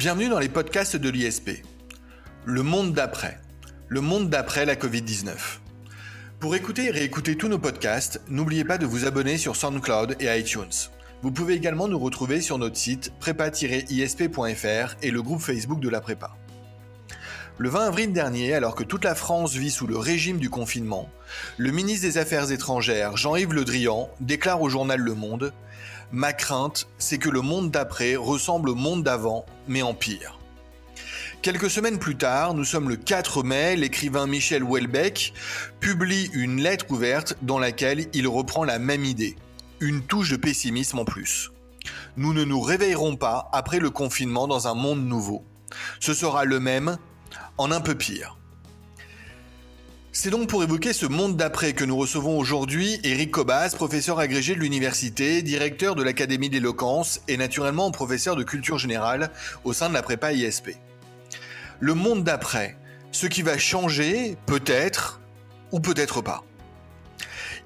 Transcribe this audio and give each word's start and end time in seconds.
Bienvenue 0.00 0.30
dans 0.30 0.38
les 0.38 0.48
podcasts 0.48 0.96
de 0.96 1.10
l'ISP. 1.10 1.62
Le 2.46 2.62
monde 2.62 2.94
d'après. 2.94 3.38
Le 3.88 4.00
monde 4.00 4.30
d'après 4.30 4.64
la 4.64 4.74
Covid-19. 4.74 5.34
Pour 6.38 6.56
écouter 6.56 6.86
et 6.86 6.90
réécouter 6.90 7.36
tous 7.36 7.48
nos 7.48 7.58
podcasts, 7.58 8.22
n'oubliez 8.26 8.64
pas 8.64 8.78
de 8.78 8.86
vous 8.86 9.04
abonner 9.04 9.36
sur 9.36 9.56
SoundCloud 9.56 10.16
et 10.18 10.34
iTunes. 10.38 10.88
Vous 11.20 11.32
pouvez 11.32 11.52
également 11.52 11.86
nous 11.86 11.98
retrouver 11.98 12.40
sur 12.40 12.56
notre 12.56 12.78
site 12.78 13.12
prépa-isp.fr 13.20 14.96
et 15.02 15.10
le 15.10 15.20
groupe 15.20 15.42
Facebook 15.42 15.80
de 15.80 15.90
la 15.90 16.00
prépa. 16.00 16.34
Le 17.58 17.68
20 17.68 17.88
avril 17.88 18.12
dernier, 18.14 18.54
alors 18.54 18.76
que 18.76 18.84
toute 18.84 19.04
la 19.04 19.14
France 19.14 19.52
vit 19.52 19.70
sous 19.70 19.86
le 19.86 19.98
régime 19.98 20.38
du 20.38 20.48
confinement, 20.48 21.10
le 21.58 21.72
ministre 21.72 22.06
des 22.06 22.16
Affaires 22.16 22.50
étrangères, 22.50 23.18
Jean-Yves 23.18 23.52
Le 23.52 23.66
Drian, 23.66 24.08
déclare 24.20 24.62
au 24.62 24.70
journal 24.70 24.98
Le 24.98 25.12
Monde 25.12 25.52
Ma 26.12 26.32
crainte, 26.32 26.88
c'est 26.98 27.18
que 27.18 27.28
le 27.28 27.40
monde 27.40 27.70
d'après 27.70 28.16
ressemble 28.16 28.70
au 28.70 28.74
monde 28.74 29.04
d'avant, 29.04 29.46
mais 29.68 29.82
en 29.82 29.94
pire. 29.94 30.40
Quelques 31.40 31.70
semaines 31.70 32.00
plus 32.00 32.16
tard, 32.16 32.52
nous 32.52 32.64
sommes 32.64 32.88
le 32.88 32.96
4 32.96 33.44
mai, 33.44 33.76
l'écrivain 33.76 34.26
Michel 34.26 34.64
Houellebecq 34.64 35.32
publie 35.78 36.28
une 36.32 36.60
lettre 36.60 36.86
ouverte 36.90 37.36
dans 37.42 37.60
laquelle 37.60 38.08
il 38.12 38.26
reprend 38.26 38.64
la 38.64 38.80
même 38.80 39.04
idée. 39.04 39.36
Une 39.78 40.02
touche 40.02 40.30
de 40.30 40.36
pessimisme 40.36 40.98
en 40.98 41.04
plus. 41.04 41.52
Nous 42.16 42.34
ne 42.34 42.44
nous 42.44 42.60
réveillerons 42.60 43.16
pas 43.16 43.48
après 43.52 43.78
le 43.78 43.90
confinement 43.90 44.48
dans 44.48 44.66
un 44.66 44.74
monde 44.74 45.06
nouveau. 45.06 45.44
Ce 46.00 46.12
sera 46.12 46.44
le 46.44 46.58
même, 46.58 46.98
en 47.56 47.70
un 47.70 47.80
peu 47.80 47.94
pire. 47.94 48.36
C'est 50.12 50.30
donc 50.30 50.48
pour 50.48 50.64
évoquer 50.64 50.92
ce 50.92 51.06
monde 51.06 51.36
d'après 51.36 51.72
que 51.72 51.84
nous 51.84 51.96
recevons 51.96 52.36
aujourd'hui 52.36 52.98
Eric 53.04 53.30
Cobas, 53.30 53.70
professeur 53.76 54.18
agrégé 54.18 54.56
de 54.56 54.60
l'université, 54.60 55.40
directeur 55.40 55.94
de 55.94 56.02
l'Académie 56.02 56.50
d'éloquence 56.50 57.20
et 57.28 57.36
naturellement 57.36 57.92
professeur 57.92 58.34
de 58.34 58.42
culture 58.42 58.76
générale 58.76 59.30
au 59.62 59.72
sein 59.72 59.88
de 59.88 59.94
la 59.94 60.02
prépa 60.02 60.32
ISP. 60.32 60.70
Le 61.78 61.94
monde 61.94 62.24
d'après, 62.24 62.76
ce 63.12 63.28
qui 63.28 63.42
va 63.42 63.56
changer, 63.56 64.36
peut-être, 64.46 65.20
ou 65.70 65.78
peut-être 65.78 66.22
pas. 66.22 66.42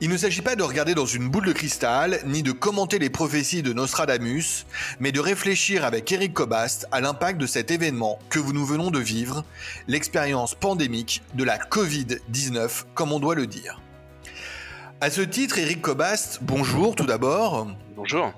Il 0.05 0.11
ne 0.11 0.19
s'agit 0.19 0.43
pas 0.43 0.55
de 0.55 0.63
regarder 0.63 0.95
dans 0.95 1.07
une 1.07 1.31
boule 1.31 1.47
de 1.47 1.55
cristal, 1.55 2.21
ni 2.27 2.43
de 2.43 2.53
commenter 2.53 2.99
les 2.99 3.09
prophéties 3.09 3.63
de 3.63 3.73
Nostradamus, 3.73 4.67
mais 5.01 5.13
de 5.13 5.21
réfléchir 5.21 5.83
avec 5.83 6.13
Eric 6.13 6.35
Cobast 6.35 6.87
à 6.93 7.01
l'impact 7.01 7.41
de 7.41 7.47
cet 7.47 7.71
événement 7.71 8.19
que 8.29 8.39
nous 8.39 8.67
venons 8.67 8.91
de 8.91 8.99
vivre, 8.99 9.47
l'expérience 9.89 10.55
pandémique 10.55 11.23
de 11.33 11.43
la 11.43 11.57
Covid-19, 11.57 12.85
comme 12.93 13.13
on 13.13 13.19
doit 13.19 13.35
le 13.35 13.47
dire. 13.47 13.81
À 15.01 15.09
ce 15.09 15.23
titre, 15.23 15.59
Eric 15.59 15.81
Cobast, 15.81 16.41
bonjour 16.43 16.95
tout 16.95 17.07
d'abord. 17.07 17.67
Bonjour. 17.97 18.31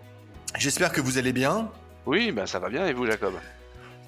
J'espère 0.57 0.93
que 0.93 1.01
vous 1.01 1.19
allez 1.19 1.33
bien. 1.33 1.69
Oui, 2.07 2.31
ben 2.31 2.47
ça 2.47 2.61
va 2.61 2.69
bien 2.69 2.87
et 2.87 2.93
vous 2.93 3.07
Jacob? 3.07 3.35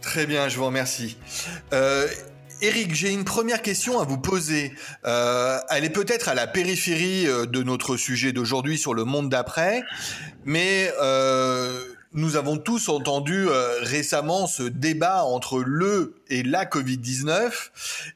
Très 0.01 0.27
bien, 0.27 0.49
je 0.49 0.57
vous 0.59 0.67
remercie. 0.67 1.17
Euh, 1.73 2.07
Eric, 2.61 2.93
j'ai 2.93 3.13
une 3.13 3.25
première 3.25 3.63
question 3.63 4.01
à 4.01 4.05
vous 4.05 4.19
poser. 4.19 4.73
Euh, 5.07 5.59
elle 5.71 5.85
est 5.85 5.91
peut-être 5.91 6.29
à 6.29 6.35
la 6.35 6.49
périphérie 6.49 7.29
euh, 7.29 7.47
de 7.47 7.63
notre 7.63 7.97
sujet 7.97 8.33
d'aujourd'hui 8.33 8.79
sur 8.79 8.95
le 8.95 9.05
monde 9.05 9.29
d'après, 9.29 9.85
mais 10.45 10.93
euh, 11.01 11.81
nous 12.15 12.35
avons 12.35 12.57
tous 12.57 12.89
entendu 12.89 13.47
récemment 13.83 14.49
ce 14.49 14.65
débat 14.65 15.23
entre 15.23 15.61
le 15.61 16.17
et 16.31 16.43
la 16.43 16.65
Covid-19 16.65 17.53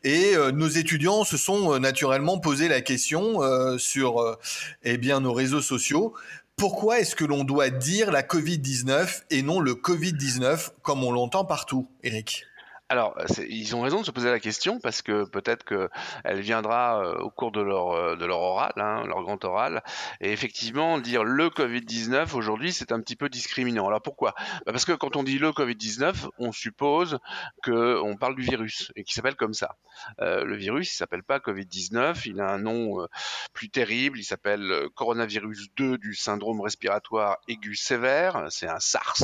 et 0.03 0.33
nos 0.55 0.69
étudiants 0.69 1.25
se 1.25 1.37
sont 1.37 1.79
naturellement 1.79 2.39
posé 2.39 2.69
la 2.69 2.81
question 2.81 3.39
sur 3.77 4.39
eh 4.83 4.97
bien 4.97 5.20
nos 5.20 5.35
réseaux 5.35 5.61
sociaux. 5.61 6.15
Pourquoi 6.57 7.01
est-ce 7.01 7.15
que 7.15 7.27
l'on 7.27 7.45
doit 7.45 7.69
dire 7.69 8.11
la 8.11 8.23
Covid-19 8.23 9.25
et 9.31 9.43
non 9.43 9.61
le 9.61 9.75
Covid-19 9.75 10.70
comme 10.81 11.05
on 11.05 11.13
l'entend 11.13 11.45
partout, 11.45 11.86
Eric 12.02 12.47
alors, 12.92 13.17
ils 13.48 13.75
ont 13.75 13.80
raison 13.80 14.03
de 14.03 14.05
se 14.05 14.11
poser 14.11 14.30
la 14.30 14.39
question 14.39 14.79
parce 14.79 15.01
que 15.01 15.25
peut-être 15.25 15.64
qu'elle 15.64 16.41
viendra 16.41 17.03
euh, 17.03 17.14
au 17.20 17.30
cours 17.30 17.51
de 17.51 17.63
leur, 17.63 17.92
euh, 17.92 18.17
leur 18.17 18.39
oral, 18.39 18.75
hein, 18.77 19.05
leur 19.07 19.23
grand 19.23 19.42
oral. 19.47 19.83
Et 20.20 20.30
effectivement, 20.30 20.98
dire 20.98 21.25
le 21.25 21.48
Covid-19 21.48 22.35
aujourd'hui, 22.35 22.70
c'est 22.70 22.92
un 22.92 23.01
petit 23.01 23.17
peu 23.17 23.31
discriminant. 23.31 23.89
Alors 23.89 24.02
pourquoi? 24.02 24.35
Bah, 24.67 24.73
Parce 24.73 24.85
que 24.85 24.92
quand 24.92 25.17
on 25.17 25.23
dit 25.23 25.39
le 25.39 25.52
Covid-19, 25.52 26.29
on 26.36 26.52
suppose 26.52 27.19
qu'on 27.64 28.14
parle 28.20 28.36
du 28.36 28.42
virus 28.42 28.92
et 28.95 29.05
qu'il 29.05 29.14
s'appelle 29.14 29.36
comme 29.36 29.55
ça. 29.55 29.77
Euh, 30.20 30.45
le 30.45 30.57
virus, 30.57 30.92
il 30.92 30.97
s'appelle 30.97 31.23
pas 31.23 31.39
Covid-19, 31.39 32.25
il 32.27 32.42
a 32.42 32.51
un 32.51 32.58
nom 32.58 33.08
plus 33.55 33.70
terrible, 33.70 34.19
il 34.19 34.25
s'appelle 34.25 34.89
coronavirus 34.95 35.69
2 35.77 35.97
du 35.97 36.14
syndrome 36.14 36.61
respiratoire 36.61 37.39
aigu 37.48 37.75
sévère, 37.75 38.48
c'est 38.51 38.69
un 38.69 38.81
SARS. 38.81 39.23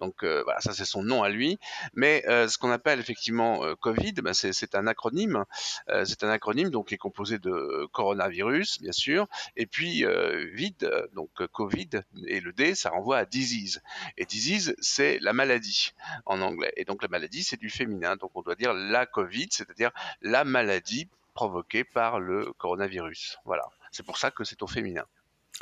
Donc 0.00 0.24
voilà, 0.24 0.60
ça 0.60 0.72
c'est 0.72 0.84
son 0.84 1.04
nom 1.04 1.22
à 1.22 1.28
lui. 1.28 1.60
Mais 1.94 2.24
ce 2.26 2.58
qu'on 2.58 2.72
appelle 2.72 3.03
effectivement 3.04 3.64
euh, 3.64 3.74
Covid, 3.74 4.14
ben 4.14 4.32
c'est 4.32 4.74
un 4.74 4.86
acronyme. 4.86 5.44
Euh, 5.90 6.04
c'est 6.04 6.24
un 6.24 6.30
acronyme 6.30 6.70
donc 6.70 6.88
qui 6.88 6.94
est 6.94 6.98
composé 6.98 7.38
de 7.38 7.86
coronavirus, 7.92 8.80
bien 8.80 8.92
sûr, 8.92 9.28
et 9.56 9.66
puis 9.66 10.04
euh, 10.04 10.46
vide, 10.52 10.90
donc 11.14 11.30
Covid 11.48 11.90
et 12.26 12.40
le 12.40 12.52
D, 12.52 12.74
ça 12.74 12.90
renvoie 12.90 13.18
à 13.18 13.24
disease. 13.26 13.82
Et 14.16 14.24
disease, 14.24 14.74
c'est 14.80 15.18
la 15.20 15.32
maladie 15.32 15.92
en 16.26 16.40
anglais. 16.40 16.72
Et 16.76 16.84
donc 16.84 17.02
la 17.02 17.08
maladie, 17.08 17.42
c'est 17.44 17.60
du 17.60 17.70
féminin. 17.70 18.16
Donc 18.16 18.30
on 18.34 18.42
doit 18.42 18.56
dire 18.56 18.72
la 18.72 19.04
Covid, 19.06 19.48
c'est-à-dire 19.50 19.90
la 20.22 20.44
maladie 20.44 21.08
provoquée 21.34 21.84
par 21.84 22.20
le 22.20 22.52
coronavirus. 22.58 23.38
Voilà. 23.44 23.64
C'est 23.92 24.04
pour 24.04 24.18
ça 24.18 24.30
que 24.30 24.44
c'est 24.44 24.62
au 24.62 24.66
féminin. 24.66 25.04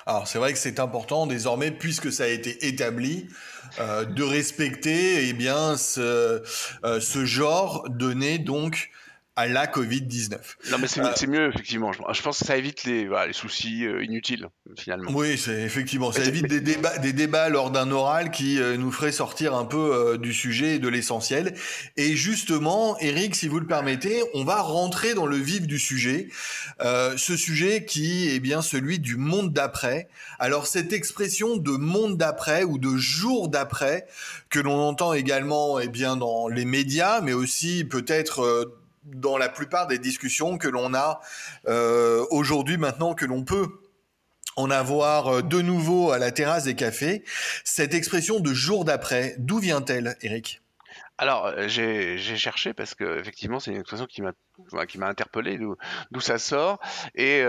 Alors 0.07 0.27
c'est 0.27 0.39
vrai 0.39 0.53
que 0.53 0.59
c'est 0.59 0.81
important 0.81 1.27
désormais, 1.27 1.71
puisque 1.71 2.13
ça 2.13 2.25
a 2.25 2.29
été 2.29 2.67
établi, 2.67 3.29
euh, 3.79 4.05
de 4.05 4.23
respecter 4.23 5.29
eh 5.29 5.33
bien 5.33 5.77
ce, 5.77 6.43
euh, 6.85 7.01
ce 7.01 7.25
genre 7.25 7.89
donné 7.89 8.39
donc 8.39 8.91
à 9.35 9.47
la 9.47 9.67
Covid-19. 9.67 10.37
Non, 10.71 10.79
mais 10.79 10.87
euh, 10.99 11.13
c'est 11.17 11.27
mieux, 11.27 11.49
effectivement. 11.49 11.91
Je, 11.93 12.23
pense 12.23 12.41
que 12.41 12.45
ça 12.45 12.57
évite 12.59 12.85
les, 12.85 13.09
les 13.27 13.33
soucis 13.33 13.87
euh, 13.87 14.05
inutiles, 14.05 14.49
finalement. 14.79 15.11
Oui, 15.15 15.39
c'est 15.39 15.63
effectivement. 15.63 16.13
Ça 16.13 16.25
évite 16.25 16.49
des 16.49 16.61
débats, 16.61 16.99
des 16.99 17.15
débats 17.15 17.49
lors 17.49 17.71
d'un 17.71 17.91
oral 17.91 18.31
qui 18.31 18.61
euh, 18.61 18.77
nous 18.77 18.93
ferait 18.93 19.11
sortir 19.11 19.55
un 19.55 19.65
peu 19.65 20.19
du 20.19 20.35
sujet 20.35 20.77
et 20.77 20.79
de 20.79 20.89
l'essentiel. 20.89 21.55
Et 21.97 22.15
justement, 22.15 22.99
Eric, 22.99 23.35
si 23.35 23.49
vous 23.49 23.59
le 23.59 23.67
permettez, 23.67 24.23
on 24.35 24.45
va 24.45 24.61
rentrer 24.61 25.15
dans 25.15 25.27
le 25.27 25.37
vif 25.37 25.67
du 25.67 25.79
sujet. 25.79 26.29
ce 26.81 27.37
sujet 27.37 27.87
qui 27.87 28.29
est 28.29 28.41
bien 28.41 28.61
celui 28.61 28.99
du 28.99 29.17
monde 29.17 29.53
d'après. 29.53 30.09
Alors, 30.39 30.67
cette 30.67 30.93
expression 30.93 31.57
de 31.57 31.73
monde 31.73 32.19
d'après 32.19 32.65
ou 32.65 32.79
de 32.79 32.97
jour 32.97 33.49
d'après 33.49 34.07
que 34.51 34.59
l'on 34.59 34.79
entend 34.79 35.15
également 35.15 35.81
eh 35.81 35.89
bien, 35.89 36.17
dans 36.17 36.49
les 36.49 36.67
médias, 36.67 37.23
mais 37.23 37.33
aussi 37.33 37.85
peut-être 37.85 38.82
dans 39.05 39.37
la 39.37 39.49
plupart 39.49 39.87
des 39.87 39.99
discussions 39.99 40.59
que 40.59 40.69
l'on 40.69 40.95
a 40.95 41.21
euh, 41.67 42.25
aujourd'hui 42.31 42.77
maintenant 42.77 43.15
que 43.15 43.25
l'on 43.25 43.45
peut 43.45 43.69
en 44.57 44.71
avoir 44.71 45.29
euh, 45.29 45.43
de 45.43 45.61
nouveau 45.61 46.13
à 46.13 46.19
la 46.19 46.31
terrasse 46.31 46.65
des 46.65 46.75
cafés. 46.75 47.25
Cette 47.65 47.95
expression 47.95 48.41
de 48.41 48.53
jour 48.53 48.85
d'après, 48.85 49.35
d'où 49.39 49.59
vient-elle, 49.59 50.17
Eric? 50.23 50.63
Alors, 51.19 51.47
euh, 51.47 51.69
j'ai 51.69 52.37
cherché 52.37 52.75
parce 52.75 52.95
que 52.95 53.21
effectivement, 53.21 53.61
c'est 53.61 53.71
une 53.71 53.81
expression 53.81 54.07
qui 54.07 54.23
m'a 54.23 54.33
qui 54.87 54.99
m'a 54.99 55.09
interpellé 55.09 55.59
d'où 55.59 56.21
ça 56.21 56.39
sort 56.39 56.79
et 57.15 57.43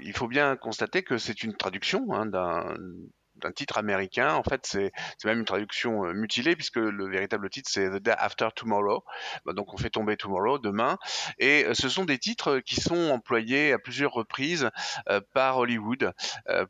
il 0.00 0.12
faut 0.14 0.28
bien 0.28 0.56
constater 0.56 1.02
que 1.02 1.18
c'est 1.18 1.42
une 1.42 1.56
traduction 1.56 2.12
hein, 2.12 2.26
d'un 2.26 2.76
d'un 3.40 3.52
titre 3.52 3.78
américain. 3.78 4.34
En 4.34 4.42
fait, 4.42 4.66
c'est 4.66 4.92
même 5.24 5.40
une 5.40 5.44
traduction 5.44 6.04
euh, 6.04 6.12
mutilée 6.12 6.56
puisque 6.56 6.76
le 6.76 7.08
véritable 7.08 7.48
titre 7.50 7.68
c'est 7.70 7.88
The 7.88 8.02
Day 8.02 8.14
After 8.18 8.48
Tomorrow. 8.54 9.04
Bah, 9.44 9.52
donc 9.52 9.72
on 9.74 9.76
fait 9.76 9.90
tomber 9.90 10.16
Tomorrow 10.16 10.58
demain. 10.58 10.98
Et 11.38 11.64
euh, 11.64 11.74
ce 11.74 11.88
sont 11.88 12.04
des 12.04 12.18
titres 12.18 12.58
qui 12.60 12.80
sont 12.80 13.10
employés 13.10 13.72
à 13.72 13.78
plusieurs 13.78 14.12
reprises 14.12 14.70
euh, 15.08 15.20
par 15.32 15.58
Hollywood 15.58 16.12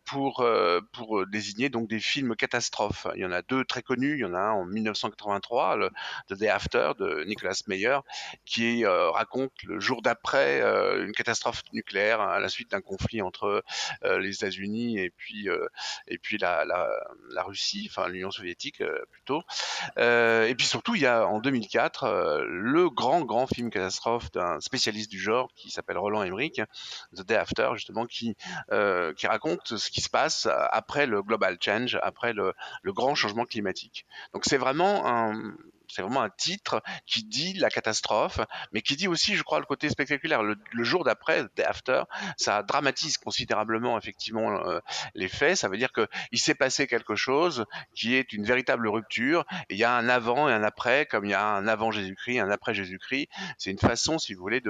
pour 0.04 0.44
pour 0.92 1.26
désigner 1.26 1.68
donc 1.68 1.88
des 1.88 2.00
films 2.00 2.36
catastrophes. 2.36 3.06
Il 3.14 3.22
y 3.22 3.24
en 3.24 3.32
a 3.32 3.42
deux 3.42 3.64
très 3.64 3.82
connus. 3.82 4.14
Il 4.14 4.20
y 4.20 4.24
en 4.24 4.34
a 4.34 4.38
un 4.38 4.52
en 4.52 4.64
1983, 4.64 5.76
le 5.76 5.90
The 6.28 6.34
Day 6.34 6.48
After 6.48 6.92
de 6.98 7.24
Nicholas 7.24 7.62
Meyer, 7.66 7.98
qui 8.44 8.84
raconte 8.86 9.52
le 9.64 9.80
jour 9.80 10.02
d'après 10.02 10.60
une 11.00 11.12
catastrophe 11.12 11.62
nucléaire 11.72 12.20
à 12.20 12.40
la 12.40 12.48
suite 12.48 12.70
d'un 12.70 12.80
conflit 12.80 13.22
entre 13.22 13.62
les 14.02 14.34
États-Unis 14.34 14.98
et 14.98 15.10
puis 15.10 15.48
et 16.06 16.18
puis 16.18 16.38
la 16.38 16.57
la, 16.64 17.42
Russie, 17.42 17.88
enfin 17.90 18.08
l'Union 18.08 18.30
soviétique 18.30 18.80
euh, 18.80 19.04
plutôt. 19.10 19.42
Euh, 19.98 20.46
et 20.46 20.54
puis 20.54 20.66
surtout, 20.66 20.94
il 20.94 21.02
y 21.02 21.06
a 21.06 21.26
en 21.26 21.40
2004 21.40 22.04
euh, 22.04 22.44
le 22.48 22.90
grand 22.90 23.22
grand 23.22 23.46
film 23.46 23.70
catastrophe 23.70 24.30
d'un 24.32 24.60
spécialiste 24.60 25.10
du 25.10 25.18
genre 25.18 25.50
qui 25.54 25.70
s'appelle 25.70 25.98
Roland 25.98 26.22
Emmerich, 26.22 26.60
The 27.16 27.22
Day 27.22 27.36
After 27.36 27.70
justement, 27.74 28.06
qui 28.06 28.36
qui 29.16 29.26
raconte 29.26 29.76
ce 29.76 29.90
qui 29.90 30.00
se 30.00 30.10
passe 30.10 30.48
après 30.72 31.06
le 31.06 31.22
global 31.22 31.58
change, 31.60 31.98
après 32.02 32.32
le, 32.32 32.52
le 32.82 32.92
grand 32.92 33.14
changement 33.14 33.44
climatique. 33.44 34.06
Donc 34.32 34.44
c'est 34.44 34.58
vraiment 34.58 35.06
un 35.06 35.54
c'est 35.88 36.02
vraiment 36.02 36.22
un 36.22 36.30
titre 36.30 36.82
qui 37.06 37.24
dit 37.24 37.54
la 37.54 37.70
catastrophe, 37.70 38.40
mais 38.72 38.82
qui 38.82 38.96
dit 38.96 39.08
aussi, 39.08 39.34
je 39.34 39.42
crois, 39.42 39.58
le 39.58 39.66
côté 39.66 39.88
spectaculaire. 39.88 40.42
Le, 40.42 40.56
jour 40.84 41.04
d'après, 41.04 41.46
after, 41.64 42.02
ça 42.36 42.62
dramatise 42.62 43.18
considérablement 43.18 43.98
effectivement 43.98 44.66
euh, 44.66 44.80
les 45.14 45.28
faits. 45.28 45.56
Ça 45.56 45.68
veut 45.68 45.76
dire 45.76 45.92
que 45.92 46.06
il 46.32 46.38
s'est 46.38 46.54
passé 46.54 46.86
quelque 46.86 47.14
chose 47.14 47.64
qui 47.94 48.14
est 48.14 48.32
une 48.32 48.44
véritable 48.44 48.88
rupture. 48.88 49.44
Il 49.70 49.76
y 49.76 49.84
a 49.84 49.94
un 49.94 50.08
avant 50.08 50.48
et 50.48 50.52
un 50.52 50.62
après, 50.62 51.06
comme 51.06 51.24
il 51.24 51.30
y 51.30 51.34
a 51.34 51.44
un 51.44 51.66
avant 51.66 51.90
Jésus-Christ, 51.90 52.38
un 52.40 52.50
après 52.50 52.74
Jésus-Christ. 52.74 53.28
C'est 53.58 53.70
une 53.70 53.78
façon, 53.78 54.18
si 54.18 54.34
vous 54.34 54.40
voulez, 54.40 54.62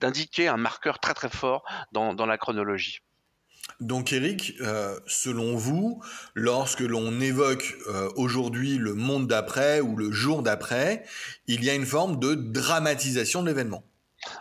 d'indiquer 0.00 0.48
un 0.48 0.56
marqueur 0.56 0.98
très 0.98 1.14
très 1.14 1.30
fort 1.30 1.64
dans 1.92 2.26
la 2.26 2.38
chronologie. 2.38 3.00
Donc 3.80 4.12
Eric, 4.12 4.54
euh, 4.60 4.98
selon 5.06 5.56
vous, 5.56 6.02
lorsque 6.34 6.80
l'on 6.80 7.18
évoque 7.20 7.76
euh, 7.88 8.10
aujourd'hui 8.14 8.76
le 8.76 8.94
monde 8.94 9.26
d'après 9.26 9.80
ou 9.80 9.96
le 9.96 10.12
jour 10.12 10.42
d'après, 10.42 11.04
il 11.46 11.64
y 11.64 11.70
a 11.70 11.74
une 11.74 11.86
forme 11.86 12.18
de 12.20 12.34
dramatisation 12.34 13.42
de 13.42 13.48
l'événement. 13.48 13.82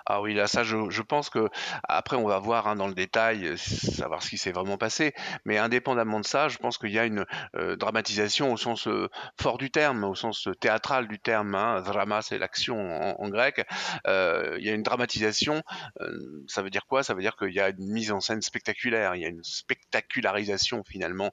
Ah 0.05 0.21
oui, 0.21 0.33
là, 0.33 0.47
ça, 0.47 0.63
je, 0.63 1.01
pense 1.01 1.29
que 1.29 1.49
après, 1.87 2.15
on 2.15 2.27
va 2.27 2.39
voir 2.39 2.67
hein, 2.67 2.75
dans 2.75 2.87
le 2.87 2.93
détail, 2.93 3.45
euh, 3.45 3.57
savoir 3.57 4.21
ce 4.21 4.29
qui 4.29 4.37
s'est 4.37 4.51
vraiment 4.51 4.77
passé. 4.77 5.13
Mais 5.45 5.57
indépendamment 5.57 6.19
de 6.19 6.25
ça, 6.25 6.49
je 6.49 6.57
pense 6.57 6.77
qu'il 6.77 6.91
y 6.91 6.99
a 6.99 7.05
une 7.05 7.25
euh, 7.55 7.75
dramatisation 7.75 8.51
au 8.51 8.57
sens 8.57 8.87
euh, 8.87 9.09
fort 9.39 9.57
du 9.57 9.71
terme, 9.71 10.03
au 10.03 10.15
sens 10.15 10.49
théâtral 10.59 11.07
du 11.07 11.19
terme. 11.19 11.55
Hein. 11.55 11.81
Drama, 11.81 12.21
c'est 12.21 12.37
l'action 12.37 12.79
en, 13.19 13.29
grec. 13.29 13.65
il 14.05 14.63
y 14.63 14.69
a 14.69 14.73
une 14.73 14.83
dramatisation. 14.83 15.63
ça 16.47 16.61
veut 16.61 16.69
dire 16.69 16.85
quoi? 16.87 17.03
Ça 17.03 17.13
veut 17.13 17.21
dire 17.21 17.35
qu'il 17.35 17.53
y 17.53 17.59
a 17.59 17.69
une 17.69 17.91
mise 17.91 18.11
en 18.11 18.19
scène 18.19 18.41
spectaculaire. 18.41 19.15
Il 19.15 19.21
y 19.21 19.25
a 19.25 19.29
une 19.29 19.43
spectacularisation 19.43 20.83
finalement 20.83 21.31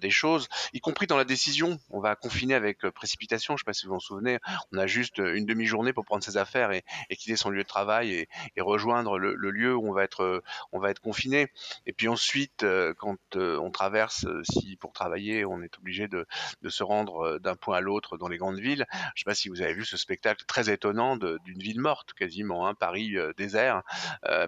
des 0.00 0.10
choses, 0.10 0.48
y 0.72 0.80
compris 0.80 1.06
dans 1.06 1.16
la 1.16 1.24
décision. 1.24 1.78
On 1.90 2.00
va 2.00 2.16
confiner 2.16 2.54
avec 2.54 2.80
précipitation. 2.90 3.56
Je 3.56 3.62
ne 3.62 3.64
sais 3.64 3.64
pas 3.64 3.72
si 3.72 3.86
vous 3.86 3.92
vous 3.92 3.96
en 3.96 4.00
souvenez. 4.00 4.38
On 4.72 4.78
a 4.78 4.86
juste 4.86 5.18
une 5.18 5.46
demi-journée 5.46 5.92
pour 5.92 6.04
prendre 6.04 6.24
ses 6.24 6.36
affaires 6.36 6.72
et, 6.72 6.84
et 7.10 7.16
quitter 7.16 7.36
son 7.36 7.50
lieu 7.50 7.62
de 7.62 7.68
travail 7.68 7.77
travail 7.78 8.26
et, 8.56 8.60
rejoindre 8.60 9.18
le, 9.18 9.50
lieu 9.50 9.74
où 9.74 9.88
on 9.88 9.92
va 9.92 10.02
être 10.02 10.22
euh, 10.22 10.42
on 10.72 10.80
va 10.80 10.90
être 10.90 11.00
confiné. 11.00 11.46
Et 11.86 11.92
puis 11.92 12.08
ensuite, 12.08 12.64
euh, 12.64 12.92
quand 12.98 13.36
euh, 13.36 13.56
on 13.60 13.70
traverse, 13.70 14.26
si 14.42 14.76
pour 14.76 14.92
travailler, 14.92 15.44
on 15.44 15.62
est 15.62 15.78
obligé 15.78 16.08
de, 16.08 16.26
se 16.68 16.82
rendre 16.82 17.38
d'un 17.38 17.56
point 17.56 17.78
à 17.78 17.80
l'autre 17.80 18.18
dans 18.18 18.28
les 18.28 18.36
grandes 18.36 18.58
villes. 18.58 18.84
Je 18.92 18.96
ne 18.98 19.18
sais 19.18 19.24
pas 19.24 19.34
si 19.34 19.48
vous 19.48 19.62
avez 19.62 19.72
vu 19.72 19.84
ce 19.84 19.96
spectacle 19.96 20.44
très 20.46 20.70
étonnant 20.70 21.16
d'une 21.16 21.58
ville 21.58 21.80
morte 21.80 22.12
quasiment, 22.12 22.66
hein, 22.66 22.74
Paris 22.74 23.16
désert, 23.36 23.82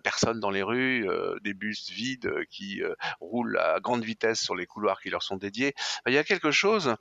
personne 0.03 0.39
dans 0.39 0.51
les 0.51 0.63
rues, 0.63 1.09
des 1.43 1.55
bus 1.55 1.91
vides 1.91 2.31
qui 2.51 2.83
roulent 3.21 3.59
à 3.59 3.81
grande 3.81 4.05
vitesse 4.05 4.41
sur 4.41 4.55
les 4.55 4.67
couloirs 4.67 5.01
qui 5.01 5.09
leur 5.09 5.23
sont 5.23 5.37
dédiés. 5.37 5.75
Il 6.07 6.13
y 6.13 6.19
a 6.19 6.25
quelque 6.25 6.51
chose 6.51 6.95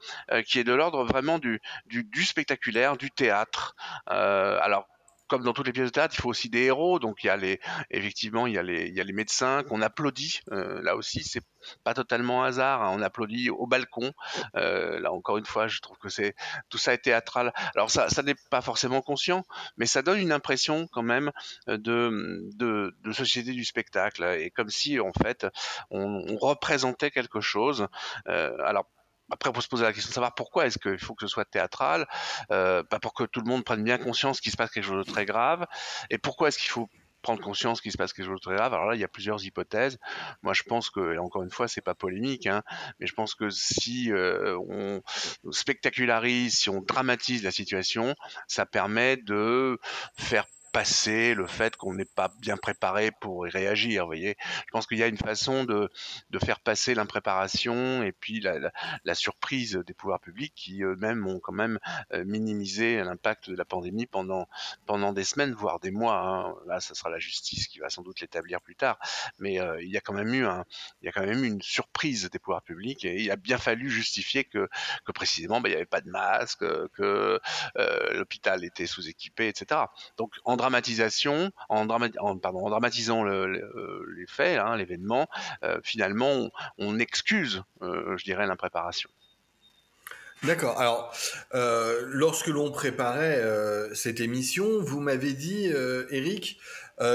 qui 0.46 0.60
est 0.60 0.64
de 0.64 0.74
l'ordre 0.74 1.04
vraiment 1.04 1.38
du, 1.38 1.60
spectaculaire, 2.24 2.96
du 2.96 3.12
théâtre. 3.12 3.76
alors 4.08 4.88
comme 5.30 5.44
dans 5.44 5.54
toutes 5.54 5.68
les 5.68 5.74
pièces 5.74 5.88
de 5.88 5.92
théâtre, 5.92 6.16
il 6.18 6.22
faut 6.22 6.30
aussi 6.30 6.50
des 6.50 6.64
héros. 6.64 7.00
Donc 7.00 7.24
il 7.24 7.28
y 7.28 7.30
a 7.30 7.38
les, 7.38 7.60
effectivement, 7.90 8.48
il 8.48 8.56
y 8.56 8.58
a 8.58 8.64
les, 8.64 8.88
il 8.88 8.96
y 8.96 9.02
a 9.02 9.04
les 9.04 9.14
médecins 9.14 9.64
qu'on 9.64 9.82
applaudit. 9.82 10.42
Euh, 10.52 10.82
là 10.82 10.96
aussi, 10.96 11.24
c'est 11.24 11.44
pas 11.84 11.94
totalement 11.94 12.44
hasard. 12.44 12.82
Hein. 12.82 12.92
On 12.94 13.02
applaudit 13.02 13.50
au 13.50 13.68
balcon. 13.68 14.12
Euh, 14.56 15.00
là 15.00 15.14
encore 15.14 15.38
une 15.38 15.46
fois, 15.46 15.68
je 15.68 15.80
trouve 15.80 15.98
que 15.98 16.10
c'est 16.10 16.36
tout 16.70 16.78
ça 16.78 16.94
est 16.94 16.98
théâtral. 16.98 17.54
Alors 17.76 17.92
ça, 17.92 18.10
ça 18.10 18.24
n'est 18.24 18.36
pas 18.50 18.62
forcément 18.62 19.02
conscient, 19.02 19.46
mais 19.78 19.86
ça 19.86 20.02
donne 20.02 20.20
une 20.20 20.32
impression 20.32 20.88
quand 20.92 21.04
même 21.04 21.32
de, 21.68 22.50
de, 22.56 22.96
de 23.02 23.12
société 23.12 23.52
du 23.52 23.64
spectacle. 23.64 24.24
Et 24.40 24.50
comme 24.50 24.70
si 24.70 25.00
en 25.00 25.14
fait 25.14 25.48
on, 25.92 26.38
représentait 26.38 27.12
quelque 27.12 27.42
chose. 27.42 27.88
Euh, 28.28 28.56
alors 28.66 28.88
après, 29.32 29.50
on 29.50 29.54
peut 29.54 29.62
se 29.62 29.68
poser 29.68 29.84
la 29.84 29.94
question 29.94 30.10
de 30.10 30.14
savoir 30.14 30.36
pourquoi 30.36 30.66
est-ce 30.66 30.78
qu'il 30.78 31.00
faut 31.00 31.16
que 31.16 31.26
ce 31.26 31.32
soit 31.32 31.46
théâtral, 31.46 32.08
euh, 32.52 32.84
bah, 32.90 33.00
pour 33.00 33.14
que 33.14 33.24
tout 33.24 33.42
le 33.42 33.50
monde 33.50 33.64
prenne 33.64 33.84
bien 33.84 33.98
conscience 33.98 34.42
qu'il 34.42 34.52
se 34.52 34.58
passe 34.58 34.72
quelque 34.72 34.86
chose 34.86 35.06
de 35.06 35.12
très 35.12 35.26
grave, 35.26 35.66
et 36.10 36.18
pourquoi 36.18 36.50
est-ce 36.50 36.58
qu'il 36.58 36.70
faut 36.70 36.90
prendre 37.22 37.42
conscience 37.42 37.82
qu'il 37.82 37.92
se 37.92 37.98
passe 37.98 38.14
quelque 38.14 38.28
chose 38.28 38.40
de 38.40 38.42
très 38.42 38.56
grave. 38.56 38.74
Alors 38.74 38.88
là, 38.88 38.96
il 38.96 39.02
y 39.02 39.04
a 39.04 39.10
plusieurs 39.10 39.44
hypothèses. 39.44 39.98
Moi, 40.42 40.54
je 40.54 40.64
pense 40.64 40.90
que, 40.90 41.14
et 41.14 41.18
encore 41.18 41.44
une 41.44 41.52
fois, 41.52 41.68
c'est 41.68 41.82
pas 41.82 41.96
polémique, 41.96 42.48
hein, 42.48 42.64
mais 43.00 43.08
je 43.08 43.14
pense 43.14 43.36
que 43.36 43.50
si 43.50 44.12
euh, 44.12 44.58
on 44.70 45.02
spectacularise, 45.52 46.58
si 46.58 46.70
on 46.70 46.82
dramatise 46.82 47.44
la 47.44 47.52
situation, 47.52 48.16
ça 48.48 48.66
permet 48.66 49.18
de 49.18 49.80
faire 50.18 50.46
passer 50.72 51.34
le 51.34 51.48
fait 51.48 51.76
qu'on 51.76 51.94
n'est 51.94 52.06
pas 52.06 52.32
bien 52.40 52.58
préparé 52.58 53.12
pour 53.12 53.48
y 53.48 53.50
réagir. 53.50 54.04
Vous 54.04 54.10
voyez, 54.10 54.38
je 54.40 54.72
pense 54.72 54.88
qu'il 54.88 54.98
y 54.98 55.04
a 55.04 55.08
une 55.08 55.18
façon 55.18 55.64
de, 55.64 55.90
de 56.30 56.40
faire 56.40 56.60
passer 56.60 56.96
l'impréparation 56.96 58.04
et 58.04 58.12
puis 58.12 58.40
la, 58.40 58.72
surprise 59.16 59.82
des 59.86 59.94
pouvoirs 59.94 60.20
publics 60.20 60.54
qui 60.56 60.84
eux-mêmes 60.84 61.28
ont 61.28 61.40
quand 61.40 61.52
même 61.52 61.80
euh, 62.14 62.24
minimisé 62.26 63.04
l'impact 63.04 63.50
de 63.50 63.56
la 63.56 63.66
pandémie 63.66 64.06
pendant 64.06 64.48
pendant 64.86 65.14
des 65.14 65.24
semaines, 65.24 65.54
voire 65.54 65.80
des 65.80 65.92
mois. 65.92 66.20
Hein. 66.20 66.56
Là, 66.68 66.80
ce 66.80 66.94
sera 66.94 67.10
la 67.10 67.20
justice 67.20 67.68
qui 67.68 67.80
va 67.80 67.90
sans 67.90 68.02
doute 68.02 68.22
l'établir 68.22 68.62
plus 68.62 68.76
tard, 68.76 69.00
mais 69.40 69.60
euh, 69.60 69.82
il 69.82 69.90
y 69.90 69.98
a 69.98 70.02
quand 70.02 70.14
même 70.14 70.34
eu 70.34 70.46
un, 70.46 70.64
il 71.02 71.06
y 71.06 71.10
a 71.10 71.12
quand 71.12 71.26
même 71.26 71.44
une 71.44 71.62
surprise 71.62 72.30
des 72.30 72.40
pouvoirs 72.40 72.62
publics 72.62 73.04
et 73.04 73.22
il 73.22 73.32
a 73.32 73.36
bien 73.36 73.58
fallu 73.58 73.90
justifier 73.90 74.44
que 74.46 74.70
que 75.06 75.12
précisément, 75.12 75.62
bah, 75.62 75.70
il 75.70 75.72
n'y 75.72 75.78
avait 75.78 75.86
pas 75.86 76.02
de 76.02 76.10
masque, 76.10 76.64
que 76.94 77.40
euh, 77.78 78.14
l'hôpital 78.14 78.64
était 78.64 78.86
sous-équipé, 78.86 79.48
etc. 79.48 79.82
Donc 80.18 80.34
en 80.46 80.56
dramatisation, 80.60 81.52
en, 81.70 81.86
dramatisant 81.86 83.24
les 83.24 84.28
faits, 84.28 84.60
hein, 84.60 84.76
l'événement, 84.76 85.28
euh, 85.64 85.80
finalement, 85.84 86.52
on, 86.78 87.00
excuse, 87.00 87.64
euh, 87.82 88.18
je 88.18 88.24
dirais, 88.26 88.46
l'impréparation. 88.46 89.10
D'accord. 90.44 90.80
Alors, 90.80 91.14
euh, 91.54 92.04
lorsque 92.06 92.48
l'on 92.48 92.72
préparait 92.72 93.42
cette 93.94 94.20
émission, 94.20 94.82
vous 94.82 95.00
m'avez 95.00 95.34
dit, 95.34 95.72
Eric, 96.12 96.60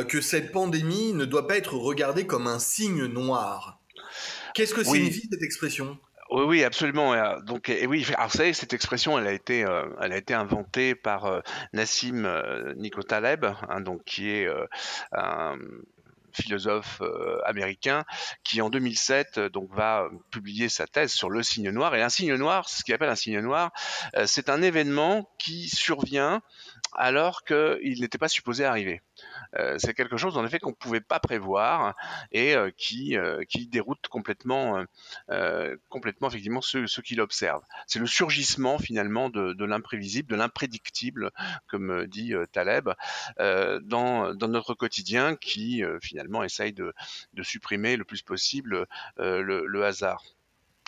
que 0.09 0.21
cette 0.21 0.51
pandémie 0.53 1.13
ne 1.13 1.25
doit 1.25 1.47
pas 1.47 1.57
être 1.57 1.75
regardée 1.75 2.27
comme 2.27 2.47
un 2.47 2.59
signe 2.59 3.07
noir. 3.07 3.81
Qu'est-ce 4.55 4.75
que 4.75 4.85
signifie 4.85 5.29
cette 5.31 5.43
expression? 5.43 5.99
Oui, 6.31 6.65
absolument. 6.65 7.41
Donc, 7.41 7.69
et 7.69 7.87
oui, 7.87 8.03
vous 8.05 8.29
savez, 8.31 8.53
cette 8.53 8.73
expression, 8.73 9.19
elle 9.19 9.27
a 9.27 9.33
été, 9.33 9.65
euh, 9.65 9.85
elle 10.01 10.13
a 10.13 10.17
été 10.17 10.35
inventée 10.35 10.95
par 10.95 11.27
euh, 11.27 11.41
Nassim 11.73 12.25
euh, 12.25 12.75
Taleb, 13.07 13.45
hein, 13.69 13.81
donc 13.81 14.05
qui 14.05 14.31
est 14.31 14.47
euh, 14.47 14.67
un 15.13 15.57
philosophe 16.33 17.01
américain 17.45 18.03
qui 18.43 18.61
en 18.61 18.69
2007 18.69 19.39
donc 19.39 19.73
va 19.73 20.09
publier 20.33 20.69
sa 20.69 20.89
thèse 20.89 21.13
sur 21.13 21.31
le 21.31 21.45
signe 21.45 21.71
noir 21.71 21.95
et 21.95 22.03
un 22.03 22.09
signe 22.09 22.35
noir 22.35 22.69
ce 22.69 22.83
qu'il 22.83 22.93
appelle 22.93 23.09
un 23.09 23.15
signe 23.15 23.39
noir 23.39 23.71
c'est 24.27 24.49
un 24.49 24.61
événement 24.61 25.31
qui 25.39 25.69
survient 25.69 26.43
alors 26.93 27.45
qu'il 27.45 28.01
n'était 28.01 28.19
pas 28.19 28.27
supposé 28.27 28.65
arriver 28.65 29.01
euh, 29.15 29.34
c'est 29.79 29.95
quelque 29.95 30.17
chose 30.17 30.37
en 30.37 30.45
effet 30.45 30.59
qu'on 30.59 30.71
ne 30.71 30.75
pouvait 30.75 31.01
pas 31.01 31.21
prévoir 31.21 31.95
et 32.33 32.55
euh, 32.55 32.71
qui, 32.77 33.17
euh, 33.17 33.45
qui 33.49 33.67
déroute 33.67 34.09
complètement, 34.09 34.85
complètement 35.89 36.29
effectivement 36.29 36.61
ceux, 36.61 36.87
qui 37.05 37.15
l'observent. 37.15 37.65
C'est 37.87 37.99
le 37.99 38.07
surgissement 38.07 38.79
finalement 38.79 39.31
de, 39.31 39.65
l'imprévisible, 39.65 40.29
de 40.29 40.37
l'imprédictible, 40.37 41.31
comme 41.69 42.07
dit 42.07 42.35
Taleb, 42.53 42.91
dans, 43.39 44.35
notre 44.35 44.75
quotidien 44.75 45.37
qui 45.37 45.83
finalement 46.01 46.43
essaye 46.43 46.73
de, 46.73 46.93
supprimer 47.43 47.97
le 47.97 48.05
plus 48.05 48.23
possible 48.23 48.87
le, 49.19 49.67
le 49.67 49.85
hasard. 49.85 50.23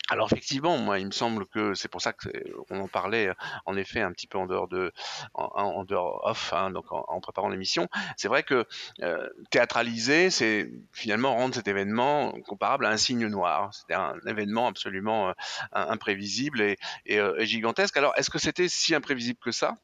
Alors 0.09 0.29
effectivement, 0.31 0.79
moi, 0.79 0.99
il 1.01 1.07
me 1.07 1.11
semble 1.11 1.47
que 1.47 1.75
c'est 1.75 1.89
pour 1.89 2.01
ça 2.01 2.13
qu'on 2.13 2.81
en 2.81 2.89
parlait 2.89 3.31
en 3.65 3.77
effet 3.77 4.01
un 4.01 4.13
petit 4.13 4.27
peu 4.29 4.39
en 4.39 4.47
dehors 4.47 4.69
de, 4.69 4.93
en, 5.35 5.85
dehors 5.85 6.21
off, 6.25 6.53
hein, 6.53 6.71
donc 6.71 6.87
en, 6.91 7.21
préparant 7.21 7.49
l'émission. 7.49 7.89
C'est 8.17 8.29
vrai 8.29 8.43
que 8.45 8.67
euh, 9.03 9.29
théâtraliser, 9.51 10.31
c'est 10.31 10.71
finalement 10.93 11.35
rendre 11.35 11.55
cet 11.55 11.67
événement 11.69 12.33
comparable 12.47 12.87
à 12.87 12.91
un 12.91 12.97
signe 12.97 13.27
noir, 13.27 13.75
c'est-à-dire 13.75 14.05
un 14.05 14.31
événement 14.31 14.69
absolument 14.69 15.31
euh, 15.31 15.33
imprévisible 15.73 16.61
et, 16.61 16.77
euh, 17.11 17.37
et 17.39 17.47
gigantesque. 17.47 17.97
Alors, 17.97 18.13
est-ce 18.17 18.31
que 18.31 18.39
c'était 18.39 18.69
si 18.69 18.95
imprévisible 18.95 19.39
que 19.41 19.51
ça? 19.51 19.77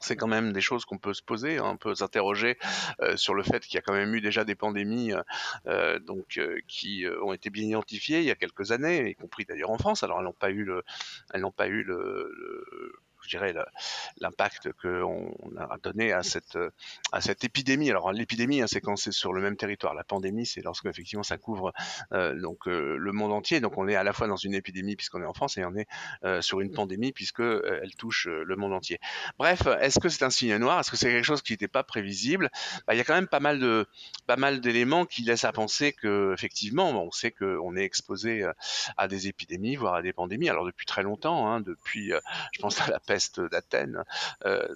C'est 0.00 0.16
quand 0.16 0.26
même 0.26 0.52
des 0.52 0.60
choses 0.60 0.84
qu'on 0.84 0.98
peut 0.98 1.14
se 1.14 1.22
poser, 1.22 1.58
hein, 1.58 1.64
on 1.66 1.76
peut 1.76 1.94
s'interroger 1.94 2.58
euh, 3.00 3.16
sur 3.16 3.34
le 3.34 3.42
fait 3.42 3.60
qu'il 3.60 3.74
y 3.74 3.78
a 3.78 3.82
quand 3.82 3.92
même 3.92 4.14
eu 4.14 4.20
déjà 4.20 4.44
des 4.44 4.54
pandémies 4.54 5.12
euh, 5.12 5.22
euh 5.66 5.98
donc 5.98 6.40
qui 6.66 7.04
ont 7.22 7.32
été 7.32 7.50
bien 7.50 7.64
identifiées 7.64 8.20
il 8.20 8.24
y 8.24 8.30
a 8.30 8.34
quelques 8.34 8.72
années, 8.72 9.10
y 9.10 9.14
compris 9.14 9.44
d'ailleurs 9.44 9.70
en 9.70 9.78
France. 9.78 10.02
Alors 10.02 10.18
elles 10.18 10.24
n'ont 10.24 10.32
pas 10.32 10.50
eu 10.50 10.64
le, 10.64 10.84
elles 11.32 11.40
n'ont 11.42 11.52
pas 11.52 11.68
eu 11.68 11.82
le 11.82 12.92
je 13.28 13.36
dirais, 13.36 13.54
l'impact 14.20 14.72
qu'on 14.80 15.36
a 15.58 15.76
donné 15.78 16.12
à 16.12 16.22
cette, 16.22 16.58
à 17.12 17.20
cette 17.20 17.44
épidémie. 17.44 17.90
Alors 17.90 18.12
l'épidémie, 18.12 18.62
hein, 18.62 18.66
c'est 18.66 18.80
quand 18.80 18.96
c'est 18.96 19.12
sur 19.12 19.32
le 19.32 19.42
même 19.42 19.56
territoire. 19.56 19.94
La 19.94 20.04
pandémie, 20.04 20.46
c'est 20.46 20.62
lorsque 20.62 20.86
effectivement 20.86 21.22
ça 21.22 21.36
couvre 21.36 21.72
donc 22.10 22.66
le 22.66 23.12
monde 23.12 23.32
entier. 23.32 23.60
Donc 23.60 23.76
on 23.76 23.86
est 23.88 23.96
à 23.96 24.02
la 24.02 24.12
fois 24.12 24.26
dans 24.26 24.36
une 24.36 24.54
épidémie 24.54 24.96
puisqu'on 24.96 25.22
est 25.22 25.26
en 25.26 25.34
France 25.34 25.58
et 25.58 25.64
on 25.64 25.74
est 25.76 25.86
sur 26.40 26.60
une 26.60 26.72
pandémie 26.72 27.12
puisque 27.12 27.40
elle 27.40 27.94
touche 27.96 28.26
le 28.26 28.56
monde 28.56 28.72
entier. 28.72 28.98
Bref, 29.38 29.66
est-ce 29.80 29.98
que 29.98 30.08
c'est 30.08 30.24
un 30.24 30.30
signe 30.30 30.56
noir? 30.56 30.80
Est-ce 30.80 30.90
que 30.90 30.96
c'est 30.96 31.10
quelque 31.10 31.24
chose 31.24 31.42
qui 31.42 31.52
n'était 31.52 31.68
pas 31.68 31.82
prévisible? 31.82 32.50
Bah, 32.86 32.94
Il 32.94 32.98
y 32.98 33.00
a 33.00 33.04
quand 33.04 33.14
même 33.14 33.28
pas 33.28 33.40
mal 33.40 33.58
de 33.58 33.86
pas 34.26 34.36
mal 34.36 34.60
d'éléments 34.60 35.04
qui 35.04 35.22
laissent 35.22 35.44
à 35.44 35.52
penser 35.52 35.92
que 35.92 36.32
effectivement, 36.32 36.90
on 36.90 37.10
sait 37.10 37.30
qu'on 37.30 37.76
est 37.76 37.84
exposé 37.84 38.46
à 38.96 39.08
des 39.08 39.28
épidémies, 39.28 39.76
voire 39.76 39.94
à 39.94 40.02
des 40.02 40.12
pandémies. 40.12 40.48
Alors 40.48 40.64
depuis 40.64 40.86
très 40.86 41.02
longtemps, 41.02 41.50
hein, 41.50 41.60
depuis, 41.60 42.12
je 42.52 42.60
pense 42.60 42.80
à 42.80 42.90
la 42.90 43.00
peste 43.00 43.17
d'Athènes, 43.40 44.04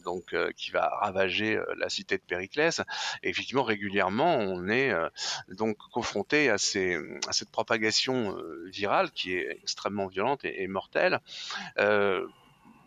donc 0.04 0.34
qui 0.56 0.70
va 0.70 0.88
ravager 0.88 1.60
la 1.76 1.88
cité 1.88 2.16
de 2.16 2.22
Périclès. 2.22 2.80
Et 3.22 3.30
effectivement, 3.30 3.62
régulièrement, 3.62 4.36
on 4.36 4.68
est 4.68 4.92
donc 5.48 5.76
confronté 5.92 6.50
à, 6.50 6.58
cette 6.58 7.50
propagation 7.50 8.36
virale 8.66 9.10
qui 9.10 9.34
est 9.34 9.58
extrêmement 9.62 10.06
violente 10.06 10.44
et, 10.44 10.66
mortelle. 10.66 11.20
Euh, 11.78 12.26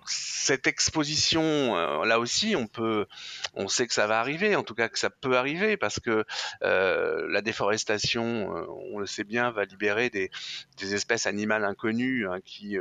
cette 0.07 0.67
exposition, 0.67 1.41
euh, 1.41 2.05
là 2.05 2.19
aussi, 2.19 2.55
on 2.55 2.67
peut, 2.67 3.07
on 3.55 3.67
sait 3.67 3.87
que 3.87 3.93
ça 3.93 4.07
va 4.07 4.19
arriver, 4.19 4.55
en 4.55 4.63
tout 4.63 4.75
cas 4.75 4.89
que 4.89 4.99
ça 4.99 5.09
peut 5.09 5.37
arriver, 5.37 5.77
parce 5.77 5.99
que 5.99 6.25
euh, 6.63 7.27
la 7.29 7.41
déforestation, 7.41 8.55
euh, 8.55 8.65
on 8.91 8.99
le 8.99 9.07
sait 9.07 9.23
bien, 9.23 9.51
va 9.51 9.65
libérer 9.65 10.09
des, 10.09 10.29
des 10.77 10.93
espèces 10.93 11.25
animales 11.25 11.65
inconnues 11.65 12.27
hein, 12.27 12.39
qui 12.45 12.77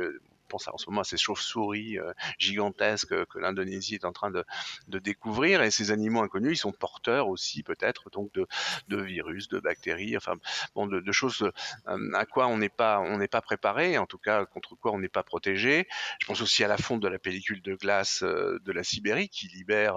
en 0.67 0.77
ce 0.77 0.89
moment 0.89 1.01
à 1.01 1.03
ces 1.03 1.17
chauves-souris 1.17 1.99
euh, 1.99 2.13
gigantesques 2.37 3.25
que 3.25 3.39
l'Indonésie 3.39 3.95
est 3.95 4.05
en 4.05 4.11
train 4.11 4.31
de, 4.31 4.43
de, 4.87 4.99
découvrir. 4.99 5.61
Et 5.61 5.71
ces 5.71 5.91
animaux 5.91 6.21
inconnus, 6.21 6.53
ils 6.53 6.61
sont 6.61 6.71
porteurs 6.71 7.27
aussi 7.27 7.63
peut-être 7.63 8.09
donc 8.09 8.31
de, 8.33 8.47
de, 8.87 9.01
virus, 9.01 9.47
de 9.47 9.59
bactéries, 9.59 10.17
enfin 10.17 10.35
bon, 10.73 10.87
de, 10.87 10.99
de 10.99 11.11
choses 11.11 11.51
euh, 11.87 12.11
à 12.13 12.25
quoi 12.25 12.47
on 12.47 12.57
n'est 12.57 12.69
pas 12.69 12.99
on 12.99 13.17
n'est 13.17 13.27
pas 13.27 13.41
préparé, 13.41 13.97
en 13.97 14.05
tout 14.05 14.17
cas 14.17 14.45
contre 14.45 14.75
quoi 14.75 14.91
on 14.91 14.99
n'est 14.99 15.09
pas 15.09 15.23
protégé. 15.23 15.87
Je 16.19 16.25
pense 16.25 16.41
aussi 16.41 16.63
à 16.63 16.67
la 16.67 16.77
fonte 16.77 17.01
de 17.01 17.07
la 17.07 17.19
pellicule 17.19 17.61
de 17.61 17.75
glace 17.75 18.23
euh, 18.23 18.59
de 18.63 18.71
la 18.71 18.83
Sibérie 18.83 19.29
qui 19.29 19.47
libère 19.47 19.95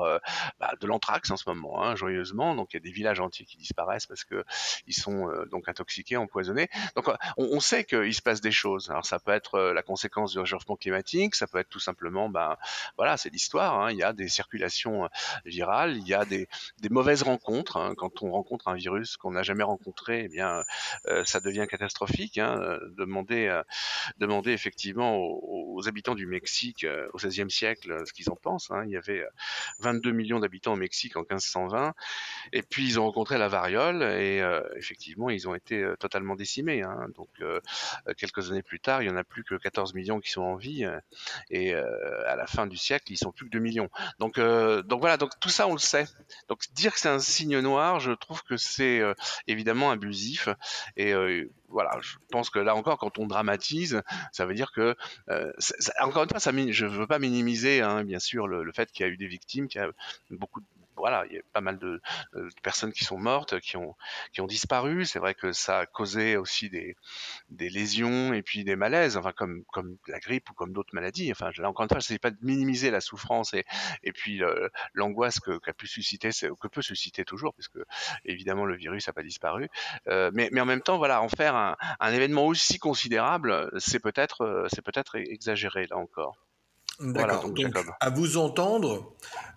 bah, 0.60 0.74
de 0.80 0.86
l'anthrax 0.86 1.30
en 1.30 1.36
ce 1.36 1.48
moment, 1.48 1.82
hein, 1.82 1.96
joyeusement. 1.96 2.54
Donc 2.54 2.72
il 2.72 2.76
y 2.76 2.78
a 2.78 2.80
des 2.80 2.90
villages 2.90 3.20
entiers 3.20 3.46
qui 3.46 3.56
disparaissent 3.56 4.06
parce 4.06 4.24
que 4.24 4.44
ils 4.86 4.94
sont 4.94 5.28
donc 5.50 5.68
intoxiqués, 5.68 6.16
empoisonnés. 6.16 6.68
Donc 6.96 7.08
on, 7.36 7.48
on 7.52 7.60
sait 7.60 7.84
qu'il 7.84 8.14
se 8.14 8.22
passe 8.22 8.40
des 8.40 8.52
choses. 8.52 8.90
Alors 8.90 9.06
ça 9.06 9.18
peut 9.18 9.32
être 9.32 9.58
la 9.72 9.82
conséquence 9.82 10.32
du 10.32 10.38
réchauffement 10.48 10.76
climatique, 10.76 11.34
ça 11.34 11.46
peut 11.46 11.58
être 11.58 11.68
tout 11.68 11.80
simplement, 11.80 12.28
ben 12.28 12.56
voilà, 12.96 13.16
c'est 13.16 13.30
l'histoire. 13.30 13.80
Hein. 13.80 13.92
il 13.92 13.98
y 13.98 14.02
a 14.02 14.12
des 14.12 14.28
circulations 14.28 15.04
euh, 15.04 15.08
virales, 15.44 15.96
il 15.96 16.08
y 16.08 16.14
a 16.14 16.24
des, 16.24 16.48
mauvaises 16.90 17.22
rencontres. 17.22 17.76
Hein. 17.76 17.94
quand 17.96 18.22
on 18.22 18.30
rencontre 18.30 18.68
un 18.68 18.74
virus 18.74 19.16
qu'on 19.16 19.32
n'a 19.32 19.42
jamais 19.42 19.62
rencontré, 19.62 20.22
eh 20.24 20.28
bien, 20.28 20.62
euh, 21.06 21.22
ça 21.26 21.40
devient 21.40 21.66
catastrophique. 21.68 22.38
Hein. 22.38 22.58
Euh, 22.62 22.78
demander 24.18 24.52
effectivement 24.52 25.16
aux, 25.16 25.86
habitants 25.86 26.14
du 26.14 26.26
Mexique 26.26 26.86
au 27.12 27.18
XVIe 27.18 27.50
siècle 27.50 28.02
ce 28.04 28.12
qu'ils 28.12 28.30
en 28.30 28.36
pensent. 28.36 28.70
Il 28.84 28.90
y 28.90 28.96
avait 28.96 29.24
22 29.80 30.10
millions 30.10 30.40
d'habitants 30.40 30.72
au 30.72 30.76
Mexique 30.76 31.16
en 31.16 31.20
1520, 31.20 31.94
et 32.52 32.62
puis 32.62 32.86
ils 32.86 32.98
ont 32.98 33.04
rencontré 33.04 33.38
la 33.38 33.48
variole 33.48 34.02
et 34.02 34.42
effectivement 34.76 35.30
ils 35.30 35.48
ont 35.48 35.54
été 35.54 35.92
totalement 36.00 36.34
décimés. 36.34 36.82
Donc 37.14 37.28
quelques 38.16 38.50
années 38.50 38.62
plus 38.62 38.80
tard, 38.80 39.02
il 39.02 39.08
y 39.08 39.10
en 39.10 39.16
a 39.16 39.24
plus 39.24 39.44
que 39.44 39.54
14 39.54 39.94
millions 39.94 40.20
qui 40.20 40.27
sont 40.30 40.42
en 40.42 40.56
vie 40.56 40.84
euh, 40.84 40.98
et 41.50 41.74
euh, 41.74 42.28
à 42.28 42.36
la 42.36 42.46
fin 42.46 42.66
du 42.66 42.76
siècle, 42.76 43.12
ils 43.12 43.16
sont 43.16 43.32
plus 43.32 43.46
que 43.46 43.50
2 43.50 43.58
millions. 43.58 43.88
Donc, 44.18 44.38
euh, 44.38 44.82
donc 44.82 45.00
voilà, 45.00 45.16
donc 45.16 45.30
tout 45.40 45.48
ça 45.48 45.66
on 45.66 45.72
le 45.72 45.78
sait. 45.78 46.06
Donc 46.48 46.62
dire 46.72 46.92
que 46.92 47.00
c'est 47.00 47.08
un 47.08 47.18
signe 47.18 47.58
noir, 47.60 48.00
je 48.00 48.12
trouve 48.12 48.42
que 48.42 48.56
c'est 48.56 49.00
évidemment 49.46 49.90
abusif 49.90 50.48
et 50.96 51.14
voilà, 51.68 51.90
je 52.00 52.16
pense 52.30 52.50
que 52.50 52.58
là 52.58 52.74
encore, 52.74 52.98
quand 52.98 53.18
on 53.18 53.26
dramatise, 53.26 54.02
ça 54.32 54.46
veut 54.46 54.54
dire 54.54 54.72
que, 54.72 54.96
encore 56.00 56.22
une 56.22 56.30
fois, 56.30 56.40
ça, 56.40 56.52
je 56.52 56.86
ne 56.86 56.90
veux 56.90 57.06
pas 57.06 57.18
minimiser, 57.18 57.82
hein, 57.82 58.04
bien 58.04 58.18
sûr, 58.18 58.46
le, 58.46 58.62
le 58.62 58.72
fait 58.72 58.90
qu'il 58.90 59.04
y 59.04 59.08
a 59.08 59.12
eu 59.12 59.16
des 59.16 59.26
victimes, 59.26 59.68
qu'il 59.68 59.80
y 59.80 59.84
a 59.84 59.90
beaucoup 60.30 60.60
voilà, 60.98 61.24
il 61.30 61.36
y 61.36 61.38
a 61.38 61.42
pas 61.52 61.60
mal 61.60 61.78
de, 61.78 62.00
personnes 62.62 62.92
qui 62.92 63.04
sont 63.04 63.18
mortes, 63.18 63.60
qui 63.60 63.76
ont, 63.76 63.94
qui 64.32 64.40
ont 64.40 64.46
disparu. 64.46 65.04
C'est 65.04 65.18
vrai 65.18 65.34
que 65.34 65.52
ça 65.52 65.80
a 65.80 65.86
causé 65.86 66.36
aussi 66.36 66.70
des, 66.70 66.96
des 67.50 67.68
lésions 67.68 68.32
et 68.32 68.42
puis 68.42 68.64
des 68.64 68.76
malaises, 68.76 69.16
enfin 69.16 69.32
comme, 69.32 69.64
comme 69.72 69.96
la 70.06 70.18
grippe 70.20 70.50
ou 70.50 70.54
comme 70.54 70.72
d'autres 70.72 70.94
maladies. 70.94 71.30
Enfin, 71.32 71.50
là 71.58 71.68
encore 71.68 71.84
une 71.84 71.88
fois, 71.88 72.00
je 72.00 72.12
ne 72.12 72.18
pas 72.18 72.30
de 72.30 72.38
minimiser 72.42 72.90
la 72.90 73.00
souffrance 73.00 73.54
et, 73.54 73.64
et 74.02 74.12
puis 74.12 74.40
l'angoisse 74.94 75.40
que 75.40 75.58
qu'a 75.58 75.72
pu 75.72 75.86
susciter, 75.86 76.30
que 76.30 76.68
peut 76.68 76.82
susciter 76.82 77.24
toujours, 77.24 77.54
puisque 77.54 77.78
évidemment 78.24 78.64
le 78.64 78.76
virus 78.76 79.06
n'a 79.06 79.12
pas 79.12 79.22
disparu. 79.22 79.68
Euh, 80.08 80.30
mais, 80.34 80.48
mais 80.52 80.60
en 80.60 80.66
même 80.66 80.82
temps, 80.82 80.98
voilà, 80.98 81.22
en 81.22 81.28
faire 81.28 81.54
un, 81.54 81.76
un 82.00 82.12
événement 82.12 82.46
aussi 82.46 82.78
considérable, 82.78 83.70
c'est 83.78 84.00
peut-être, 84.00 84.66
c'est 84.72 84.82
peut-être 84.82 85.16
exagéré 85.16 85.86
là 85.86 85.96
encore. 85.96 86.36
D'accord. 87.00 87.50
donc, 87.50 87.72
à 88.00 88.10
vous 88.10 88.38
entendre, 88.38 89.14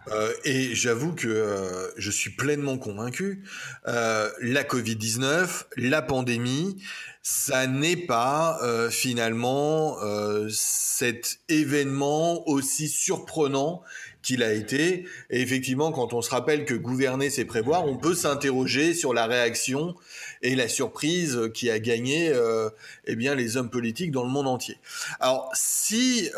euh, 0.09 0.31
et 0.43 0.75
j'avoue 0.75 1.13
que 1.13 1.27
euh, 1.27 1.89
je 1.97 2.11
suis 2.11 2.29
pleinement 2.31 2.77
convaincu, 2.77 3.43
euh, 3.87 4.29
la 4.41 4.63
Covid-19, 4.63 5.65
la 5.77 6.01
pandémie, 6.03 6.77
ça 7.23 7.67
n'est 7.67 7.97
pas 7.97 8.59
euh, 8.63 8.89
finalement 8.89 9.97
euh, 10.03 10.47
cet 10.51 11.39
événement 11.49 12.47
aussi 12.47 12.87
surprenant 12.89 13.83
qu'il 14.21 14.43
a 14.43 14.53
été. 14.53 15.05
Et 15.31 15.41
effectivement, 15.41 15.91
quand 15.91 16.13
on 16.13 16.21
se 16.21 16.29
rappelle 16.29 16.65
que 16.65 16.75
gouverner, 16.75 17.31
c'est 17.31 17.45
prévoir, 17.45 17.85
on 17.85 17.97
peut 17.97 18.13
s'interroger 18.13 18.93
sur 18.93 19.13
la 19.13 19.25
réaction 19.25 19.95
et 20.43 20.55
la 20.55 20.67
surprise 20.67 21.49
qui 21.55 21.71
a 21.71 21.79
gagné 21.79 22.29
euh, 22.29 22.69
eh 23.05 23.15
bien, 23.15 23.33
les 23.33 23.57
hommes 23.57 23.69
politiques 23.71 24.11
dans 24.11 24.23
le 24.23 24.29
monde 24.29 24.47
entier. 24.47 24.77
Alors, 25.19 25.49
si 25.53 26.29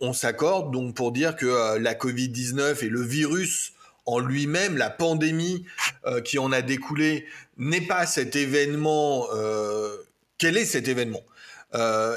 on 0.00 0.12
s'accorde 0.12 0.72
donc 0.72 0.94
pour 0.94 1.12
dire 1.12 1.36
que 1.36 1.46
euh, 1.46 1.78
la 1.78 1.94
Covid-19 1.94 2.84
et 2.84 2.88
le 2.88 3.02
virus 3.02 3.72
en 4.06 4.20
lui-même, 4.20 4.76
la 4.76 4.90
pandémie 4.90 5.66
euh, 6.06 6.20
qui 6.20 6.38
en 6.38 6.50
a 6.52 6.62
découlé, 6.62 7.26
n'est 7.58 7.82
pas 7.82 8.06
cet 8.06 8.36
événement. 8.36 9.26
Euh, 9.34 9.96
quel 10.38 10.56
est 10.56 10.64
cet 10.64 10.88
événement? 10.88 11.22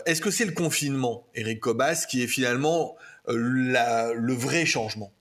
Est-ce 0.06 0.22
que 0.22 0.32
c'est 0.32 0.46
le 0.46 0.54
confinement, 0.54 1.28
Eric 1.36 1.60
Cobas, 1.60 2.06
qui 2.10 2.24
est 2.24 2.28
finalement 2.28 2.96
le 3.28 4.34
vrai 4.34 4.66
changement? 4.66 5.12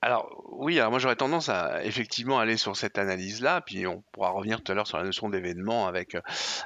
Alors 0.00 0.44
oui, 0.52 0.78
alors 0.78 0.90
moi 0.92 1.00
j'aurais 1.00 1.16
tendance 1.16 1.48
à 1.48 1.84
effectivement 1.84 2.38
aller 2.38 2.56
sur 2.56 2.76
cette 2.76 2.98
analyse-là, 2.98 3.60
puis 3.62 3.86
on 3.86 4.02
pourra 4.12 4.30
revenir 4.30 4.62
tout 4.62 4.70
à 4.70 4.74
l'heure 4.76 4.86
sur 4.86 4.96
la 4.96 5.02
notion 5.02 5.28
d'événement 5.28 5.88
avec 5.88 6.14
euh, 6.14 6.20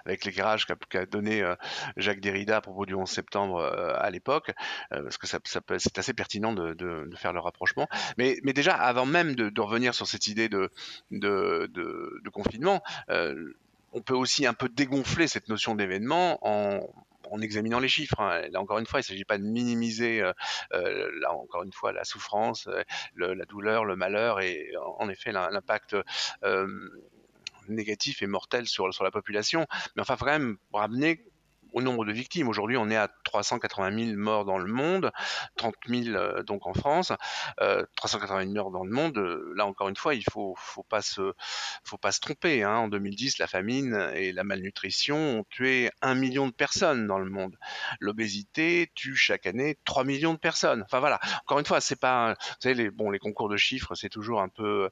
avec 0.04 0.24
l'éclairage 0.26 0.66
qu'a 0.66 1.06
donné 1.06 1.42
euh, 1.42 1.54
Jacques 1.96 2.20
Derrida 2.20 2.58
à 2.58 2.60
propos 2.60 2.84
du 2.84 2.94
11 2.94 3.08
septembre 3.08 3.56
euh, 3.56 3.94
à 3.98 4.10
l'époque, 4.10 4.52
parce 4.90 5.16
que 5.16 5.26
c'est 5.26 5.98
assez 5.98 6.12
pertinent 6.12 6.52
de, 6.52 7.10
faire 7.16 7.32
le 7.32 7.40
rapprochement. 7.40 7.88
Mais, 8.18 8.36
déjà, 8.52 8.74
avant 8.74 9.06
même 9.06 9.34
de, 9.34 9.60
revenir 9.60 9.94
sur 9.94 10.06
cette 10.06 10.26
idée 10.26 10.48
de 10.48 10.70
confinement, 12.32 12.82
on 13.92 14.00
peut 14.00 14.14
aussi 14.14 14.46
un 14.46 14.54
peu 14.54 14.68
dégonfler 14.68 15.28
cette 15.28 15.48
notion 15.48 15.74
d'événement 15.74 16.38
en 16.42 16.80
en 17.32 17.40
examinant 17.40 17.80
les 17.80 17.88
chiffres. 17.88 18.20
Hein. 18.20 18.42
Là 18.50 18.60
encore 18.60 18.78
une 18.78 18.86
fois, 18.86 19.00
il 19.00 19.02
ne 19.02 19.06
s'agit 19.06 19.24
pas 19.24 19.38
de 19.38 19.42
minimiser 19.42 20.20
euh, 20.20 20.32
euh, 20.74 21.10
là 21.20 21.32
encore 21.32 21.62
une 21.62 21.72
fois 21.72 21.92
la 21.92 22.04
souffrance, 22.04 22.68
euh, 22.68 22.82
la 23.16 23.44
douleur, 23.46 23.84
le 23.84 23.96
malheur 23.96 24.40
et 24.40 24.70
en, 24.98 25.08
effet 25.08 25.32
l'impact 25.32 25.96
négatif 27.68 28.22
et 28.22 28.26
mortel 28.26 28.66
sur, 28.66 28.92
sur 28.92 29.04
la 29.04 29.10
population. 29.10 29.66
Mais 29.96 30.02
enfin, 30.02 30.16
quand 30.18 30.26
même 30.26 30.58
ramener 30.72 31.24
au 31.72 31.82
nombre 31.82 32.04
de 32.04 32.12
victimes. 32.12 32.48
Aujourd'hui, 32.48 32.76
on 32.76 32.90
est 32.90 32.96
à 32.96 33.08
380 33.24 34.06
000 34.06 34.18
morts 34.18 34.44
dans 34.44 34.58
le 34.58 34.70
monde, 34.70 35.10
30 35.56 35.74
000 35.86 36.16
euh, 36.16 36.42
donc 36.42 36.66
en 36.66 36.74
France, 36.74 37.12
euh, 37.60 37.84
380 37.96 38.42
000 38.42 38.54
morts 38.54 38.70
dans 38.70 38.84
le 38.84 38.90
monde. 38.90 39.18
Euh, 39.18 39.52
là 39.56 39.66
encore 39.66 39.88
une 39.88 39.96
fois, 39.96 40.14
il 40.14 40.24
faut 40.30 40.54
faut 40.56 40.82
pas 40.84 41.02
se 41.02 42.20
tromper. 42.20 42.62
Hein. 42.62 42.76
En 42.76 42.88
2010, 42.88 43.38
la 43.38 43.46
famine 43.46 44.10
et 44.14 44.32
la 44.32 44.44
malnutrition 44.44 45.16
ont 45.16 45.44
tué 45.50 45.90
un 46.00 46.14
million 46.14 46.46
de 46.46 46.52
personnes 46.52 47.06
dans 47.06 47.18
le 47.18 47.30
monde. 47.30 47.56
L'obésité 48.00 48.90
tue 48.94 49.16
chaque 49.16 49.46
année 49.46 49.78
3 49.84 50.04
millions 50.04 50.34
de 50.34 50.38
personnes. 50.38 50.82
Enfin 50.82 51.00
voilà. 51.00 51.20
Encore 51.42 51.58
une 51.58 51.66
fois, 51.66 51.80
c'est 51.80 52.00
pas 52.00 52.34
vous 52.34 52.56
savez 52.60 52.74
les 52.74 52.90
bon 52.90 53.10
les 53.10 53.18
concours 53.18 53.48
de 53.48 53.56
chiffres, 53.56 53.94
c'est 53.94 54.08
toujours 54.08 54.40
un 54.40 54.48
peu 54.48 54.90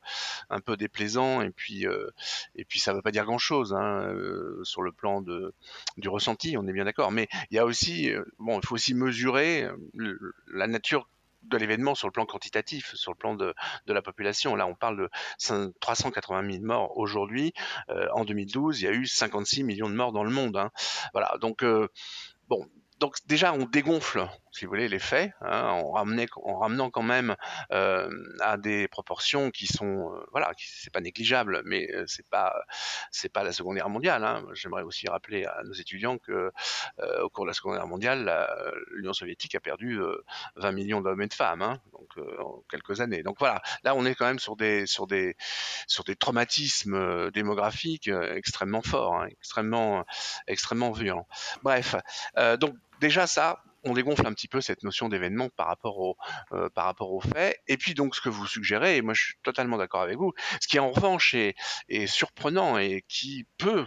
déplaisant 0.77 1.41
et 1.43 1.51
puis 1.51 1.87
euh, 1.87 2.11
et 2.57 2.65
veut 2.93 3.03
pas 3.03 3.11
dire 3.11 3.25
grand 3.25 3.39
chose 3.39 3.75
hein, 3.75 4.09
euh, 4.09 4.61
sur 4.65 4.83
le 4.83 4.93
plan 4.93 5.23
du 5.23 6.09
ressenti. 6.09 6.57
On 6.57 6.67
bien 6.73 6.85
d'accord. 6.85 7.11
Mais 7.11 7.29
il 7.51 7.57
y 7.57 7.59
a 7.59 7.65
aussi, 7.65 8.11
euh, 8.11 8.25
bon, 8.39 8.61
il 8.61 8.67
faut 8.67 8.75
aussi 8.75 8.95
mesurer 8.95 9.65
euh, 9.99 10.35
la 10.53 10.67
nature 10.67 11.09
de 11.43 11.57
l'événement 11.57 11.95
sur 11.95 12.07
le 12.07 12.13
plan 12.13 12.27
quantitatif, 12.27 12.95
sur 12.95 13.13
le 13.13 13.17
plan 13.17 13.35
de, 13.35 13.55
la 13.87 14.03
population. 14.03 14.55
Là, 14.57 14.67
on 14.67 14.75
parle 14.75 14.99
de 14.99 15.73
380 15.81 16.53
000 16.53 16.65
morts 16.65 16.97
aujourd'hui. 16.99 17.55
Euh, 17.89 18.09
en 18.13 18.25
2012, 18.25 18.81
il 18.81 18.85
y 18.85 18.89
a 18.89 18.93
eu 18.93 19.07
56 19.07 19.65
millions 19.65 19.89
de 19.89 19.95
morts 19.95 20.13
dans 20.13 20.25
le 20.25 20.31
monde. 20.31 20.57
Hein. 20.57 20.71
Voilà, 21.13 21.37
donc 21.41 21.65
bon, 22.49 22.67
donc 23.01 23.17
déjà, 23.27 23.55
on 23.55 23.65
dégonfle, 23.65 24.29
si 24.53 24.67
vous 24.67 24.71
voulez, 24.71 24.87
les 24.87 24.99
faits, 24.99 25.33
hein, 25.41 25.71
en, 25.71 25.91
ramenant 25.91 26.91
quand 26.91 27.03
même 27.03 27.35
euh, 27.73 28.11
à 28.41 28.59
des 28.59 28.89
proportions 28.89 29.51
qui 29.51 29.67
sont, 29.67 30.13
euh, 30.13 30.27
voilà, 30.33 30.53
c'est 30.59 30.93
pas 30.93 31.01
négligeable, 31.01 31.63
mais 31.65 31.91
euh, 31.95 32.05
c'est 32.07 32.29
pas, 32.29 32.55
c'est 33.11 33.31
pas 33.31 33.43
la 33.43 33.53
Seconde 33.53 33.77
Guerre 33.77 33.89
mondiale. 33.89 34.23
Hein. 34.23 34.45
J'aimerais 34.53 34.83
aussi 34.83 35.09
rappeler 35.09 35.47
à 35.47 35.63
nos 35.65 35.73
étudiants 35.73 36.19
que 36.19 36.53
au 37.23 37.31
cours 37.31 37.45
de 37.45 37.49
la 37.49 37.55
Seconde 37.55 37.77
Guerre 37.77 37.87
mondiale, 37.87 38.49
l'Union 38.93 39.15
soviétique 39.15 39.55
a 39.55 39.61
perdu 39.61 39.99
20 40.57 40.73
millions 40.73 41.01
d'hommes 41.01 41.23
et 41.23 41.27
de 41.27 41.35
femmes, 41.35 41.63
hein, 41.63 41.81
donc 41.93 42.19
en 42.39 42.63
quelques 42.71 43.01
années. 43.01 43.23
Donc 43.23 43.37
voilà, 43.39 43.63
là, 43.83 43.95
on 43.95 44.05
est 44.05 44.15
quand 44.15 44.27
même 44.27 44.39
sur 44.39 44.57
des, 44.57 44.85
sur 44.85 45.07
des, 45.07 45.37
sur 45.87 46.05
des 46.05 46.17
traumatismes 46.17 47.31
démographiques 47.31 48.09
extrêmement 48.09 48.83
forts, 48.83 49.25
extrêmement, 49.25 50.05
extrêmement 50.47 50.93
violents. 50.93 51.27
Bref, 51.63 51.97
donc 52.59 52.75
déjà 53.01 53.27
ça, 53.27 53.63
on 53.85 53.95
dégonfle 53.95 54.27
un 54.27 54.33
petit 54.33 54.49
peu 54.49 54.61
cette 54.61 54.83
notion 54.83 55.09
d'événement 55.09 55.49
par 55.49 55.67
rapport 55.67 55.99
au 55.99 56.17
euh, 56.53 56.69
par 56.71 56.85
rapport 56.85 57.13
aux 57.13 57.21
faits. 57.21 57.59
Et 57.67 57.77
puis 57.77 57.95
donc 57.95 58.15
ce 58.15 58.21
que 58.21 58.29
vous 58.29 58.47
suggérez, 58.47 58.97
et 58.97 59.03
moi 59.03 59.15
je 59.15 59.25
suis 59.25 59.35
totalement 59.43 59.79
d'accord 59.79 60.03
avec 60.03 60.17
vous, 60.17 60.33
ce 60.61 60.69
qui 60.69 60.79
en 60.79 60.91
revanche 60.91 61.35
est, 61.35 61.57
surprenant 62.07 62.79
et 62.79 63.05
qui 63.09 63.47
peut 63.59 63.87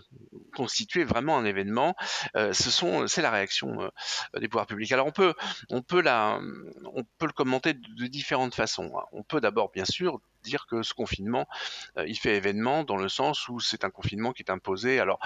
constituer 0.56 1.04
vraiment 1.04 1.38
un 1.38 1.46
événement, 1.46 1.96
euh, 2.36 2.54
c'est 2.54 3.22
la 3.22 3.32
réaction 3.32 3.82
euh, 3.82 4.40
des 4.40 4.48
pouvoirs 4.48 4.68
publics. 4.68 4.92
Alors 4.92 5.08
on 5.08 5.82
peut 5.82 6.02
la 6.02 6.40
le 6.42 7.32
commenter 7.34 7.74
de 7.74 8.08
différentes 8.08 8.56
façons. 8.56 8.92
Hein. 8.98 9.04
On 9.12 9.24
peut 9.24 9.42
d'abord 9.42 9.72
bien 9.72 9.86
sûr 9.86 10.20
dire 10.44 10.68
que 10.68 10.84
ce 10.84 10.94
confinement, 10.94 11.48
euh, 11.98 12.06
il 12.08 12.18
fait 12.18 12.36
événement 12.36 12.84
dans 12.84 12.98
le 12.98 13.10
sens 13.10 13.48
où 13.50 13.60
c'est 13.60 13.84
un 13.84 13.90
confinement 13.90 14.34
qui 14.34 14.44
est 14.44 14.52
imposé, 14.52 15.00
alors 15.00 15.20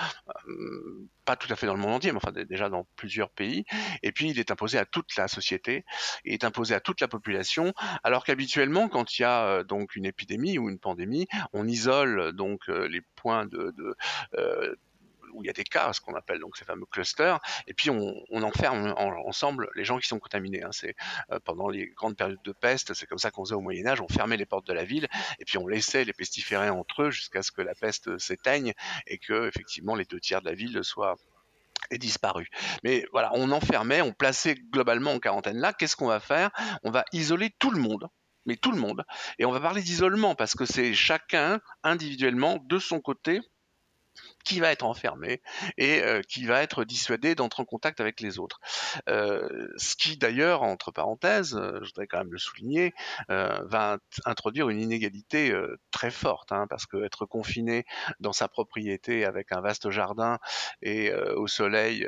euh, 0.48 1.08
pas 1.26 1.36
tout 1.36 1.52
à 1.52 1.56
fait 1.56 1.68
dans 1.68 1.74
le 1.74 1.82
monde 1.82 1.94
entier, 1.94 2.12
mais 2.12 2.20
enfin 2.24 2.32
déjà 2.32 2.70
dans 2.70 2.88
plusieurs 2.96 3.30
pays, 3.30 3.66
et 4.04 4.12
puis 4.12 4.30
il 4.30 4.40
est 4.40 4.52
imposé 4.52 4.78
à 4.78 4.86
toute 4.86 5.16
la 5.18 5.28
société, 5.28 5.86
il 6.24 6.34
est 6.34 6.44
imposé 6.44 6.74
à 6.76 6.80
toute 6.80 7.02
la 7.02 7.08
population, 7.08 7.74
alors 8.04 8.24
qu'habituellement, 8.24 8.88
quand 8.88 9.18
il 9.18 9.24
y 9.24 9.26
a 9.26 9.46
euh, 9.46 9.64
donc 9.64 9.96
une 9.96 10.06
épidémie 10.06 10.58
ou 10.58 10.70
une 10.70 10.80
pandémie, 10.80 11.28
on 11.54 11.68
isole 11.68 12.34
donc 12.34 12.68
les 12.68 13.02
points 13.16 13.46
de, 13.46 13.74
de 13.78 13.96
où 15.34 15.44
il 15.44 15.48
y 15.48 15.50
a 15.50 15.54
des 15.54 15.64
cas, 15.64 15.94
ce 15.94 16.02
qu'on 16.02 16.16
appelle 16.16 16.40
donc 16.40 16.58
ces 16.58 16.66
fameux 16.66 16.86
clusters, 16.86 17.40
et 17.68 17.74
puis 17.74 17.90
on, 17.90 18.24
enferme 18.44 18.94
ensemble 18.98 19.70
les 19.76 19.84
gens 19.84 19.98
qui 19.98 20.08
sont 20.08 20.20
contaminés. 20.20 20.64
Hein. 20.64 20.70
C'est 20.72 20.96
euh, 21.32 21.40
pendant 21.44 21.70
les 21.70 21.88
grandes 21.88 22.16
périodes 22.16 22.42
de 22.44 22.52
peste, 22.52 22.94
c'est 22.94 23.06
comme 23.06 23.18
ça 23.18 23.32
qu'on 23.32 23.44
faisait 23.44 23.56
au 23.56 23.62
Moyen 23.62 23.88
Âge, 23.88 24.00
on 24.00 24.08
fermait 24.08 24.38
les 24.38 24.46
portes 24.46 24.68
de 24.68 24.74
la 24.74 24.86
ville 24.86 25.08
et 25.40 25.46
puis 25.46 25.58
on 25.58 25.68
laissait 25.68 26.06
les 26.06 26.14
pestiférés 26.14 26.70
entre 26.70 27.04
eux 27.04 27.12
jusqu'à 27.12 27.42
ce 27.42 27.52
que 27.52 27.62
la 27.62 27.76
peste 27.76 28.18
s'éteigne 28.20 28.74
et 29.08 29.18
que 29.18 29.48
effectivement 29.48 29.96
les 29.96 30.06
deux 30.06 30.20
tiers 30.20 30.42
de 30.42 30.50
la 30.50 30.56
ville 30.56 30.84
soient 30.84 31.16
aient 31.92 31.98
disparu. 31.98 32.48
Mais 32.84 33.06
voilà, 33.12 33.32
on 33.34 33.52
enfermait, 33.52 34.02
on 34.02 34.14
plaçait 34.14 34.56
globalement 34.56 35.14
en 35.14 35.20
quarantaine 35.20 35.58
là. 35.58 35.74
Qu'est-ce 35.74 35.96
qu'on 35.96 36.08
va 36.08 36.20
faire? 36.20 36.52
On 36.84 36.92
va 36.92 37.06
isoler 37.12 37.50
tout 37.60 37.72
le 37.72 37.80
monde 37.80 38.10
mais 38.48 38.56
tout 38.56 38.72
le 38.72 38.80
monde. 38.80 39.04
Et 39.38 39.46
on 39.46 39.52
va 39.52 39.60
parler 39.60 39.84
d'isolement 39.84 40.34
parce 40.34 40.56
que 40.56 40.66
c'est 40.66 40.94
chacun 40.94 41.60
individuellement 41.84 42.58
de 42.66 42.80
son 42.80 43.02
côté 43.02 43.42
qui 44.48 44.60
va 44.60 44.72
être 44.72 44.84
enfermé 44.84 45.42
et 45.78 46.02
euh, 46.04 46.22
qui 46.22 46.46
va 46.46 46.62
être 46.62 46.86
dissuadé 46.86 47.36
d'entrer 47.36 47.64
en 47.64 47.66
contact 47.66 48.00
avec 48.00 48.22
les 48.22 48.40
autres. 48.40 48.60
Euh, 49.10 49.68
ce 49.78 49.96
qui 49.96 50.18
d'ailleurs, 50.18 50.64
entre 50.64 50.92
parenthèses, 50.92 51.56
euh, 51.56 51.80
je 51.82 51.88
voudrais 51.88 52.08
quand 52.08 52.20
même 52.20 52.32
le 52.32 52.38
souligner, 52.38 52.94
va 53.30 53.98
introduire 54.26 54.70
une 54.70 54.80
inégalité 54.80 55.54
très 55.92 56.12
forte, 56.12 56.52
hein, 56.52 56.66
parce 56.70 56.86
que 56.86 57.04
être 57.04 57.26
confiné 57.26 57.86
dans 58.20 58.34
sa 58.34 58.48
propriété 58.48 59.26
avec 59.26 59.52
un 59.52 59.62
vaste 59.62 59.90
jardin 59.90 60.40
et 60.82 61.14
au 61.14 61.48
soleil 61.48 62.08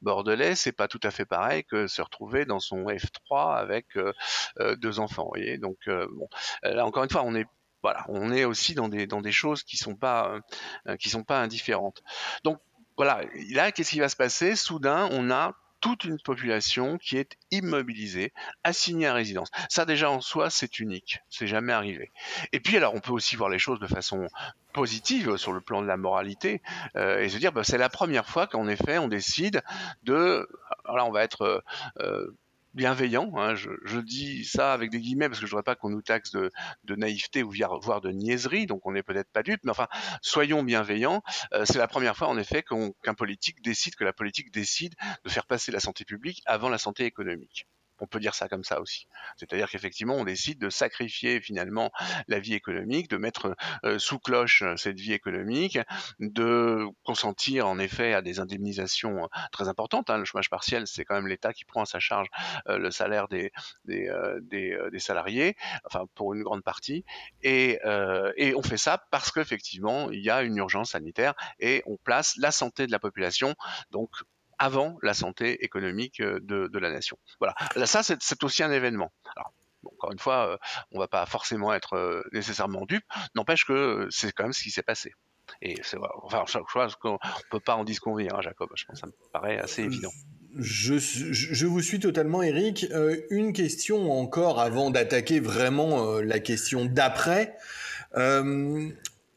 bordelais, 0.00 0.54
c'est 0.54 0.72
pas 0.72 0.88
tout 0.88 1.00
à 1.02 1.10
fait 1.10 1.24
pareil 1.24 1.64
que 1.64 1.86
se 1.86 2.02
retrouver 2.02 2.44
dans 2.44 2.60
son 2.60 2.84
F3 2.84 3.56
avec 3.56 3.86
deux 4.76 4.98
enfants. 4.98 5.30
Donc 5.60 5.78
encore 6.78 7.04
une 7.04 7.10
fois, 7.10 7.22
on 7.24 7.34
est 7.34 7.46
voilà, 7.86 8.04
on 8.08 8.32
est 8.32 8.44
aussi 8.44 8.74
dans 8.74 8.88
des, 8.88 9.30
choses 9.30 9.62
qui 9.62 9.76
sont 9.76 9.94
pas, 9.94 10.40
euh, 10.88 10.96
qui 10.96 11.08
sont 11.08 11.22
pas 11.22 11.40
indifférentes. 11.40 12.02
Donc 12.42 12.58
voilà, 12.96 13.20
là, 13.52 13.70
qu'est-ce 13.70 13.90
qui 13.92 14.00
va 14.00 14.08
se 14.08 14.16
passer? 14.16 14.56
Soudain, 14.56 15.08
on 15.12 15.30
a 15.30 15.54
toute 15.80 16.02
une 16.02 16.18
population 16.18 16.98
qui 16.98 17.16
est 17.16 17.36
immobilisée, 17.52 18.32
assignée 18.64 19.06
à 19.06 19.14
résidence. 19.14 19.52
Ça 19.68 19.84
déjà 19.84 20.10
en 20.10 20.20
soi, 20.20 20.50
c'est 20.50 20.80
unique, 20.80 21.20
c'est 21.30 21.46
jamais 21.46 21.72
arrivé. 21.72 22.10
Et 22.50 22.58
puis 22.58 22.76
alors, 22.76 22.92
on 22.96 23.00
peut 23.00 23.12
aussi 23.12 23.36
voir 23.36 23.50
les 23.50 23.60
choses 23.60 23.78
de 23.78 23.86
façon 23.86 24.26
positive 24.72 25.36
sur 25.36 25.52
le 25.52 25.60
plan 25.60 25.82
de 25.82 25.86
la 25.86 25.96
moralité 25.96 26.62
euh, 26.96 27.20
et 27.20 27.28
se 27.28 27.38
dire, 27.38 27.52
bah, 27.52 27.62
c'est 27.62 27.78
la 27.78 27.88
première 27.88 28.28
fois 28.28 28.48
qu'en 28.48 28.66
effet, 28.66 28.98
on 28.98 29.06
décide 29.06 29.62
de, 30.02 30.48
alors 30.86 31.06
on 31.06 31.12
va 31.12 31.22
être 31.22 31.62
euh, 32.00 32.36
bienveillant. 32.76 33.32
Hein, 33.36 33.54
je, 33.56 33.98
dis 33.98 34.44
ça 34.44 34.72
avec 34.72 34.90
des 34.90 35.00
guillemets 35.00 35.28
parce 35.28 35.40
que 35.40 35.46
je 35.46 35.50
voudrais 35.50 35.64
pas 35.64 35.74
qu'on 35.74 35.90
nous 35.90 36.02
taxe 36.02 36.30
de, 36.30 36.50
naïveté 36.88 37.42
ou 37.42 37.52
voire 37.82 38.00
de 38.00 38.10
niaiserie, 38.10 38.66
donc 38.66 38.86
on 38.86 38.92
n'est 38.92 39.02
peut-être 39.02 39.30
pas 39.32 39.42
dupe, 39.42 39.60
mais 39.64 39.70
enfin, 39.70 39.88
soyons 40.22 40.62
bienveillants. 40.62 41.22
Euh, 41.54 41.64
c'est 41.64 41.78
la 41.78 41.88
première 41.88 42.16
fois 42.16 42.28
en 42.28 42.38
effet 42.38 42.62
qu'un 42.62 43.14
politique 43.14 43.62
décide, 43.62 43.96
que 43.96 44.04
la 44.04 44.12
politique 44.12 44.52
décide 44.52 44.94
de 45.24 45.30
faire 45.30 45.46
passer 45.46 45.72
la 45.72 45.80
santé 45.80 46.04
publique 46.04 46.42
avant 46.46 46.68
la 46.68 46.78
santé 46.78 47.04
économique. 47.04 47.66
On 48.00 48.06
peut 48.06 48.20
dire 48.20 48.34
ça 48.34 48.48
comme 48.48 48.64
ça 48.64 48.80
aussi. 48.80 49.06
C'est-à-dire 49.36 49.70
qu'effectivement, 49.70 50.14
on 50.14 50.24
décide 50.24 50.58
de 50.58 50.70
sacrifier 50.70 51.40
finalement 51.40 51.90
la 52.28 52.38
vie 52.38 52.54
économique, 52.54 53.08
de 53.08 53.16
mettre 53.16 53.56
euh, 53.84 53.98
sous 53.98 54.18
cloche 54.18 54.62
euh, 54.62 54.76
cette 54.76 55.00
vie 55.00 55.12
économique, 55.12 55.78
de 56.20 56.86
consentir 57.04 57.66
en 57.66 57.78
effet 57.78 58.14
à 58.14 58.22
des 58.22 58.40
indemnisations 58.40 59.24
euh, 59.24 59.26
très 59.52 59.68
importantes. 59.68 60.10
Hein. 60.10 60.18
Le 60.18 60.24
chômage 60.24 60.50
partiel, 60.50 60.86
c'est 60.86 61.04
quand 61.04 61.14
même 61.14 61.28
l'État 61.28 61.52
qui 61.52 61.64
prend 61.64 61.82
à 61.82 61.86
sa 61.86 61.98
charge 61.98 62.28
le 62.66 62.90
salaire 62.90 63.28
des, 63.28 63.52
salariés, 64.98 65.56
enfin 65.84 66.06
pour 66.14 66.34
une 66.34 66.42
grande 66.42 66.62
partie. 66.62 67.04
Et, 67.42 67.78
et 68.36 68.54
on 68.54 68.62
fait 68.62 68.76
ça 68.76 69.04
parce 69.10 69.30
qu'effectivement, 69.30 70.10
il 70.10 70.20
y 70.20 70.30
a 70.30 70.42
une 70.42 70.56
urgence 70.56 70.90
sanitaire 70.90 71.34
et 71.60 71.82
on 71.86 71.96
place 71.96 72.36
la 72.36 72.50
santé 72.50 72.86
de 72.86 72.92
la 72.92 72.98
population, 72.98 73.54
donc 73.90 74.10
avant 74.58 74.98
la 75.02 75.14
santé 75.14 75.64
économique 75.64 76.20
euh, 76.20 76.38
de, 76.42 76.78
la 76.78 76.90
nation. 76.90 77.18
Voilà. 77.40 77.54
Ça, 77.86 78.02
c'est 78.02 78.44
aussi 78.44 78.62
un 78.62 78.72
événement. 78.72 79.12
Alors, 79.36 79.52
encore 79.84 80.12
une 80.12 80.18
fois, 80.18 80.48
euh, 80.48 80.56
on 80.90 80.96
ne 80.96 81.00
va 81.00 81.08
pas 81.08 81.26
forcément 81.26 81.72
être 81.72 81.94
euh, 81.94 82.22
nécessairement 82.32 82.84
dupe, 82.86 83.04
n'empêche 83.34 83.64
que 83.64 84.08
c'est 84.10 84.32
quand 84.32 84.44
même 84.44 84.52
ce 84.52 84.62
qui 84.62 84.70
s'est 84.70 84.82
passé. 84.82 85.12
Et 85.62 85.76
c'est 85.82 85.96
enfin, 86.22 86.44
chaque 86.46 86.68
fois 86.68 86.88
qu'on 87.00 87.12
ne 87.12 87.50
peut 87.50 87.60
pas 87.60 87.76
en 87.76 87.84
disconvenir, 87.84 88.34
hein, 88.34 88.40
Jacob. 88.42 88.68
Je 88.74 88.84
pense 88.84 88.94
que 88.94 89.00
ça 89.00 89.06
me 89.06 89.12
paraît 89.32 89.58
assez 89.58 89.82
évident. 89.82 90.10
Je, 90.58 90.98
je, 90.98 91.66
vous 91.66 91.82
suis 91.82 92.00
totalement, 92.00 92.42
Eric. 92.42 92.86
une 93.30 93.52
question 93.52 94.10
encore 94.10 94.58
avant 94.58 94.90
d'attaquer 94.90 95.38
vraiment 95.38 96.18
la 96.20 96.40
question 96.40 96.86
d'après. 96.86 97.54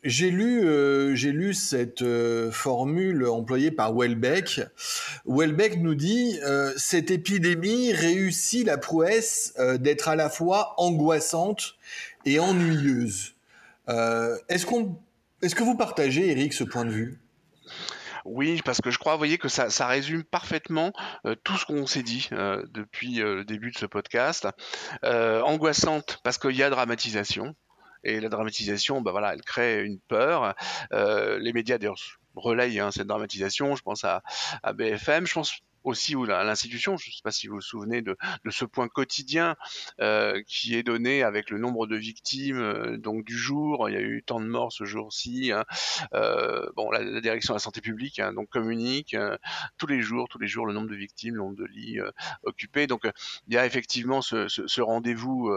J'ai 0.04 0.32
lu, 0.32 0.64
euh, 0.64 1.14
j'ai 1.14 1.34
lu 1.34 1.54
cette 1.54 2.04
euh, 2.04 2.52
formule 2.52 3.26
employée 3.28 3.70
par 3.70 3.94
Welbeck. 3.94 4.62
Welbeck 5.26 5.78
nous 5.78 5.96
dit 5.96 6.40
euh, 6.44 6.72
cette 6.78 7.12
épidémie 7.12 7.92
réussit 7.92 8.66
la 8.66 8.78
prouesse 8.78 9.54
d'être 9.80 10.08
à 10.08 10.16
la 10.16 10.30
fois 10.30 10.74
angoissante 10.78 11.76
et 12.26 12.40
ennuyeuse. 12.40 13.36
est-ce 13.88 14.66
qu'on, 14.66 14.98
est-ce 15.42 15.56
que 15.56 15.64
vous 15.64 15.76
partagez, 15.76 16.32
Eric, 16.32 16.54
ce 16.54 16.64
point 16.64 16.86
de 16.86 16.92
vue? 16.92 17.20
Oui, 18.24 18.62
parce 18.64 18.80
que 18.80 18.92
je 18.92 19.00
crois, 19.00 19.18
voyez, 19.18 19.38
que 19.38 19.50
ça, 19.50 19.70
ça 19.70 19.88
résume 19.88 20.24
parfaitement 20.24 20.94
tout 21.44 21.58
ce 21.58 21.66
qu'on 21.66 21.88
s'est 21.88 22.04
dit 22.04 22.30
depuis 22.74 23.16
le 23.16 23.44
début 23.44 23.72
de 23.72 23.78
ce 23.78 23.86
podcast. 23.86 24.48
angoissante 25.04 26.20
parce 26.24 26.38
qu'il 26.38 26.56
y 26.56 26.64
a 26.64 26.70
dramatisation, 26.70 27.56
et 28.04 28.20
la 28.20 28.30
dramatisation, 28.30 29.02
bah 29.02 29.12
voilà, 29.12 29.34
elle 29.34 29.42
crée 29.42 29.84
une 29.84 30.00
peur. 30.00 30.56
Euh, 30.94 31.40
les 31.40 31.54
médias 31.54 31.78
d'ailleurs 31.78 31.98
relayent 32.36 32.80
hein, 32.80 32.92
cette 32.92 33.08
dramatisation. 33.08 33.76
Je 33.76 33.82
pense 33.82 34.04
à, 34.04 34.22
BFM. 34.74 35.28
Je 35.28 35.34
pense 35.34 35.54
aussi 35.86 36.14
ou 36.14 36.26
l'institution, 36.26 36.98
je 36.98 37.10
ne 37.10 37.14
sais 37.14 37.22
pas 37.24 37.32
si 37.32 37.48
vous 37.48 37.56
vous 37.56 37.62
souvenez 37.62 38.02
de, 38.02 38.18
ce 38.50 38.66
point 38.66 38.90
quotidien 38.90 39.56
euh, 40.02 40.42
qui 40.46 40.76
est 40.76 40.84
donné 40.84 41.24
avec 41.24 41.50
le 41.50 41.58
nombre 41.58 41.88
de 41.88 41.96
victimes 41.96 42.60
euh, 42.60 42.98
donc 42.98 43.24
du 43.24 43.38
jour, 43.38 43.90
il 43.90 43.94
y 43.94 43.98
a 43.98 44.02
eu 44.02 44.22
tant 44.22 44.42
de 44.42 44.46
morts 44.46 44.74
ce 44.74 44.84
jour-ci. 44.84 45.54
Hein. 45.54 45.64
Bon, 46.76 46.92
la, 46.92 47.22
direction 47.22 47.54
de 47.54 47.56
la 47.56 47.62
santé 47.62 47.80
publique 47.80 48.20
hein, 48.20 48.34
donc 48.34 48.50
communique 48.50 49.16
tous 49.78 49.88
les 49.88 50.02
jours, 50.02 50.28
tous 50.28 50.38
les 50.38 50.48
jours 50.48 50.66
le 50.66 50.74
nombre 50.74 50.90
de 50.90 50.96
victimes, 50.96 51.36
le 51.36 51.42
nombre 51.42 51.58
de 51.58 51.66
lits 51.66 52.00
occupés. 52.44 52.86
Donc 52.86 53.10
il 53.48 53.54
y 53.54 53.58
a 53.58 53.66
effectivement 53.66 54.22
ce 54.22 54.82
rendez-vous 54.82 55.50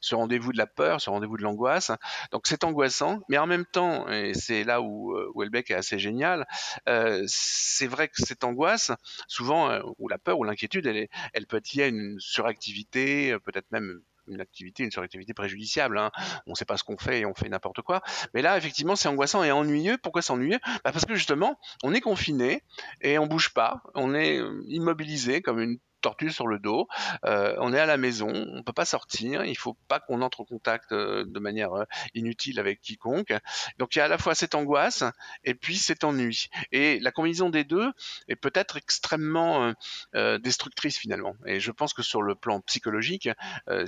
ce 0.00 0.14
rendez-vous 0.14 0.52
de 0.52 0.58
la 0.58 0.66
peur, 0.66 1.00
ce 1.00 1.10
rendez-vous 1.10 1.36
de 1.36 1.42
l'angoisse. 1.42 1.92
Donc 2.32 2.46
c'est 2.46 2.64
angoissant, 2.64 3.20
mais 3.28 3.38
en 3.38 3.46
même 3.46 3.66
temps, 3.66 4.08
et 4.08 4.34
c'est 4.34 4.64
là 4.64 4.80
où 4.80 5.16
euh, 5.16 5.30
Welbeck 5.34 5.70
est 5.70 5.74
assez 5.74 5.98
génial, 5.98 6.46
euh, 6.88 7.22
c'est 7.26 7.86
vrai 7.86 8.08
que 8.08 8.16
cette 8.16 8.44
angoisse, 8.44 8.92
souvent, 9.28 9.70
euh, 9.70 9.80
ou 9.98 10.08
la 10.08 10.18
peur 10.18 10.38
ou 10.38 10.44
l'inquiétude, 10.44 10.86
elle, 10.86 11.46
peut 11.46 11.58
être 11.58 11.72
liée 11.72 11.84
à 11.84 11.88
une 11.88 12.16
suractivité, 12.18 13.36
peut-être 13.44 13.70
même 13.70 14.00
une 14.26 14.40
activité, 14.40 14.84
une 14.84 14.92
suractivité 14.92 15.34
préjudiciable. 15.34 15.98
Hein. 15.98 16.10
On 16.46 16.52
ne 16.52 16.54
sait 16.54 16.64
pas 16.64 16.76
ce 16.76 16.84
qu'on 16.84 16.96
fait 16.96 17.20
et 17.20 17.26
on 17.26 17.34
fait 17.34 17.48
n'importe 17.48 17.82
quoi. 17.82 18.00
Mais 18.32 18.42
là, 18.42 18.56
effectivement, 18.56 18.94
c'est 18.94 19.08
angoissant 19.08 19.42
et 19.42 19.50
ennuyeux. 19.50 19.98
Pourquoi 20.00 20.22
c'est 20.22 20.32
ennuyeux 20.32 20.60
bah 20.84 20.92
Parce 20.92 21.04
que 21.04 21.16
justement, 21.16 21.58
on 21.82 21.92
est 21.94 22.00
confiné 22.00 22.62
et 23.00 23.18
on 23.18 23.26
bouge 23.26 23.52
pas. 23.52 23.82
On 23.94 24.14
est 24.14 24.40
immobilisé 24.68 25.42
comme 25.42 25.58
une 25.58 25.78
tortue 26.00 26.30
sur 26.30 26.46
le 26.46 26.58
dos. 26.58 26.88
Euh, 27.24 27.54
on 27.58 27.72
est 27.72 27.78
à 27.78 27.86
la 27.86 27.96
maison, 27.96 28.30
on 28.30 28.62
peut 28.62 28.72
pas 28.72 28.84
sortir. 28.84 29.44
Il 29.44 29.56
faut 29.56 29.76
pas 29.88 30.00
qu'on 30.00 30.22
entre 30.22 30.40
en 30.40 30.44
contact 30.44 30.92
euh, 30.92 31.24
de 31.26 31.40
manière 31.40 31.72
euh, 31.74 31.84
inutile 32.14 32.58
avec 32.58 32.80
quiconque. 32.80 33.32
Donc 33.78 33.94
il 33.94 33.98
y 33.98 34.02
a 34.02 34.06
à 34.06 34.08
la 34.08 34.18
fois 34.18 34.34
cette 34.34 34.54
angoisse 34.54 35.04
et 35.44 35.54
puis 35.54 35.76
cet 35.76 36.04
ennui. 36.04 36.48
Et 36.72 36.98
la 37.00 37.12
combinaison 37.12 37.50
des 37.50 37.64
deux 37.64 37.90
est 38.28 38.36
peut-être 38.36 38.76
extrêmement 38.76 39.72
destructrice 40.14 40.98
finalement. 40.98 41.34
Et 41.46 41.60
je 41.60 41.70
pense 41.70 41.94
que 41.94 42.02
sur 42.02 42.22
le 42.22 42.34
plan 42.34 42.60
psychologique, 42.60 43.28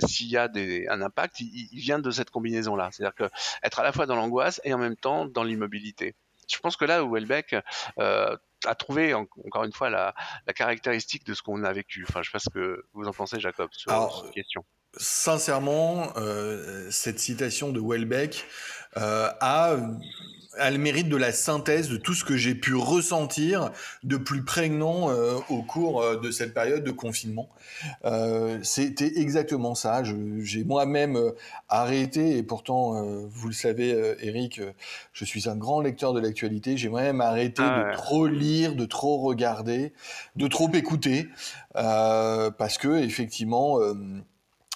s'il 0.05 0.27
y 0.27 0.37
a 0.37 0.49
un 0.89 1.01
impact, 1.01 1.39
il, 1.39 1.69
vient 1.73 1.99
de 1.99 2.11
cette 2.11 2.29
combinaison-là. 2.29 2.89
C'est-à-dire 2.91 3.15
que 3.15 3.29
être 3.63 3.79
à 3.79 3.83
la 3.83 3.91
fois 3.91 4.05
dans 4.05 4.15
l'angoisse 4.15 4.61
et 4.63 4.73
en 4.73 4.77
même 4.77 4.95
temps 4.95 5.25
dans 5.25 5.43
l'immobilité. 5.43 6.15
Je 6.51 6.59
pense 6.59 6.75
que 6.75 6.85
là 6.85 7.03
où 7.03 7.13
Welbeck 7.13 7.55
a 8.65 8.75
trouvé 8.75 9.13
encore 9.13 9.63
une 9.63 9.73
fois 9.73 9.89
la, 9.89 10.13
caractéristique 10.55 11.25
de 11.25 11.33
ce 11.33 11.41
qu'on 11.41 11.63
a 11.63 11.73
vécu. 11.73 12.05
Enfin, 12.07 12.21
je 12.21 12.29
sais 12.29 12.33
pas 12.33 12.39
ce 12.39 12.49
que 12.49 12.85
vous 12.93 13.07
en 13.07 13.13
pensez, 13.13 13.39
Jacob, 13.39 13.69
sur 13.71 14.23
cette 14.23 14.33
question. 14.33 14.65
Sincèrement, 14.97 16.13
euh, 16.17 16.87
cette 16.91 17.19
citation 17.19 17.71
de 17.71 17.79
Welbeck 17.79 18.45
euh, 18.97 19.29
a 19.39 19.77
a 20.57 20.71
le 20.71 20.77
mérite 20.77 21.09
de 21.09 21.17
la 21.17 21.31
synthèse 21.31 21.89
de 21.89 21.97
tout 21.97 22.13
ce 22.13 22.23
que 22.23 22.37
j'ai 22.37 22.55
pu 22.55 22.75
ressentir 22.75 23.71
de 24.03 24.17
plus 24.17 24.43
prégnant 24.43 25.09
euh, 25.09 25.37
au 25.49 25.63
cours 25.63 26.01
euh, 26.01 26.17
de 26.17 26.31
cette 26.31 26.53
période 26.53 26.83
de 26.83 26.91
confinement. 26.91 27.49
Euh, 28.05 28.59
C'était 28.61 29.19
exactement 29.19 29.75
ça. 29.75 30.03
J'ai 30.03 30.63
moi-même 30.63 31.15
euh, 31.15 31.31
arrêté, 31.69 32.37
et 32.37 32.43
pourtant, 32.43 33.03
vous 33.03 33.47
le 33.47 33.53
savez, 33.53 34.15
Eric, 34.21 34.61
je 35.11 35.25
suis 35.25 35.49
un 35.49 35.55
grand 35.55 35.81
lecteur 35.81 36.13
de 36.13 36.19
l'actualité. 36.19 36.77
J'ai 36.77 36.89
moi-même 36.89 37.21
arrêté 37.21 37.63
ah 37.65 37.85
de 37.91 37.97
trop 37.97 38.27
lire, 38.27 38.75
de 38.75 38.85
trop 38.85 39.17
regarder, 39.21 39.93
de 40.35 40.47
trop 40.47 40.71
écouter, 40.73 41.27
parce 41.73 42.77
que 42.77 43.01
effectivement 43.01 43.79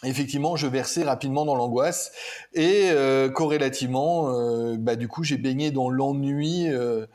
effectivement, 0.04 0.56
je 0.56 0.68
versais 0.68 1.04
rapidement 1.04 1.46
dans 1.46 1.56
l'angoisse 1.56 2.12
et 2.54 2.90
euh, 2.92 3.30
corrélativement, 3.30 4.30
euh, 4.30 4.76
bah, 4.78 4.96
du 4.96 5.08
coup, 5.08 5.24
j'ai 5.24 5.38
baigné 5.38 5.72
dans 5.72 5.90
l'ennui 5.90 6.70
euh, 6.70 7.08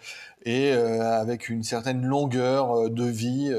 et 0.44 0.72
avec 0.72 1.48
une 1.48 1.62
certaine 1.62 2.04
longueur 2.04 2.90
de 2.90 3.04
vie 3.04 3.54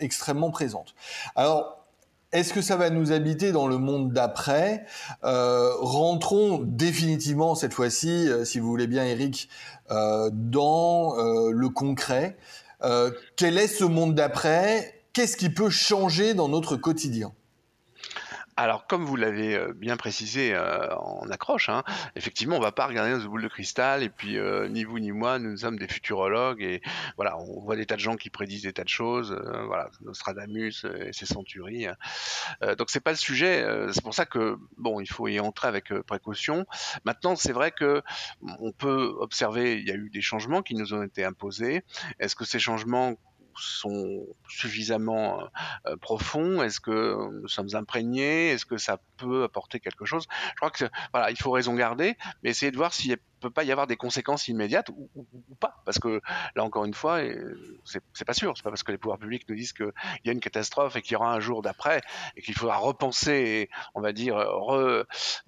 extrêmement 0.00 0.50
présente. 0.50 0.96
Alors, 1.36 1.86
est-ce 2.32 2.52
que 2.52 2.62
ça 2.62 2.74
va 2.74 2.90
nous 2.90 3.12
habiter 3.12 3.52
dans 3.52 3.68
le 3.68 3.78
monde 3.78 4.12
d'après? 4.12 4.86
Rentrons 5.22 6.58
définitivement 6.64 7.54
cette 7.54 7.74
fois-ci, 7.74 8.28
si 8.42 8.58
vous 8.58 8.66
voulez 8.66 8.88
bien, 8.88 9.04
Eric, 9.04 9.48
dans 9.88 11.14
le 11.16 11.68
concret. 11.68 12.36
quel 13.36 13.56
est 13.56 13.68
ce 13.68 13.84
monde 13.84 14.16
d'après? 14.16 15.02
Qu'est-ce 15.12 15.36
qui 15.36 15.50
peut 15.50 15.70
changer 15.70 16.34
dans 16.34 16.48
notre 16.48 16.74
quotidien? 16.74 17.32
Alors, 18.60 18.86
comme 18.86 19.06
vous 19.06 19.16
l'avez 19.16 19.56
euh, 19.56 19.72
bien 19.72 19.96
précisé 19.96 20.52
euh, 20.52 20.94
en 20.94 21.30
accroche, 21.30 21.70
hein, 21.70 21.82
effectivement, 22.14 22.58
on 22.58 22.60
va 22.60 22.72
pas 22.72 22.86
regarder 22.86 23.10
nos 23.10 23.26
boules 23.26 23.42
de 23.42 23.48
cristal 23.48 24.02
et 24.02 24.10
puis 24.10 24.36
euh, 24.36 24.68
ni 24.68 24.84
vous 24.84 24.98
ni 24.98 25.12
moi, 25.12 25.38
nous 25.38 25.56
sommes 25.56 25.78
des 25.78 25.88
futurologues 25.88 26.60
et 26.60 26.82
voilà, 27.16 27.38
on 27.38 27.62
voit 27.62 27.76
des 27.76 27.86
tas 27.86 27.94
de 27.94 28.00
gens 28.00 28.16
qui 28.16 28.28
prédisent 28.28 28.64
des 28.64 28.74
tas 28.74 28.84
de 28.84 28.90
choses, 28.90 29.34
voilà, 29.66 29.88
Nostradamus 30.02 30.84
et 30.84 31.14
ses 31.14 31.24
centuries. 31.24 31.86
Donc 32.78 32.90
c'est 32.90 33.00
pas 33.00 33.12
le 33.12 33.16
sujet. 33.16 33.64
c'est 33.92 34.02
pour 34.02 34.12
ça 34.12 34.26
que 34.26 34.58
bon, 34.76 35.00
il 35.00 35.08
faut 35.08 35.26
y 35.28 35.40
entrer 35.40 35.68
avec 35.68 35.94
précaution. 36.02 36.66
Maintenant, 37.04 37.36
c'est 37.36 37.52
vrai 37.52 37.70
que 37.70 38.02
on 38.42 38.72
peut 38.72 39.14
observer, 39.18 39.78
il 39.78 39.88
y 39.88 39.90
a 39.90 39.94
eu 39.94 40.10
des 40.10 40.20
changements 40.20 40.62
qui 40.62 40.74
nous 40.74 40.92
ont 40.92 41.02
été 41.02 41.24
imposés. 41.24 41.82
Est-ce 42.18 42.36
que 42.36 42.44
ces 42.44 42.58
changements 42.58 43.16
sont 43.60 44.26
suffisamment 44.48 45.48
euh, 45.86 45.96
profonds? 45.96 46.62
Est-ce 46.62 46.80
que 46.80 47.16
nous 47.40 47.48
sommes 47.48 47.74
imprégnés? 47.74 48.50
Est-ce 48.50 48.66
que 48.66 48.78
ça 48.78 49.00
peut 49.16 49.44
apporter 49.44 49.80
quelque 49.80 50.04
chose? 50.04 50.26
Je 50.50 50.56
crois 50.56 50.70
que 50.70 50.84
voilà, 51.12 51.30
il 51.30 51.36
faut 51.36 51.50
raison 51.50 51.74
garder, 51.74 52.16
mais 52.42 52.50
essayer 52.50 52.72
de 52.72 52.76
voir 52.76 52.92
s'il 52.92 53.16
peut 53.40 53.50
pas 53.50 53.64
y 53.64 53.72
avoir 53.72 53.86
des 53.86 53.96
conséquences 53.96 54.48
immédiates 54.48 54.88
ou, 54.90 55.08
pas, 55.58 55.82
parce 55.84 55.98
que 55.98 56.20
là 56.54 56.64
encore 56.64 56.84
une 56.84 56.94
fois, 56.94 57.20
c'est 57.84 58.24
pas 58.24 58.34
sûr. 58.34 58.52
C'est 58.56 58.62
pas 58.62 58.70
parce 58.70 58.82
que 58.82 58.92
les 58.92 58.98
pouvoirs 58.98 59.18
publics 59.18 59.48
nous 59.48 59.56
disent 59.56 59.72
qu'il 59.72 59.92
y 60.24 60.28
a 60.28 60.32
une 60.32 60.40
catastrophe 60.40 60.96
et 60.96 61.02
qu'il 61.02 61.12
y 61.12 61.16
aura 61.16 61.32
un 61.32 61.40
jour 61.40 61.62
d'après 61.62 62.00
et 62.36 62.42
qu'il 62.42 62.54
faudra 62.54 62.76
repenser, 62.76 63.32
et, 63.32 63.70
on 63.94 64.00
va 64.00 64.12
dire, 64.12 64.36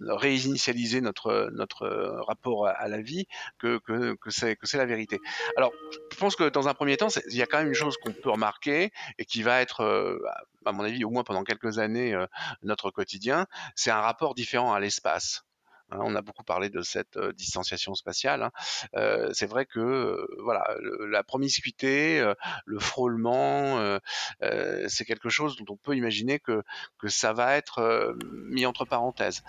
réinitialiser 0.00 1.00
notre 1.00 1.50
notre 1.52 1.86
rapport 2.26 2.66
à, 2.66 2.88
la 2.88 3.00
vie 3.00 3.26
que 3.58 3.78
que, 3.78 4.30
c'est 4.30 4.76
la 4.76 4.86
vérité. 4.86 5.20
Alors, 5.56 5.72
je 6.10 6.16
pense 6.16 6.36
que 6.36 6.48
dans 6.48 6.68
un 6.68 6.74
premier 6.74 6.96
temps, 6.96 7.08
il 7.30 7.36
y 7.36 7.42
a 7.42 7.46
quand 7.46 7.58
même 7.58 7.68
une 7.68 7.74
chose 7.74 7.96
qu'on 7.98 8.12
peut 8.12 8.30
remarquer 8.30 8.92
et 9.18 9.24
qui 9.24 9.42
va 9.42 9.60
être, 9.60 9.80
euh, 9.80 10.18
à 10.64 10.72
mon 10.72 10.84
avis, 10.84 11.04
au 11.04 11.10
moins 11.10 11.24
pendant 11.24 11.44
quelques 11.44 11.78
années, 11.78 12.14
euh, 12.14 12.26
notre 12.62 12.90
quotidien, 12.90 13.46
c'est 13.74 13.90
un 13.90 14.00
rapport 14.00 14.34
différent 14.34 14.72
à 14.72 14.80
l'espace. 14.80 15.44
Hein, 15.92 15.98
on 16.00 16.14
a 16.14 16.22
beaucoup 16.22 16.44
parlé 16.44 16.70
de 16.70 16.82
cette 16.82 17.18
distanciation 17.36 17.94
spatiale. 17.94 18.42
Hein. 18.42 19.30
c'est 19.32 19.46
vrai 19.46 19.66
que 19.66 20.26
voilà, 20.42 20.64
la 21.08 21.22
promiscuité, 21.22 22.24
le 22.64 22.78
frôlement, 22.78 23.98
c'est 24.40 25.04
quelque 25.04 25.28
chose 25.28 25.56
dont 25.56 25.74
on 25.74 25.76
peut 25.76 25.96
imaginer 25.96 26.38
que, 26.40 26.62
ça 27.08 27.32
va 27.32 27.56
être 27.56 28.16
mis 28.22 28.66
entre 28.66 28.84
parenthèses. 28.84 29.42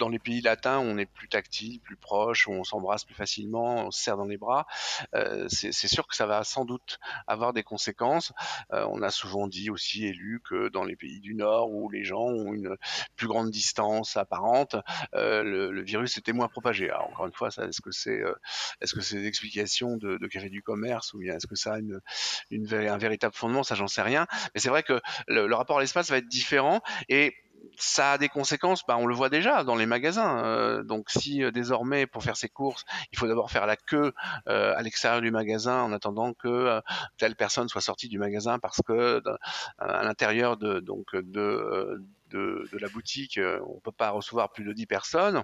Dans 0.00 0.08
les 0.08 0.18
pays 0.18 0.40
latins, 0.40 0.78
on 0.78 0.98
est 0.98 1.06
plus 1.06 1.28
tactile, 1.28 1.78
plus 1.80 1.96
proche, 1.96 2.48
on 2.48 2.64
s'embrasse 2.64 3.04
plus 3.04 3.14
facilement, 3.14 3.86
on 3.86 3.90
se 3.90 4.02
serre 4.02 4.16
dans 4.16 4.24
les 4.24 4.38
bras. 4.38 4.66
Euh, 5.14 5.46
c'est 5.48 5.72
sûr 5.72 6.08
que 6.08 6.16
ça 6.16 6.26
va 6.26 6.42
sans 6.42 6.64
doute 6.64 6.98
avoir 7.26 7.52
des 7.52 7.62
conséquences. 7.62 8.32
Euh, 8.72 8.86
on 8.90 9.02
a 9.02 9.10
souvent 9.10 9.46
dit 9.46 9.70
aussi 9.70 10.06
et 10.06 10.12
lu 10.12 10.40
que 10.42 10.68
dans 10.70 10.84
les 10.84 10.96
pays 10.96 11.20
du 11.20 11.34
Nord, 11.34 11.70
où 11.70 11.90
les 11.90 12.02
gens 12.02 12.22
ont 12.22 12.52
une 12.52 12.76
plus 13.14 13.28
grande 13.28 13.50
distance 13.50 14.16
apparente, 14.16 14.74
euh, 15.14 15.42
le, 15.42 15.82
virus 15.82 16.16
était 16.16 16.32
moins 16.32 16.48
propagé. 16.48 16.90
Alors, 16.90 17.08
encore 17.10 17.26
une 17.26 17.32
fois, 17.32 17.48
est-ce 17.48 17.80
que 17.80 17.90
c'est 17.90 18.22
est-ce 18.80 18.94
que 18.94 19.00
c'est 19.00 19.16
des 19.16 19.26
explications 19.26 19.96
de, 19.96 20.16
de 20.16 20.48
du 20.48 20.62
commerce 20.62 21.12
ou 21.12 21.18
bien 21.18 21.36
est-ce 21.36 21.46
que 21.46 21.56
ça 21.56 21.74
a 21.74 21.78
une, 21.78 22.00
une, 22.50 22.72
un 22.72 22.96
véritable 22.96 23.34
fondement? 23.34 23.62
Ça, 23.62 23.74
j'en 23.74 23.88
sais 23.88 24.00
rien. 24.00 24.26
Mais 24.54 24.60
c'est 24.60 24.70
vrai 24.70 24.82
que 24.82 25.00
le, 25.26 25.46
le 25.46 25.54
rapport 25.54 25.78
à 25.78 25.80
l'espace 25.80 26.10
va 26.10 26.16
être 26.16 26.28
différent 26.28 26.80
et 27.08 27.34
ça 27.76 28.12
a 28.12 28.18
des 28.18 28.28
conséquences, 28.28 28.84
bah, 28.86 28.96
on 28.98 29.06
le 29.06 29.14
voit 29.14 29.28
déjà 29.28 29.64
dans 29.64 29.76
les 29.76 29.86
magasins. 29.86 30.44
Euh, 30.44 30.82
donc 30.82 31.10
si 31.10 31.42
euh, 31.42 31.50
désormais 31.50 32.06
pour 32.06 32.22
faire 32.22 32.36
ses 32.36 32.48
courses, 32.48 32.84
il 33.12 33.18
faut 33.18 33.26
d'abord 33.26 33.50
faire 33.50 33.66
la 33.66 33.76
queue 33.76 34.12
euh, 34.48 34.74
à 34.76 34.82
l'extérieur 34.82 35.20
du 35.20 35.30
magasin 35.30 35.82
en 35.82 35.92
attendant 35.92 36.34
que 36.34 36.80
telle 37.18 37.36
personne 37.36 37.68
soit 37.68 37.80
sortie 37.80 38.08
du 38.08 38.18
magasin 38.18 38.58
parce 38.58 38.80
que 38.86 39.22
à 39.78 40.04
l'intérieur 40.04 40.56
de 40.56 40.82
la 42.32 42.88
boutique, 42.88 43.40
on 43.66 43.80
peut 43.80 43.92
pas 43.92 44.10
recevoir 44.10 44.50
plus 44.50 44.64
de 44.64 44.72
10 44.72 44.86
personnes. 44.86 45.42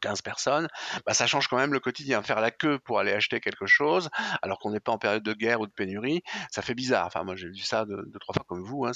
15 0.00 0.22
personnes, 0.22 0.68
bah, 1.06 1.14
ça 1.14 1.26
change 1.26 1.48
quand 1.48 1.56
même 1.56 1.72
le 1.72 1.80
quotidien. 1.80 2.22
Faire 2.22 2.40
la 2.40 2.50
queue 2.50 2.78
pour 2.78 2.98
aller 2.98 3.12
acheter 3.12 3.40
quelque 3.40 3.66
chose, 3.66 4.10
alors 4.42 4.58
qu'on 4.58 4.70
n'est 4.70 4.80
pas 4.80 4.92
en 4.92 4.98
période 4.98 5.22
de 5.22 5.32
guerre 5.32 5.60
ou 5.60 5.66
de 5.66 5.72
pénurie, 5.72 6.22
ça 6.50 6.62
fait 6.62 6.74
bizarre. 6.74 7.06
Enfin, 7.06 7.24
moi 7.24 7.36
j'ai 7.36 7.48
vu 7.48 7.58
ça 7.58 7.84
deux, 7.84 8.18
trois 8.20 8.34
fois 8.34 8.44
comme 8.48 8.62
vous. 8.62 8.86
Hein. 8.86 8.92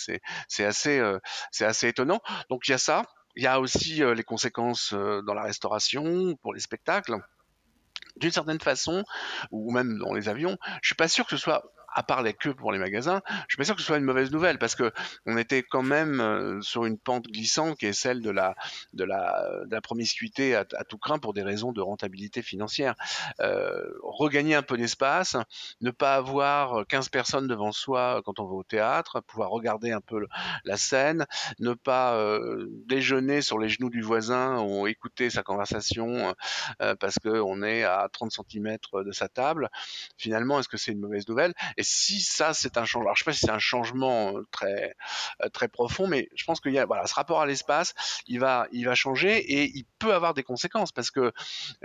C'est 0.48 0.64
assez, 0.64 0.98
euh, 0.98 1.18
assez 1.61 1.88
étonnant. 1.88 2.20
Donc 2.51 2.68
il 2.68 2.72
y 2.72 2.74
a 2.74 2.79
ça. 2.79 3.03
Il 3.37 3.42
y 3.42 3.46
a 3.46 3.61
aussi 3.61 4.03
euh, 4.03 4.14
les 4.14 4.24
conséquences 4.24 4.92
euh, 4.94 5.22
dans 5.22 5.35
la 5.35 5.42
restauration, 5.42 6.35
pour 6.42 6.55
les 6.55 6.61
spectacles 6.61 7.18
d'une 8.16 8.33
certaine 8.33 8.61
façon, 8.61 9.05
ou 9.53 9.70
même 9.70 9.98
dans 9.98 10.12
les 10.12 10.29
avions, 10.29 10.57
je 10.83 10.88
suis 10.88 10.96
pas 10.96 11.07
sûr 11.07 11.24
que 11.24 11.31
ce 11.31 11.37
soit 11.37 11.62
à 11.98 12.04
part 12.04 12.22
les 12.22 12.32
queues 12.32 12.54
pour 12.54 12.70
les 12.70 12.78
magasins, 12.78 13.22
je 13.26 13.54
suis 13.54 13.56
pas 13.56 13.64
sûr 13.64 13.74
que 13.74 13.80
ce 13.80 13.88
soit 13.88 13.98
une 13.98 14.04
mauvaise 14.04 14.30
nouvelle 14.30 14.61
parce 14.61 14.76
que 14.76 14.92
on 15.26 15.37
était 15.37 15.64
quand 15.64 15.82
même 15.82 16.20
euh, 16.20 16.62
sur 16.62 16.84
une 16.84 16.96
pente 16.96 17.26
glissante 17.26 17.76
qui 17.76 17.87
est 17.87 17.92
celle 17.92 18.22
de 18.22 18.30
la 18.30 18.54
de 18.92 19.02
la, 19.02 19.80
promiscuité 19.82 20.54
à, 20.54 20.64
tout 20.64 20.98
craint 20.98 21.18
pour 21.18 21.34
des 21.34 21.42
raisons 21.42 21.72
de 21.72 21.80
rentabilité 21.80 22.40
financière. 22.42 22.94
Euh, 23.40 23.84
regagner 24.02 24.54
un 24.54 24.62
peu 24.62 24.76
d'espace, 24.76 25.37
ne 25.80 25.90
pas 25.90 26.14
avoir 26.14 26.87
15 26.87 27.08
personnes 27.08 27.48
devant 27.48 27.72
soi 27.72 28.22
quand 28.24 28.38
on 28.38 28.44
va 28.44 28.54
au 28.54 28.62
théâtre, 28.62 29.20
pouvoir 29.20 29.50
regarder 29.50 29.90
un 29.90 30.00
peu 30.00 30.26
la 30.64 30.76
scène, 30.76 31.26
ne 31.58 31.74
pas 31.74 32.14
euh, 32.14 32.66
déjeuner 32.87 33.40
sur 33.42 33.58
les 33.58 33.68
genoux 33.68 33.90
du 33.90 34.02
voisin 34.02 34.61
ou 34.61 34.87
écouter 34.87 35.30
sa 35.30 35.42
conversation 35.42 36.34
parce 37.00 37.18
que 37.18 37.40
on 37.40 37.62
est 37.62 37.82
à 37.82 38.08
30 38.12 38.30
cm 38.30 38.76
de 39.04 39.12
sa 39.12 39.28
table. 39.28 39.68
Finalement, 40.16 40.61
est-ce 40.61 40.68
que 40.68 40.76
c'est 40.76 40.92
une 40.92 41.00
mauvaise 41.00 41.26
nouvelle? 41.28 41.54
Si 41.88 42.20
ça, 42.20 42.53
c'est 42.53 42.77
un 42.77 42.85
changement, 42.85 43.09
alors 43.09 43.16
je 43.16 43.24
sais 43.24 43.24
pas 43.24 43.33
si 43.33 43.40
c'est 43.40 43.51
un 43.51 43.59
changement 43.59 44.35
très 44.51 44.94
très 45.53 45.68
profond, 45.68 46.07
mais 46.07 46.29
je 46.35 46.44
pense 46.44 46.61
qu'il 46.61 46.72
y 46.72 46.79
a 46.79 46.85
voilà, 46.87 47.07
ce 47.07 47.14
rapport 47.14 47.40
à 47.40 47.46
l'espace, 47.46 47.94
il 48.27 48.40
va 48.40 48.66
il 48.72 48.85
va 48.85 48.94
changer 48.94 49.38
et 49.38 49.70
il 49.74 49.85
peut 49.98 50.12
avoir 50.12 50.35
des 50.35 50.42
conséquences 50.42 50.92
parce 50.92 51.11
que 51.11 51.33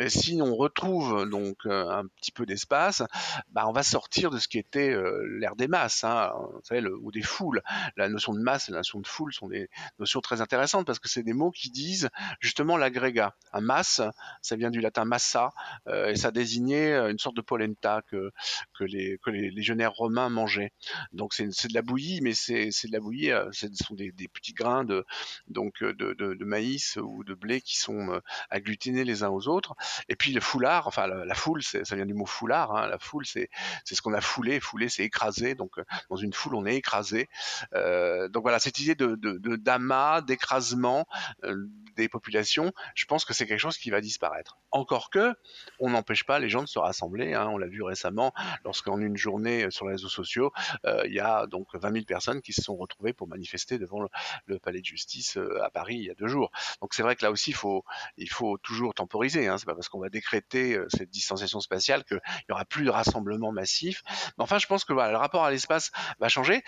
si 0.08 0.40
on 0.42 0.56
retrouve 0.56 1.30
donc 1.30 1.66
un 1.66 2.06
petit 2.18 2.32
peu 2.32 2.46
d'espace, 2.46 3.04
bah, 3.50 3.66
on 3.68 3.72
va 3.72 3.84
sortir 3.84 4.30
de 4.30 4.40
ce 4.40 4.48
qui 4.48 4.60
était 4.60 4.96
l'ère 5.40 5.56
des 5.56 5.68
masses, 5.68 6.04
hein, 6.04 6.32
vous 6.36 6.62
savez, 6.64 6.86
ou 6.88 7.12
des 7.12 7.22
foules. 7.22 7.62
La 7.96 8.10
notion 8.10 8.34
de 8.34 8.40
masse 8.40 8.70
et 8.70 8.72
la 8.72 8.80
notion 8.80 9.00
de 9.00 9.08
foule 9.08 9.34
sont 9.34 9.48
des 9.48 9.70
notions 10.00 10.22
très 10.22 10.42
intéressantes 10.42 10.86
parce 10.86 11.00
que 11.00 11.10
c'est 11.10 11.24
des 11.24 11.34
mots 11.34 11.52
qui 11.52 11.70
disent 11.70 12.10
justement 12.40 12.78
l'agrégat. 12.78 13.36
Un 13.54 13.62
masse, 13.62 14.02
ça 14.42 14.56
vient 14.56 14.72
du 14.72 14.82
latin 14.82 15.06
massa 15.06 15.52
et 15.88 16.16
ça 16.16 16.32
désignait 16.32 16.94
une 17.10 17.20
sorte 17.20 17.36
de 17.36 17.42
polenta 17.42 18.02
que 18.10 18.32
que 18.78 18.84
les 18.84 19.18
que 19.24 19.30
les 19.30 19.50
romains 19.88 20.30
mangeaient. 20.30 20.72
Donc 21.12 21.34
c'est 21.34 21.46
de 21.46 21.74
la 21.74 21.82
bouillie, 21.82 22.22
mais 22.22 22.34
c'est 22.34 22.70
de 22.70 22.92
la 22.92 23.00
bouillie, 23.00 23.32
ce 23.52 23.68
sont 23.74 23.96
des, 23.96 24.12
petits 24.34 24.54
grains 24.54 24.84
de 24.84 25.06
donc 25.48 25.84
de, 25.84 26.14
de, 26.14 26.46
maïs 26.46 26.98
ou 27.02 27.24
de 27.24 27.34
blé 27.34 27.62
qui 27.62 27.78
sont 27.78 28.22
agglutinés 28.50 29.04
les 29.04 29.24
uns 29.24 29.30
aux 29.30 29.48
autres. 29.48 29.76
Et 30.10 30.16
puis 30.16 30.34
le 30.34 30.42
foulard, 30.42 30.88
enfin 30.88 31.08
la, 31.08 31.36
foule, 31.36 31.64
ça 31.64 31.96
vient 31.96 32.06
du 32.06 32.14
mot 32.14 32.26
foulard. 32.26 32.76
Hein. 32.76 32.88
La 32.88 33.00
foule, 33.00 33.26
c'est 33.26 33.50
ce 33.86 34.02
qu'on 34.02 34.14
a 34.14 34.22
foulé. 34.22 34.60
Foulé, 34.60 34.90
c'est 34.90 35.04
écrasé. 35.04 35.56
Donc 35.56 35.80
dans 36.10 36.16
une 36.16 36.34
foule, 36.34 36.56
on 36.56 36.66
est 36.66 36.76
écrasé. 36.76 37.30
Euh, 37.74 38.28
donc 38.30 38.44
voilà, 38.44 38.60
cette 38.60 38.80
idée 38.80 38.96
de, 38.96 39.16
d'amas, 39.56 40.22
d'écrasement 40.22 41.06
euh, 41.44 41.68
des 41.96 42.10
populations, 42.10 42.74
je 42.96 43.06
pense 43.06 43.26
que 43.26 43.34
c'est 43.34 43.46
quelque 43.46 43.60
chose 43.60 43.78
qui 43.78 43.90
va 43.90 44.02
disparaître. 44.02 44.58
Encore 44.72 45.10
que, 45.10 45.36
on 45.80 45.92
n'empêche 45.92 46.24
pas 46.24 46.40
les 46.40 46.50
gens 46.50 46.62
de 46.62 46.68
se 46.68 46.80
rassembler. 46.80 47.34
Hein. 47.34 47.48
On 47.48 47.58
l'a 47.58 47.68
vu 47.68 47.84
récemment, 47.84 48.34
lorsqu'en 48.66 49.00
une 49.00 49.18
journée 49.18 49.66
euh, 49.66 49.72
sur 49.74 49.86
les 49.86 49.94
réseaux 49.94 50.10
sociaux, 50.10 50.52
il 51.06 51.14
y 51.14 51.20
a 51.20 51.48
donc 51.48 51.68
20 51.74 51.92
000 51.92 52.06
personnes 52.06 52.42
qui 52.42 52.54
se 52.54 52.62
sont 52.62 52.76
retrouvées 52.76 53.14
pour 53.14 53.28
manifester 53.28 53.78
devant 53.78 54.00
le, 54.48 54.60
palais 54.60 54.80
de 54.80 54.86
justice 54.86 55.38
à 55.62 55.70
Paris 55.70 55.96
il 55.96 56.06
y 56.06 56.10
a 56.10 56.16
deux 56.16 56.28
jours. 56.28 56.52
Donc 56.82 56.94
c'est 56.94 57.04
vrai 57.04 57.16
que 57.16 57.26
là 57.26 57.32
aussi, 57.32 57.52
il 57.52 57.56
faut, 57.56 57.84
il 58.18 58.30
faut 58.30 58.58
toujours 58.58 58.94
temporiser. 58.94 59.48
Hein. 59.48 59.58
C'est 59.58 59.66
pas 59.66 59.76
parce 59.76 59.90
qu'on 59.90 60.00
va 60.00 60.10
décréter 60.10 60.80
cette 60.90 61.10
distanciation 61.10 61.60
spatiale 61.60 62.04
qu'il 62.06 62.22
y 62.50 62.52
aura 62.52 62.66
plus 62.66 62.86
de 62.86 62.90
rassemblement 62.90 63.52
massif. 63.52 64.04
Mais 64.38 64.44
enfin, 64.44 64.60
je 64.60 64.68
pense 64.68 64.86
que 64.86 64.94
voilà, 64.94 65.12
le 65.12 65.18
rapport 65.18 65.44
à 65.44 65.52
l'espace 65.52 65.92
va 66.20 66.30
changer. 66.30 66.64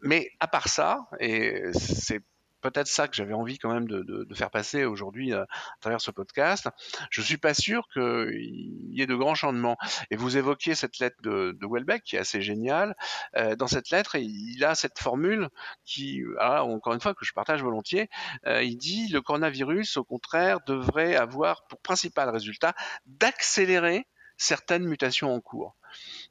Mais 0.00 0.30
à 0.38 0.48
part 0.48 0.68
ça, 0.68 1.08
et 1.18 1.62
c'est 1.72 2.20
peut-être 2.64 2.88
ça 2.88 3.08
que 3.08 3.14
j'avais 3.14 3.34
envie 3.34 3.58
quand 3.58 3.72
même 3.72 3.86
de, 3.86 4.26
faire 4.34 4.50
passer 4.50 4.84
aujourd'hui 4.84 5.32
euh, 5.32 5.42
à, 5.42 5.76
travers 5.80 6.00
ce 6.00 6.10
podcast. 6.10 6.68
Je 7.10 7.20
suis 7.20 7.36
pas 7.36 7.54
sûr 7.54 7.86
qu'il 7.92 8.88
y 8.90 9.02
ait 9.02 9.06
de 9.06 9.14
grands 9.14 9.34
changements. 9.34 9.76
Et 10.10 10.16
vous 10.16 10.36
évoquiez 10.36 10.74
cette 10.74 10.98
lettre 10.98 11.16
de, 11.22 11.56
de 11.60 11.66
Welbeck 11.66 12.02
qui 12.02 12.16
est 12.16 12.18
assez 12.18 12.40
géniale. 12.40 12.96
Euh, 13.36 13.54
dans 13.54 13.66
cette 13.66 13.90
lettre, 13.90 14.16
il 14.16 14.64
a 14.64 14.74
cette 14.74 14.98
formule 14.98 15.48
qui, 15.84 16.22
encore 16.40 16.94
une 16.94 17.00
fois, 17.00 17.14
que 17.14 17.24
je 17.24 17.32
partage 17.32 17.62
volontiers. 17.62 18.08
Euh, 18.46 18.62
il 18.62 18.76
dit 18.76 19.08
le 19.08 19.20
coronavirus, 19.20 19.98
au 19.98 20.04
contraire, 20.04 20.60
devrait 20.66 21.16
avoir 21.16 21.66
pour 21.66 21.80
principal 21.80 22.30
résultat 22.30 22.74
d'accélérer 23.06 24.06
certaines 24.36 24.84
mutations 24.84 25.34
en 25.34 25.40
cours. 25.40 25.76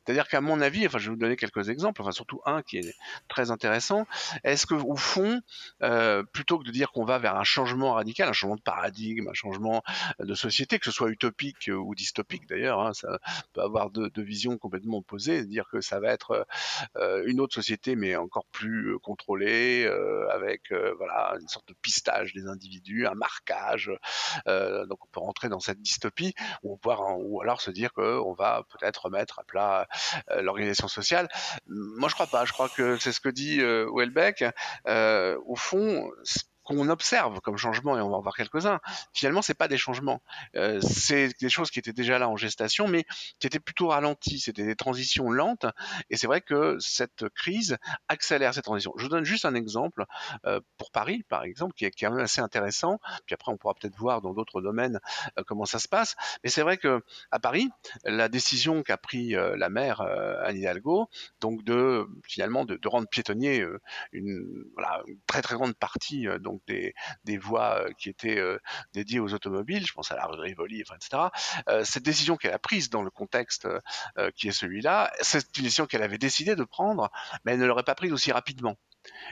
C'est-à-dire 0.05 0.27
qu'à 0.27 0.41
mon 0.41 0.61
avis, 0.61 0.85
enfin, 0.85 0.97
je 0.97 1.05
vais 1.05 1.11
vous 1.11 1.19
donner 1.19 1.35
quelques 1.35 1.69
exemples, 1.69 2.01
enfin 2.01 2.11
surtout 2.11 2.41
un 2.45 2.61
qui 2.61 2.77
est 2.77 2.95
très 3.27 3.51
intéressant. 3.51 4.05
Est-ce 4.43 4.65
que 4.65 4.75
au 4.75 4.95
fond, 4.95 5.39
euh, 5.81 6.23
plutôt 6.23 6.59
que 6.59 6.65
de 6.65 6.71
dire 6.71 6.91
qu'on 6.91 7.05
va 7.05 7.19
vers 7.19 7.35
un 7.35 7.43
changement 7.43 7.93
radical, 7.93 8.29
un 8.29 8.33
changement 8.33 8.55
de 8.55 8.61
paradigme, 8.61 9.29
un 9.29 9.33
changement 9.33 9.83
de 10.19 10.33
société, 10.33 10.79
que 10.79 10.85
ce 10.85 10.91
soit 10.91 11.09
utopique 11.09 11.69
ou 11.73 11.95
dystopique 11.95 12.47
d'ailleurs, 12.47 12.79
hein, 12.79 12.93
ça 12.93 13.19
peut 13.53 13.61
avoir 13.61 13.89
deux, 13.89 14.11
visions 14.17 14.57
complètement 14.57 14.97
opposées, 14.97 15.45
dire 15.45 15.67
que 15.69 15.81
ça 15.81 15.99
va 15.99 16.11
être 16.11 16.45
euh, 16.97 17.23
une 17.25 17.41
autre 17.41 17.53
société 17.53 17.95
mais 17.95 18.15
encore 18.15 18.45
plus 18.51 18.97
contrôlée, 18.99 19.85
euh, 19.85 20.29
avec 20.31 20.71
voilà 20.97 21.35
une 21.41 21.47
sorte 21.47 21.67
de 21.67 21.75
pistage 21.81 22.33
des 22.33 22.47
individus, 22.47 23.05
un 23.07 23.15
marquage. 23.15 23.91
donc 24.45 25.03
on 25.05 25.07
peut 25.11 25.19
rentrer 25.19 25.49
dans 25.49 25.59
cette 25.59 25.81
dystopie, 25.81 26.33
ou, 26.63 26.79
ou 26.85 27.41
alors 27.41 27.61
se 27.61 27.71
dire 27.71 27.93
qu'on 27.93 28.33
va 28.33 28.63
peut-être 28.69 29.05
remettre 29.05 29.39
à 29.39 29.43
plat 29.43 29.81
euh, 29.81 29.85
l'organisation 30.41 30.87
sociale. 30.87 31.27
Moi, 31.67 32.09
je 32.09 32.13
crois 32.15 32.27
pas. 32.27 32.45
Je 32.45 32.53
crois 32.53 32.69
que 32.69 32.97
c'est 32.97 33.11
ce 33.11 33.19
que 33.19 33.29
dit 33.29 33.61
euh, 33.61 33.87
Houellebecq. 33.89 34.45
Euh, 34.87 35.37
au 35.45 35.55
fond, 35.55 36.09
qu'on 36.63 36.89
observe 36.89 37.41
comme 37.41 37.57
changement, 37.57 37.97
et 37.97 38.01
on 38.01 38.09
va 38.09 38.17
en 38.17 38.21
voir 38.21 38.35
quelques-uns, 38.35 38.79
finalement, 39.13 39.41
c'est 39.41 39.53
pas 39.53 39.67
des 39.67 39.77
changements. 39.77 40.21
Euh, 40.55 40.79
c'est 40.81 41.29
des 41.39 41.49
choses 41.49 41.71
qui 41.71 41.79
étaient 41.79 41.93
déjà 41.93 42.19
là 42.19 42.29
en 42.29 42.37
gestation, 42.37 42.87
mais 42.87 43.05
qui 43.39 43.47
étaient 43.47 43.59
plutôt 43.59 43.89
ralenties. 43.89 44.39
C'était 44.39 44.65
des 44.65 44.75
transitions 44.75 45.29
lentes. 45.29 45.65
Et 46.09 46.17
c'est 46.17 46.27
vrai 46.27 46.41
que 46.41 46.77
cette 46.79 47.27
crise 47.29 47.77
accélère 48.07 48.53
cette 48.53 48.63
transition. 48.63 48.93
Je 48.97 49.03
vous 49.03 49.09
donne 49.09 49.25
juste 49.25 49.45
un 49.45 49.55
exemple 49.55 50.05
euh, 50.45 50.61
pour 50.77 50.91
Paris, 50.91 51.23
par 51.27 51.43
exemple, 51.43 51.73
qui 51.73 51.85
est 51.85 51.91
quand 51.91 52.11
même 52.11 52.23
assez 52.23 52.41
intéressant. 52.41 52.99
Puis 53.25 53.33
après, 53.33 53.51
on 53.51 53.57
pourra 53.57 53.73
peut-être 53.73 53.97
voir 53.97 54.21
dans 54.21 54.33
d'autres 54.33 54.61
domaines 54.61 54.99
euh, 55.37 55.43
comment 55.45 55.65
ça 55.65 55.79
se 55.79 55.87
passe. 55.87 56.15
Mais 56.43 56.49
c'est 56.49 56.61
vrai 56.61 56.77
que 56.77 57.01
à 57.31 57.39
Paris, 57.39 57.69
la 58.05 58.29
décision 58.29 58.83
qu'a 58.83 58.97
pris 58.97 59.31
la 59.33 59.69
maire 59.69 60.01
Anne 60.01 60.57
Hidalgo, 60.57 61.09
donc 61.41 61.63
de 61.63 62.07
finalement 62.25 62.65
de, 62.65 62.79
rendre 62.85 63.07
piétonnier 63.07 63.65
une, 64.11 64.65
une 65.07 65.19
très 65.27 65.41
très 65.41 65.55
grande 65.55 65.73
partie 65.73 66.27
donc 66.39 66.52
des 66.67 67.37
voies 67.37 67.79
euh, 67.79 67.91
qui 67.97 68.09
étaient 68.09 68.37
euh, 68.37 68.59
dédiées 68.93 69.19
aux 69.19 69.33
automobiles, 69.33 69.85
je 69.85 69.93
pense 69.93 70.11
à 70.11 70.15
la 70.15 70.25
rue 70.25 70.37
de 70.37 70.41
Rivoli, 70.41 70.81
etc. 70.81 71.23
Euh, 71.69 71.83
cette 71.83 72.03
décision 72.03 72.37
qu'elle 72.37 72.53
a 72.53 72.59
prise 72.59 72.89
dans 72.89 73.03
le 73.03 73.09
contexte 73.09 73.67
qui 74.35 74.47
est 74.47 74.51
celui-là, 74.51 75.11
c'est 75.21 75.57
une 75.57 75.63
décision 75.63 75.85
qu'elle 75.85 76.03
avait 76.03 76.17
décidé 76.17 76.55
de 76.55 76.63
prendre, 76.63 77.11
mais 77.43 77.53
elle 77.53 77.59
ne 77.59 77.65
l'aurait 77.65 77.83
pas 77.83 77.95
prise 77.95 78.11
aussi 78.11 78.31
rapidement. 78.31 78.75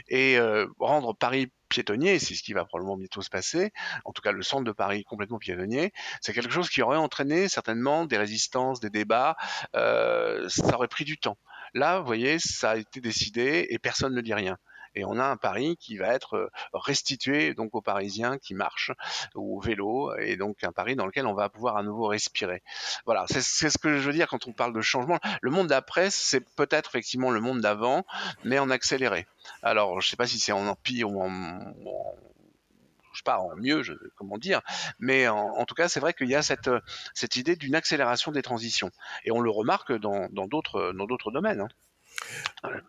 Et 0.09 0.37
rendre 0.79 1.13
Paris 1.13 1.51
piétonnier, 1.69 2.19
c'est 2.19 2.35
ce 2.35 2.43
qui 2.43 2.53
va 2.53 2.65
probablement 2.65 2.97
bientôt 2.97 3.21
se 3.21 3.29
passer, 3.29 3.71
en 4.05 4.11
tout 4.11 4.21
cas 4.21 4.31
le 4.31 4.43
centre 4.43 4.63
de 4.63 4.71
Paris 4.71 5.03
complètement 5.03 5.39
piétonnier, 5.39 5.91
c'est 6.21 6.33
quelque 6.33 6.51
chose 6.51 6.69
qui 6.69 6.81
aurait 6.81 6.97
entraîné 6.97 7.47
certainement 7.47 8.05
des 8.05 8.17
résistances, 8.17 8.79
des 8.79 8.89
débats, 8.89 9.37
ça 9.73 10.73
aurait 10.73 10.87
pris 10.87 11.05
du 11.05 11.17
temps. 11.17 11.37
Là, 11.73 11.99
vous 11.99 12.05
voyez, 12.05 12.37
ça 12.39 12.71
a 12.71 12.75
été 12.77 12.99
décidé 12.99 13.67
et 13.69 13.79
personne 13.79 14.13
ne 14.13 14.21
dit 14.21 14.33
rien 14.33 14.57
et 14.95 15.05
on 15.05 15.17
a 15.19 15.23
un 15.23 15.37
Paris 15.37 15.77
qui 15.77 15.97
va 15.97 16.13
être 16.13 16.35
euh, 16.35 16.49
restitué 16.73 17.53
donc 17.53 17.75
aux 17.75 17.81
Parisiens 17.81 18.37
qui 18.37 18.53
marchent 18.53 18.91
ou 19.35 19.57
au 19.57 19.61
vélo 19.61 20.15
et 20.17 20.35
donc 20.35 20.63
un 20.63 20.71
Paris 20.71 20.95
dans 20.95 21.05
lequel 21.05 21.27
on 21.27 21.33
va 21.33 21.49
pouvoir 21.49 21.77
à 21.77 21.83
nouveau 21.83 22.07
respirer. 22.07 22.61
Voilà, 23.05 23.25
c'est 23.27 23.69
ce 23.69 23.77
que 23.77 23.97
je 23.97 24.07
veux 24.07 24.13
dire 24.13 24.27
quand 24.27 24.47
on 24.47 24.53
parle 24.53 24.73
de 24.73 24.81
changement. 24.81 25.19
Le 25.41 25.51
monde 25.51 25.67
d'après, 25.67 26.09
c'est 26.09 26.41
peut-être 26.55 26.89
effectivement 26.89 27.31
le 27.31 27.39
monde 27.39 27.61
d'avant, 27.61 28.05
mais 28.43 28.59
en 28.59 28.69
accéléré. 28.69 29.27
Alors, 29.63 30.01
je 30.01 30.07
ne 30.07 30.09
sais 30.09 30.17
pas 30.17 30.27
si 30.27 30.39
c'est 30.39 30.51
en 30.51 30.67
empire 30.67 31.09
ou 31.09 31.21
en, 31.21 31.59
je 33.13 33.17
sais 33.17 33.31
en 33.31 33.55
mieux, 33.55 33.83
comment 34.15 34.37
dire, 34.37 34.61
mais 34.99 35.27
en, 35.27 35.65
tout 35.65 35.75
cas, 35.75 35.87
c'est 35.87 35.99
vrai 35.99 36.13
qu'il 36.13 36.29
y 36.29 36.35
a 36.35 36.41
cette, 36.41 36.69
cette 37.13 37.35
idée 37.35 37.55
d'une 37.55 37.75
accélération 37.75 38.31
des 38.31 38.41
transitions, 38.41 38.91
et 39.25 39.31
on 39.31 39.41
le 39.41 39.49
remarque 39.49 39.93
dans 39.93 40.27
d'autres 40.29 40.93
dans 40.93 41.31
domaines. 41.31 41.61
Hein. 41.61 41.67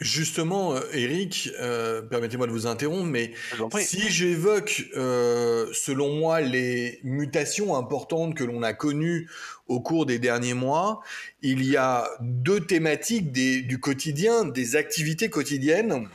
Justement, 0.01 0.75
euh, 0.75 0.81
Eric, 0.93 1.51
euh, 1.59 2.03
permettez-moi 2.03 2.47
de 2.47 2.53
vous 2.53 2.67
interrompre, 2.67 3.07
mais 3.07 3.33
si 3.81 4.11
j'évoque, 4.11 4.85
euh, 4.97 5.67
selon 5.73 6.15
moi, 6.15 6.41
les 6.41 7.01
mutations 7.05 7.75
importantes 7.77 8.35
que 8.35 8.45
l'on 8.45 8.63
a 8.63 8.75
connues 8.75 9.31
au 9.69 9.81
cours 9.81 10.05
des 10.05 10.19
derniers 10.19 10.55
mois, 10.55 11.01
il 11.41 11.65
y 11.65 11.77
a 11.77 12.09
deux 12.21 12.61
thématiques 12.61 13.33
du 13.33 13.81
quotidien, 13.81 14.45
des 14.45 14.77
activités 14.77 15.31
quotidiennes 15.31 16.09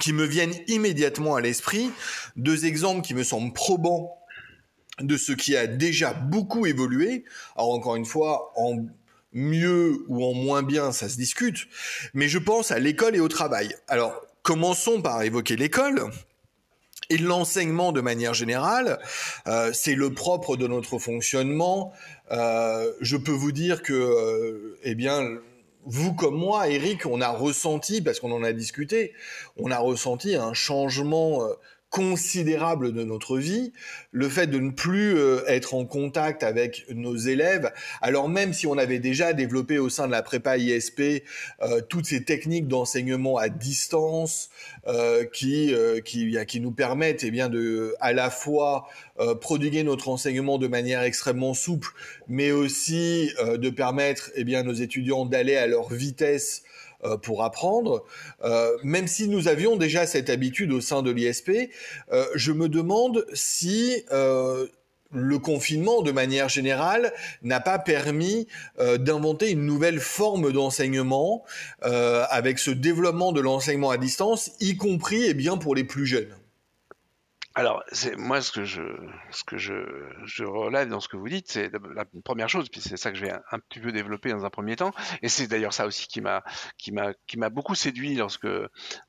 qui 0.00 0.12
me 0.12 0.24
viennent 0.24 0.54
immédiatement 0.66 1.34
à 1.34 1.40
l'esprit, 1.40 1.90
deux 2.36 2.64
exemples 2.64 3.02
qui 3.02 3.14
me 3.14 3.24
semblent 3.24 3.52
probants 3.52 4.16
de 5.00 5.16
ce 5.16 5.32
qui 5.32 5.56
a 5.56 5.66
déjà 5.66 6.12
beaucoup 6.12 6.66
évolué. 6.66 7.24
Alors 7.56 7.72
encore 7.72 7.96
une 7.96 8.04
fois, 8.04 8.52
en 8.56 8.86
mieux 9.32 10.04
ou 10.08 10.24
en 10.24 10.34
moins 10.34 10.62
bien, 10.62 10.92
ça 10.92 11.08
se 11.08 11.16
discute, 11.16 11.68
mais 12.14 12.28
je 12.28 12.38
pense 12.38 12.70
à 12.70 12.78
l'école 12.78 13.16
et 13.16 13.20
au 13.20 13.28
travail. 13.28 13.74
Alors, 13.88 14.20
commençons 14.42 15.02
par 15.02 15.22
évoquer 15.22 15.56
l'école. 15.56 16.10
Et 17.12 17.18
l'enseignement 17.18 17.90
de 17.90 18.00
manière 18.00 18.34
générale, 18.34 19.00
euh, 19.48 19.72
c'est 19.72 19.96
le 19.96 20.14
propre 20.14 20.56
de 20.56 20.68
notre 20.68 20.98
fonctionnement. 20.98 21.92
Euh, 22.30 22.92
je 23.00 23.16
peux 23.16 23.32
vous 23.32 23.50
dire 23.50 23.82
que, 23.82 23.92
euh, 23.92 24.78
eh 24.84 24.94
bien, 24.94 25.38
vous 25.86 26.14
comme 26.14 26.36
moi, 26.36 26.68
Eric, 26.68 27.06
on 27.06 27.20
a 27.20 27.30
ressenti, 27.30 28.00
parce 28.00 28.20
qu'on 28.20 28.30
en 28.30 28.44
a 28.44 28.52
discuté, 28.52 29.12
on 29.56 29.72
a 29.72 29.78
ressenti 29.78 30.36
un 30.36 30.54
changement 30.54 31.42
considérable 31.90 32.92
de 32.92 33.02
notre 33.02 33.36
vie, 33.36 33.72
le 34.12 34.28
fait 34.28 34.46
de 34.46 34.60
ne 34.60 34.70
plus 34.70 35.16
euh, 35.16 35.42
être 35.48 35.74
en 35.74 35.84
contact 35.84 36.44
avec 36.44 36.86
nos 36.94 37.16
élèves, 37.16 37.72
alors 38.00 38.28
même 38.28 38.52
si 38.52 38.68
on 38.68 38.78
avait 38.78 39.00
déjà 39.00 39.32
développé 39.32 39.78
au 39.78 39.88
sein 39.88 40.06
de 40.06 40.12
la 40.12 40.22
prépa 40.22 40.56
ISP 40.56 41.24
euh, 41.62 41.80
toutes 41.80 42.06
ces 42.06 42.24
techniques 42.24 42.68
d'enseignement 42.68 43.38
à 43.38 43.48
distance 43.48 44.50
euh, 44.86 45.24
qui, 45.24 45.74
qui, 46.04 46.36
qui 46.46 46.60
nous 46.60 46.70
permettent 46.70 47.24
eh 47.24 47.32
bien, 47.32 47.48
de 47.48 47.94
à 48.00 48.12
la 48.12 48.30
fois 48.30 48.86
prodiguer 49.40 49.82
notre 49.82 50.08
enseignement 50.08 50.56
de 50.56 50.66
manière 50.66 51.02
extrêmement 51.02 51.52
souple, 51.52 51.90
mais 52.28 52.52
aussi 52.52 53.30
de 53.38 53.68
permettre 53.68 54.30
eh 54.34 54.44
bien, 54.44 54.62
nos 54.62 54.72
étudiants 54.72 55.26
d'aller 55.26 55.56
à 55.56 55.66
leur 55.66 55.92
vitesse 55.92 56.62
pour 57.22 57.44
apprendre. 57.44 58.04
même 58.82 59.08
si 59.08 59.28
nous 59.28 59.48
avions 59.48 59.76
déjà 59.76 60.06
cette 60.06 60.30
habitude 60.30 60.72
au 60.72 60.80
sein 60.80 61.02
de 61.02 61.10
l'ISP, 61.10 61.50
je 62.34 62.52
me 62.52 62.68
demande 62.68 63.26
si 63.32 64.04
le 65.12 65.38
confinement, 65.38 66.02
de 66.02 66.12
manière 66.12 66.48
générale, 66.48 67.12
n'a 67.42 67.60
pas 67.60 67.78
permis 67.78 68.46
euh, 68.78 68.96
d'inventer 68.96 69.50
une 69.50 69.66
nouvelle 69.66 70.00
forme 70.00 70.52
d'enseignement 70.52 71.44
euh, 71.84 72.24
avec 72.30 72.58
ce 72.58 72.70
développement 72.70 73.32
de 73.32 73.40
l'enseignement 73.40 73.90
à 73.90 73.96
distance, 73.96 74.52
y 74.60 74.76
compris 74.76 75.22
et 75.24 75.30
eh 75.30 75.34
bien 75.34 75.56
pour 75.56 75.74
les 75.74 75.84
plus 75.84 76.06
jeunes. 76.06 76.34
Alors, 77.56 77.82
c'est 77.90 78.16
moi 78.16 78.40
ce 78.42 78.52
que 78.52 78.64
je 78.64 78.82
ce 79.32 79.42
que 79.42 79.58
je, 79.58 79.74
je 80.24 80.44
relève 80.44 80.88
dans 80.88 81.00
ce 81.00 81.08
que 81.08 81.16
vous 81.16 81.28
dites, 81.28 81.50
c'est 81.50 81.72
la 81.96 82.04
première 82.24 82.48
chose, 82.48 82.68
puis 82.68 82.80
c'est 82.80 82.96
ça 82.96 83.10
que 83.10 83.16
je 83.16 83.24
vais 83.24 83.32
un, 83.32 83.58
petit 83.58 83.80
peu 83.80 83.90
développer 83.90 84.30
dans 84.30 84.44
un 84.44 84.50
premier 84.50 84.76
temps, 84.76 84.92
et 85.22 85.28
c'est 85.28 85.48
d'ailleurs 85.48 85.72
ça 85.72 85.86
aussi 85.86 86.06
qui 86.06 86.20
m'a 86.20 86.44
qui 86.78 86.92
m'a 86.92 87.12
qui 87.26 87.38
m'a 87.38 87.48
beaucoup 87.50 87.74
séduit 87.74 88.14
lorsque 88.14 88.46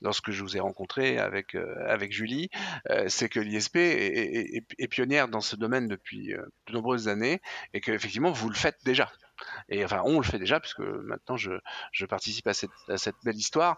lorsque 0.02 0.32
je 0.32 0.42
vous 0.42 0.58
ai 0.58 0.60
rencontré 0.60 1.20
avec 1.20 1.54
euh, 1.54 1.76
avec 1.88 2.12
Julie, 2.12 2.50
euh, 2.90 3.06
c'est 3.10 3.30
que 3.30 3.40
l'ISP 3.40 3.76
est, 3.76 4.64
est, 4.80 4.88
pionnière 4.88 5.28
dans 5.28 5.42
ce 5.42 5.56
domaine 5.56 5.88
depuis 5.88 6.34
euh, 6.34 6.42
de 6.66 6.74
nombreuses 6.74 7.10
années, 7.10 7.42
et 7.76 7.80
qu'effectivement 7.80 8.32
vous 8.32 8.50
le 8.50 8.56
faites 8.56 8.78
déjà. 8.84 9.12
Et 9.70 9.86
enfin, 9.86 10.02
on 10.04 10.18
le 10.18 10.26
fait 10.26 10.40
déjà, 10.40 10.60
puisque 10.60 10.80
maintenant 10.80 11.38
je, 11.38 11.52
je 11.92 12.06
participe 12.08 12.48
à 12.48 12.54
cette, 12.54 12.72
à 12.88 12.98
cette 12.98 13.16
belle 13.24 13.38
histoire, 13.38 13.76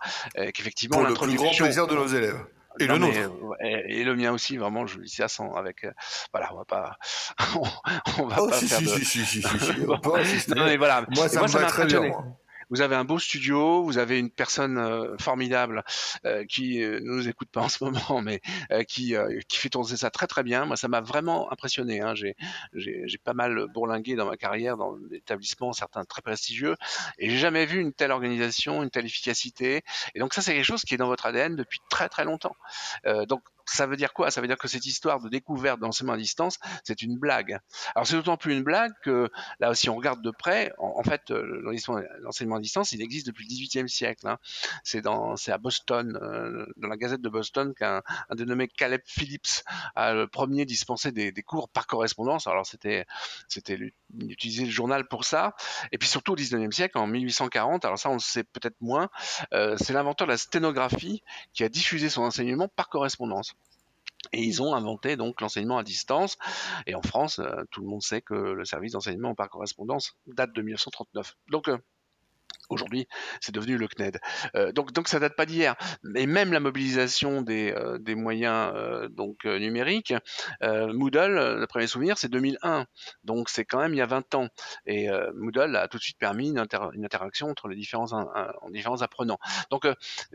qu'effectivement... 0.54 0.98
Pour 0.98 1.08
le 1.08 1.14
plus 1.14 1.36
grand 1.38 1.56
plaisir 1.56 1.88
de 1.88 1.96
nos 1.96 2.08
élèves. 2.08 2.46
Et 2.80 2.88
le 2.88 2.98
nôtre. 2.98 3.18
et, 3.62 4.04
le 4.04 4.16
mien 4.16 4.32
aussi, 4.32 4.58
vraiment, 4.58 4.86
je 4.86 4.98
le 4.98 5.06
dis 5.06 5.14
ça 5.14 5.28
sans, 5.28 5.54
avec, 5.56 5.84
euh, 5.84 5.92
voilà, 6.32 6.54
on 6.54 6.58
va 6.58 6.66
pas, 6.66 6.98
on, 8.20 8.26
va 8.26 8.38
oh, 8.40 8.50
pas 8.50 8.58
si, 8.58 8.68
faire 8.68 8.80
si, 8.80 8.86
de... 8.86 8.90
si, 8.90 9.06
si, 9.06 9.26
si, 9.26 9.42
si, 9.42 10.50
non, 10.56 10.66
mais 10.66 10.78
voilà. 10.78 11.06
Moi, 11.16 11.30
ça 11.30 11.42
me 11.42 11.48
va 11.48 11.66
très 11.66 11.86
bien. 11.86 12.02
Vous 12.70 12.82
avez 12.82 12.96
un 12.96 13.04
beau 13.04 13.20
studio, 13.20 13.84
vous 13.84 13.98
avez 13.98 14.20
une 14.20 14.30
personne 14.30 14.78
euh, 14.78 15.18
formidable 15.18 15.84
euh, 16.26 16.46
qui 16.46 16.80
ne 16.80 17.00
nous 17.00 17.28
écoute 17.28 17.50
pas 17.52 17.62
en 17.62 17.70
ce 17.70 17.84
moment, 17.84 18.22
mais 18.22 18.42
qui, 18.88 19.16
qui 19.48 19.58
fait 19.58 19.70
tourner 19.70 19.98
ça 19.98 20.10
très 20.10 20.28
très 20.28 20.44
bien. 20.44 20.66
Moi, 20.66 20.78
ça 20.78 20.88
m'a 20.88 21.02
vraiment 21.02 21.52
impressionné. 21.52 22.02
Hein. 22.02 22.16
J'ai, 22.16 22.36
j'ai, 22.74 23.18
pas 23.24 23.34
mal 23.34 23.68
bourlingué 23.74 24.16
dans 24.16 24.26
ma 24.26 24.38
carrière 24.38 24.76
dans 24.78 24.98
des 24.98 25.18
établissements, 25.18 25.72
certains 25.72 26.04
très 26.04 26.22
prestigieux, 26.22 26.76
et 27.18 27.30
j'ai 27.30 27.38
jamais 27.38 27.66
vu 27.66 27.80
une 27.80 27.94
telle 27.94 28.12
organisation, 28.12 28.84
une 28.84 28.90
telle 28.90 29.06
efficacité. 29.06 29.82
Et 30.16 30.20
donc 30.20 30.34
ça, 30.34 30.42
c'est 30.42 30.54
quelque 30.54 30.66
chose 30.66 30.84
qui 30.84 30.94
est 30.94 30.98
dans 30.98 31.08
votre 31.08 31.26
ADN 31.26 31.56
depuis 31.56 31.80
très 31.90 32.10
très 32.10 32.26
longtemps. 32.26 32.56
donc 33.28 33.42
ça 33.66 33.86
veut 33.86 33.96
dire 33.96 34.14
quoi? 34.14 34.32
Ça 34.32 34.42
veut 34.42 34.48
dire 34.48 34.58
que 34.58 34.68
cette 34.68 34.86
histoire 34.86 35.20
de 35.22 35.30
découverte 35.30 35.80
d'enseignement 35.80 36.14
à 36.14 36.18
distance, 36.18 36.60
c'est 36.84 37.02
une 37.02 37.18
blague. 37.18 37.60
Alors 37.96 38.08
c'est 38.08 38.16
d'autant 38.16 38.38
plus 38.38 38.54
une 38.54 38.64
blague 38.64 38.92
que 39.04 39.30
là, 39.60 39.74
si 39.74 39.90
on 39.90 39.96
regarde 39.96 40.22
de 40.22 40.32
près, 40.32 40.72
en, 40.78 41.04
fait, 41.04 41.32
euh, 41.32 41.62
l'enseignement 42.22 42.58
à 42.58 42.60
distance, 42.60 42.92
il 42.92 43.02
existe 43.02 43.28
depuis 43.28 43.46
le 43.46 43.50
XVIIIe 43.50 43.90
siècle. 43.90 44.28
Hein. 44.28 44.38
C'est 44.84 45.06
à 45.06 45.58
Boston, 45.58 46.18
euh, 46.22 46.66
dans 46.78 46.88
la 46.88 46.98
Gazette 46.98 47.22
de 47.22 47.30
Boston, 47.30 47.74
qu'un 47.74 48.02
un 48.30 48.36
dénommé 48.36 48.68
Caleb 48.68 49.02
Phillips 49.06 49.64
a 49.96 50.14
le 50.14 50.28
premier 50.28 50.66
dispensé 50.66 51.12
des, 51.12 51.34
cours 51.44 51.70
par 51.70 51.88
correspondance. 51.88 52.48
Alors 52.48 52.66
c'était, 52.66 53.06
c'était 53.48 53.78
utiliser 54.20 54.66
le 54.66 54.72
journal 54.72 55.08
pour 55.08 55.26
ça. 55.26 55.56
Et 55.92 55.98
puis 55.98 56.08
surtout 56.08 56.34
au 56.34 56.36
XIXe 56.36 56.76
siècle, 56.76 56.98
en 56.98 57.08
1840, 57.08 57.86
alors 57.86 57.98
ça 57.98 58.10
on 58.10 58.14
le 58.14 58.20
sait 58.20 58.44
peut-être 58.44 58.80
moins, 58.82 59.10
euh, 59.54 59.76
c'est 59.78 59.94
l'inventeur 59.94 60.28
de 60.28 60.32
la 60.32 60.38
sténographie 60.38 61.24
qui 61.54 61.64
a 61.64 61.70
diffusé 61.70 62.10
son 62.10 62.24
enseignement 62.24 62.68
par 62.68 62.90
correspondance. 62.90 63.54
Et 64.32 64.42
ils 64.42 64.62
ont 64.62 64.74
inventé 64.74 65.16
donc 65.18 65.42
l'enseignement 65.42 65.78
à 65.78 65.84
distance. 65.84 66.38
Et 66.88 66.96
en 66.96 67.02
France, 67.02 67.40
euh, 67.40 67.64
tout 67.72 67.82
le 67.82 67.88
monde 67.88 68.02
sait 68.02 68.22
que 68.22 68.34
le 68.34 68.66
service 68.66 68.94
d'enseignement 68.94 69.36
par 69.36 69.50
correspondance 69.50 70.18
date 70.28 70.54
de 70.54 70.62
1939. 70.62 71.36
Donc 71.50 71.68
euh, 71.68 71.78
Aujourd'hui, 72.70 73.08
c'est 73.42 73.54
devenu 73.54 73.78
le 73.78 73.88
CNED. 73.88 74.20
Euh, 74.56 74.72
donc, 74.72 74.94
donc 74.94 75.08
ça 75.08 75.20
date 75.20 75.36
pas 75.36 75.46
d'hier. 75.46 75.76
Et 76.16 76.26
même 76.26 76.54
la 76.54 76.60
mobilisation 76.60 77.42
des, 77.42 77.72
euh, 77.72 78.00
moyens 78.16 78.72
euh, 78.76 79.10
donc 79.10 79.44
numériques, 79.46 80.14
Moodle, 80.62 81.58
le 81.60 81.66
premier 81.68 81.88
souvenir, 81.88 82.18
c'est 82.18 82.30
2001. 82.30 82.86
Donc 83.24 83.50
c'est 83.50 83.66
quand 83.66 83.80
même 83.80 83.94
il 83.94 83.98
y 83.98 84.02
a 84.02 84.06
20 84.06 84.36
ans. 84.36 84.48
Et 84.86 85.10
Moodle 85.36 85.76
a 85.76 85.88
tout 85.88 85.98
de 85.98 86.04
suite 86.04 86.18
permis 86.18 86.50
une, 86.50 86.60
interaction 86.60 87.50
entre 87.50 87.68
les 87.68 87.76
différents, 87.76 88.12
apprenants. 89.02 89.40
Donc 89.72 89.88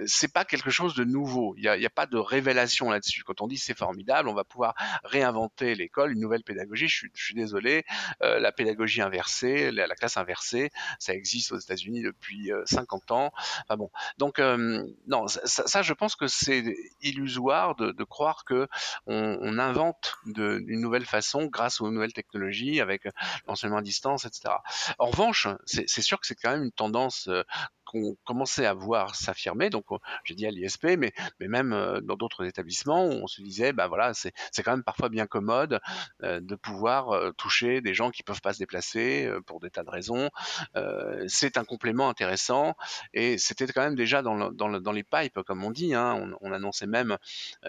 c'est 0.06 0.32
pas 0.32 0.44
quelque 0.44 0.70
chose 0.70 0.94
de 0.94 1.04
nouveau. 1.04 1.54
Il 1.56 1.62
n'y 1.62 1.86
a, 1.86 1.90
pas 1.90 2.06
de 2.06 2.18
révélation 2.18 2.90
là-dessus. 2.90 3.22
Quand 3.24 3.40
on 3.40 3.46
dit 3.46 3.56
c'est 3.56 3.76
formidable, 3.76 4.28
on 4.28 4.34
va 4.34 4.44
pouvoir 4.44 4.74
réinventer 5.04 5.74
l'école, 5.74 6.12
une 6.12 6.20
nouvelle 6.20 6.44
pédagogie. 6.44 6.88
Je 6.88 7.06
suis, 7.14 7.34
désolé, 7.34 7.84
la 8.20 8.52
pédagogie 8.52 9.00
inversée, 9.00 9.70
la 9.70 9.94
classe 9.94 10.16
inversée, 10.16 10.70
ça 10.98 11.14
existe 11.14 11.52
aux 11.52 11.58
États-Unis 11.58 12.02
depuis 12.02 12.17
depuis 12.20 12.50
50 12.66 13.10
ans. 13.12 13.32
Enfin 13.62 13.76
bon, 13.76 13.90
donc 14.18 14.40
non, 15.06 15.26
ça, 15.26 15.82
je 15.82 15.92
pense 15.92 16.16
que 16.16 16.26
c'est 16.26 16.76
illusoire 17.00 17.74
de, 17.74 18.04
croire 18.04 18.44
que 18.44 18.68
on, 19.06 19.58
invente 19.58 20.14
de, 20.26 20.62
une 20.66 20.80
nouvelle 20.80 21.04
façon 21.04 21.46
grâce 21.46 21.80
aux 21.80 21.90
nouvelles 21.90 22.12
technologies 22.12 22.80
avec 22.80 23.08
l'enseignement 23.46 23.78
à 23.78 23.82
distance, 23.82 24.24
etc. 24.24 24.54
En 24.98 25.06
revanche, 25.06 25.48
c'est 25.66 26.02
sûr 26.02 26.20
que 26.20 26.26
c'est 26.26 26.34
quand 26.34 26.50
même 26.50 26.64
une 26.64 26.72
tendance 26.72 27.28
qu'on 27.88 28.16
commençait 28.24 28.66
à 28.66 28.74
voir 28.74 29.14
s'affirmer. 29.14 29.70
Donc, 29.70 29.86
j'ai 30.24 30.34
dit 30.34 30.46
à 30.46 30.50
l'ISP, 30.50 30.86
mais, 30.98 31.12
même 31.40 31.72
euh, 31.72 32.00
dans 32.00 32.16
d'autres 32.16 32.44
établissements, 32.44 33.04
on 33.04 33.26
se 33.26 33.40
disait, 33.40 33.72
bah 33.72 33.88
voilà, 33.88 34.12
c'est 34.14 34.32
quand 34.62 34.72
même 34.72 34.84
parfois 34.84 35.08
bien 35.08 35.26
commode 35.26 35.80
euh, 36.22 36.40
de 36.40 36.54
pouvoir 36.54 37.10
euh, 37.10 37.32
toucher 37.32 37.80
des 37.80 37.94
gens 37.94 38.10
qui 38.10 38.22
peuvent 38.22 38.42
pas 38.42 38.52
se 38.52 38.58
déplacer 38.58 39.30
pour 39.46 39.60
des 39.60 39.70
tas 39.70 39.82
de 39.82 39.90
raisons. 39.90 40.30
c'est 41.26 41.56
un 41.56 41.64
complément 41.64 42.08
intéressant 42.08 42.74
et 43.14 43.38
c'était 43.38 43.66
quand 43.66 43.82
même 43.82 43.94
déjà 43.94 44.22
dans, 44.22 44.92
les 44.92 45.04
pipes, 45.04 45.40
comme 45.42 45.64
on 45.64 45.70
dit. 45.70 45.94
Hein. 45.94 46.36
On, 46.40 46.52
annonçait 46.52 46.86
même, 46.86 47.16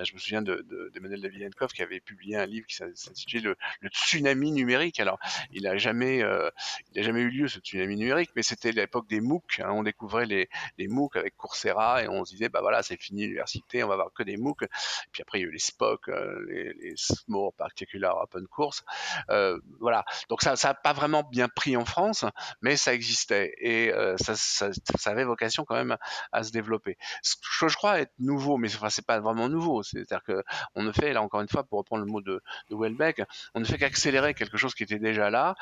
je 0.01 0.13
me 0.13 0.19
souviens 0.19 0.41
de, 0.41 0.65
de, 0.67 0.91
de 0.93 1.15
Davidenkov 1.17 1.71
qui 1.71 1.81
avait 1.81 1.99
publié 1.99 2.35
un 2.37 2.45
livre 2.45 2.67
qui 2.67 2.75
s'intitulait 2.75 3.55
le, 3.81 3.89
tsunami 3.89 4.51
numérique. 4.51 4.99
Alors, 4.99 5.19
il 5.51 5.67
a 5.67 5.77
jamais, 5.77 6.19
eu 6.19 7.29
lieu 7.29 7.47
ce 7.47 7.59
tsunami 7.59 7.95
numérique, 7.95 8.31
mais 8.35 8.43
c'était 8.43 8.71
l'époque 8.71 9.07
des 9.07 9.21
MOOC. 9.21 9.59
Hein. 9.59 9.69
On 9.71 9.85
découvre 10.09 10.21
les, 10.23 10.49
les 10.77 10.87
MOOC 10.87 11.15
avec 11.17 11.35
Coursera 11.37 12.03
et 12.03 12.07
on 12.07 12.25
se 12.25 12.31
disait, 12.31 12.49
bah 12.49 12.61
voilà, 12.61 12.83
c'est 12.83 12.97
fini 12.97 13.23
l'université, 13.23 13.83
on 13.83 13.87
va 13.87 13.93
avoir 13.93 14.13
que 14.13 14.23
des 14.23 14.37
MOOC. 14.37 14.65
puis 15.11 15.21
après, 15.21 15.39
il 15.39 15.41
y 15.41 15.45
a 15.45 15.47
eu 15.47 15.51
les 15.51 15.59
SPOC, 15.59 16.09
euh, 16.09 16.45
les, 16.47 16.73
les 16.73 16.93
Small 16.95 17.51
Particular 17.57 18.17
Open 18.17 18.47
Course. 18.47 18.83
Euh, 19.29 19.59
voilà. 19.79 20.05
Donc 20.29 20.41
ça, 20.41 20.55
n'a 20.61 20.73
pas 20.73 20.93
vraiment 20.93 21.23
bien 21.23 21.47
pris 21.47 21.77
en 21.77 21.85
France, 21.85 22.25
mais 22.61 22.75
ça 22.75 22.93
existait 22.93 23.53
et 23.59 23.91
euh, 23.93 24.15
ça, 24.17 24.69
avait 25.05 25.23
vocation 25.23 25.65
quand 25.65 25.75
même 25.75 25.97
à 26.31 26.43
se 26.43 26.51
développer. 26.51 26.97
Ce 27.21 27.35
que 27.35 27.67
je 27.67 27.75
crois 27.75 27.99
être 27.99 28.13
nouveau, 28.19 28.57
mais 28.57 28.73
enfin, 28.75 28.89
c'est 28.89 29.05
pas 29.05 29.19
vraiment 29.19 29.49
nouveau. 29.49 29.83
C'est-à-dire 29.83 30.23
que 30.23 30.43
on 30.75 30.83
ne 30.83 30.91
fait, 30.91 31.13
là 31.13 31.21
encore 31.21 31.41
une 31.41 31.49
fois, 31.49 31.63
pour 31.63 31.79
reprendre 31.79 32.03
le 32.05 32.11
mot 32.11 32.21
de, 32.21 32.41
de 32.69 32.75
Welbeck, 32.75 33.21
on 33.53 33.59
ne 33.59 33.65
fait 33.65 33.77
qu'accélérer 33.77 34.33
quelque 34.33 34.57
chose 34.57 34.73
qui 34.73 34.83
était 34.83 34.99
déjà 34.99 35.29
là. 35.29 35.55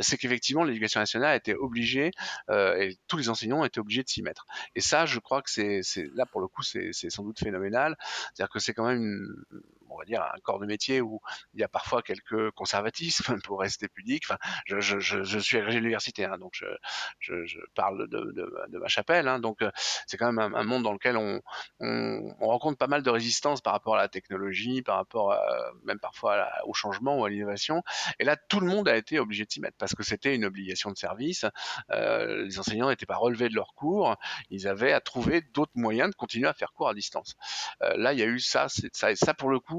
c'est 0.00 0.16
qu'effectivement, 0.16 0.64
l'éducation 0.64 1.00
nationale 1.00 1.36
été 1.36 1.54
obligée, 1.54 2.10
et 2.50 2.96
tous 3.08 3.16
les 3.16 3.28
enseignants 3.28 3.60
ont 3.60 3.64
été 3.64 3.80
de 4.02 4.08
s'y 4.08 4.22
mettre. 4.22 4.46
Et 4.74 4.80
ça, 4.80 5.06
je 5.06 5.18
crois 5.18 5.42
que 5.42 5.50
c'est 5.50 5.82
là 6.14 6.26
pour 6.26 6.40
le 6.40 6.48
coup, 6.48 6.62
c'est 6.62 6.92
sans 6.92 7.22
doute 7.22 7.38
phénoménal. 7.38 7.96
C'est-à-dire 8.34 8.52
que 8.52 8.58
c'est 8.58 8.74
quand 8.74 8.86
même 8.86 9.02
une, 9.02 9.44
on 9.90 9.98
va 9.98 10.04
dire, 10.04 10.22
un 10.22 10.40
corps 10.40 10.58
de 10.58 10.66
métier 10.66 11.00
où 11.00 11.20
il 11.54 11.60
y 11.60 11.64
a 11.64 11.68
parfois 11.68 12.02
quelques 12.02 12.50
conservatismes 12.52 13.40
pour 13.44 13.60
rester 13.60 13.88
pudique. 13.88 14.24
Enfin, 14.26 14.38
je, 14.66 15.40
suis 15.40 15.58
agrégé 15.58 15.78
universitaire, 15.78 16.32
hein, 16.32 16.38
donc 16.38 16.54
je, 17.18 17.58
parle 17.74 18.08
de, 18.08 18.78
ma 18.78 18.88
chapelle. 18.88 19.28
Hein, 19.28 19.38
donc 19.38 19.62
euh, 19.62 19.70
c'est 20.06 20.16
quand 20.16 20.32
même 20.32 20.54
un, 20.54 20.64
monde 20.64 20.82
dans 20.82 20.92
lequel 20.92 21.16
on, 21.16 21.40
on, 21.80 22.34
on, 22.40 22.46
rencontre 22.46 22.78
pas 22.78 22.86
mal 22.86 23.02
de 23.02 23.10
résistance 23.10 23.60
par 23.60 23.72
rapport 23.72 23.94
à 23.94 23.98
la 23.98 24.08
technologie, 24.08 24.82
par 24.82 24.96
rapport 24.96 25.32
à, 25.32 25.40
même 25.84 25.98
parfois 25.98 26.48
au 26.64 26.74
changement 26.74 27.18
ou 27.18 27.24
à 27.24 27.30
l'innovation. 27.30 27.82
Et 28.18 28.24
là, 28.24 28.36
tout 28.36 28.60
le 28.60 28.66
monde 28.66 28.88
a 28.88 28.96
été 28.96 29.18
obligé 29.18 29.44
de 29.44 29.50
s'y 29.50 29.60
mettre 29.60 29.76
parce 29.78 29.94
que 29.94 30.02
c'était 30.02 30.34
une 30.34 30.44
obligation 30.44 30.90
de 30.90 30.96
service. 30.96 31.44
Euh, 31.92 32.44
les 32.44 32.58
enseignants 32.58 32.88
n'étaient 32.88 33.06
pas 33.06 33.16
relevés 33.16 33.48
de 33.48 33.54
leurs 33.54 33.74
cours, 33.74 34.16
ils 34.50 34.68
avaient 34.68 34.92
à 34.92 35.00
trouver 35.00 35.42
d'autres 35.52 35.72
moyens 35.74 36.10
de 36.10 36.14
continuer 36.14 36.48
à 36.48 36.54
faire 36.54 36.72
cours 36.72 36.88
à 36.88 36.94
distance. 36.94 37.36
Euh, 37.82 37.96
là, 37.96 38.12
il 38.12 38.18
y 38.18 38.22
a 38.22 38.26
eu 38.26 38.40
ça, 38.40 38.66
ça 38.92 39.34
pour 39.34 39.50
le 39.50 39.60
coup, 39.60 39.73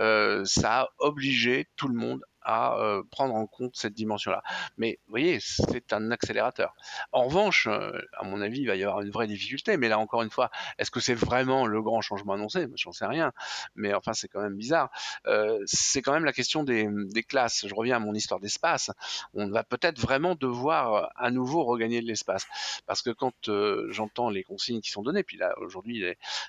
euh, 0.00 0.44
ça 0.44 0.82
a 0.82 0.88
obligé 0.98 1.68
tout 1.76 1.88
le 1.88 1.94
monde 1.94 2.22
à 2.42 2.76
euh, 2.78 3.02
prendre 3.10 3.34
en 3.34 3.46
compte 3.46 3.76
cette 3.76 3.94
dimension-là. 3.94 4.42
Mais 4.78 4.98
vous 5.06 5.10
voyez, 5.10 5.38
c'est 5.40 5.92
un 5.92 6.10
accélérateur. 6.10 6.74
En 7.12 7.24
revanche, 7.24 7.66
euh, 7.66 7.92
à 8.16 8.24
mon 8.24 8.40
avis, 8.40 8.60
il 8.60 8.66
va 8.66 8.76
y 8.76 8.84
avoir 8.84 9.02
une 9.02 9.10
vraie 9.10 9.26
difficulté. 9.26 9.76
Mais 9.76 9.88
là, 9.88 9.98
encore 9.98 10.22
une 10.22 10.30
fois, 10.30 10.50
est-ce 10.78 10.90
que 10.90 11.00
c'est 11.00 11.14
vraiment 11.14 11.66
le 11.66 11.82
grand 11.82 12.00
changement 12.00 12.34
annoncé? 12.34 12.66
J'en 12.76 12.92
sais 12.92 13.06
rien. 13.06 13.32
Mais 13.74 13.94
enfin, 13.94 14.12
c'est 14.12 14.28
quand 14.28 14.40
même 14.40 14.56
bizarre. 14.56 14.90
Euh, 15.26 15.60
c'est 15.66 16.02
quand 16.02 16.12
même 16.12 16.24
la 16.24 16.32
question 16.32 16.64
des, 16.64 16.88
classes. 17.28 17.66
Je 17.66 17.74
reviens 17.74 17.96
à 17.96 17.98
mon 17.98 18.14
histoire 18.14 18.40
d'espace. 18.40 18.90
On 19.34 19.48
va 19.50 19.62
peut-être 19.62 19.98
vraiment 19.98 20.34
devoir 20.34 21.10
à 21.16 21.30
nouveau 21.30 21.64
regagner 21.64 22.00
de 22.00 22.06
l'espace. 22.06 22.46
Parce 22.86 23.02
que 23.02 23.10
quand 23.10 23.50
j'entends 23.90 24.30
les 24.30 24.42
consignes 24.42 24.80
qui 24.80 24.90
sont 24.90 25.02
données, 25.02 25.22
puis 25.22 25.36
là, 25.36 25.54
aujourd'hui, 25.58 26.02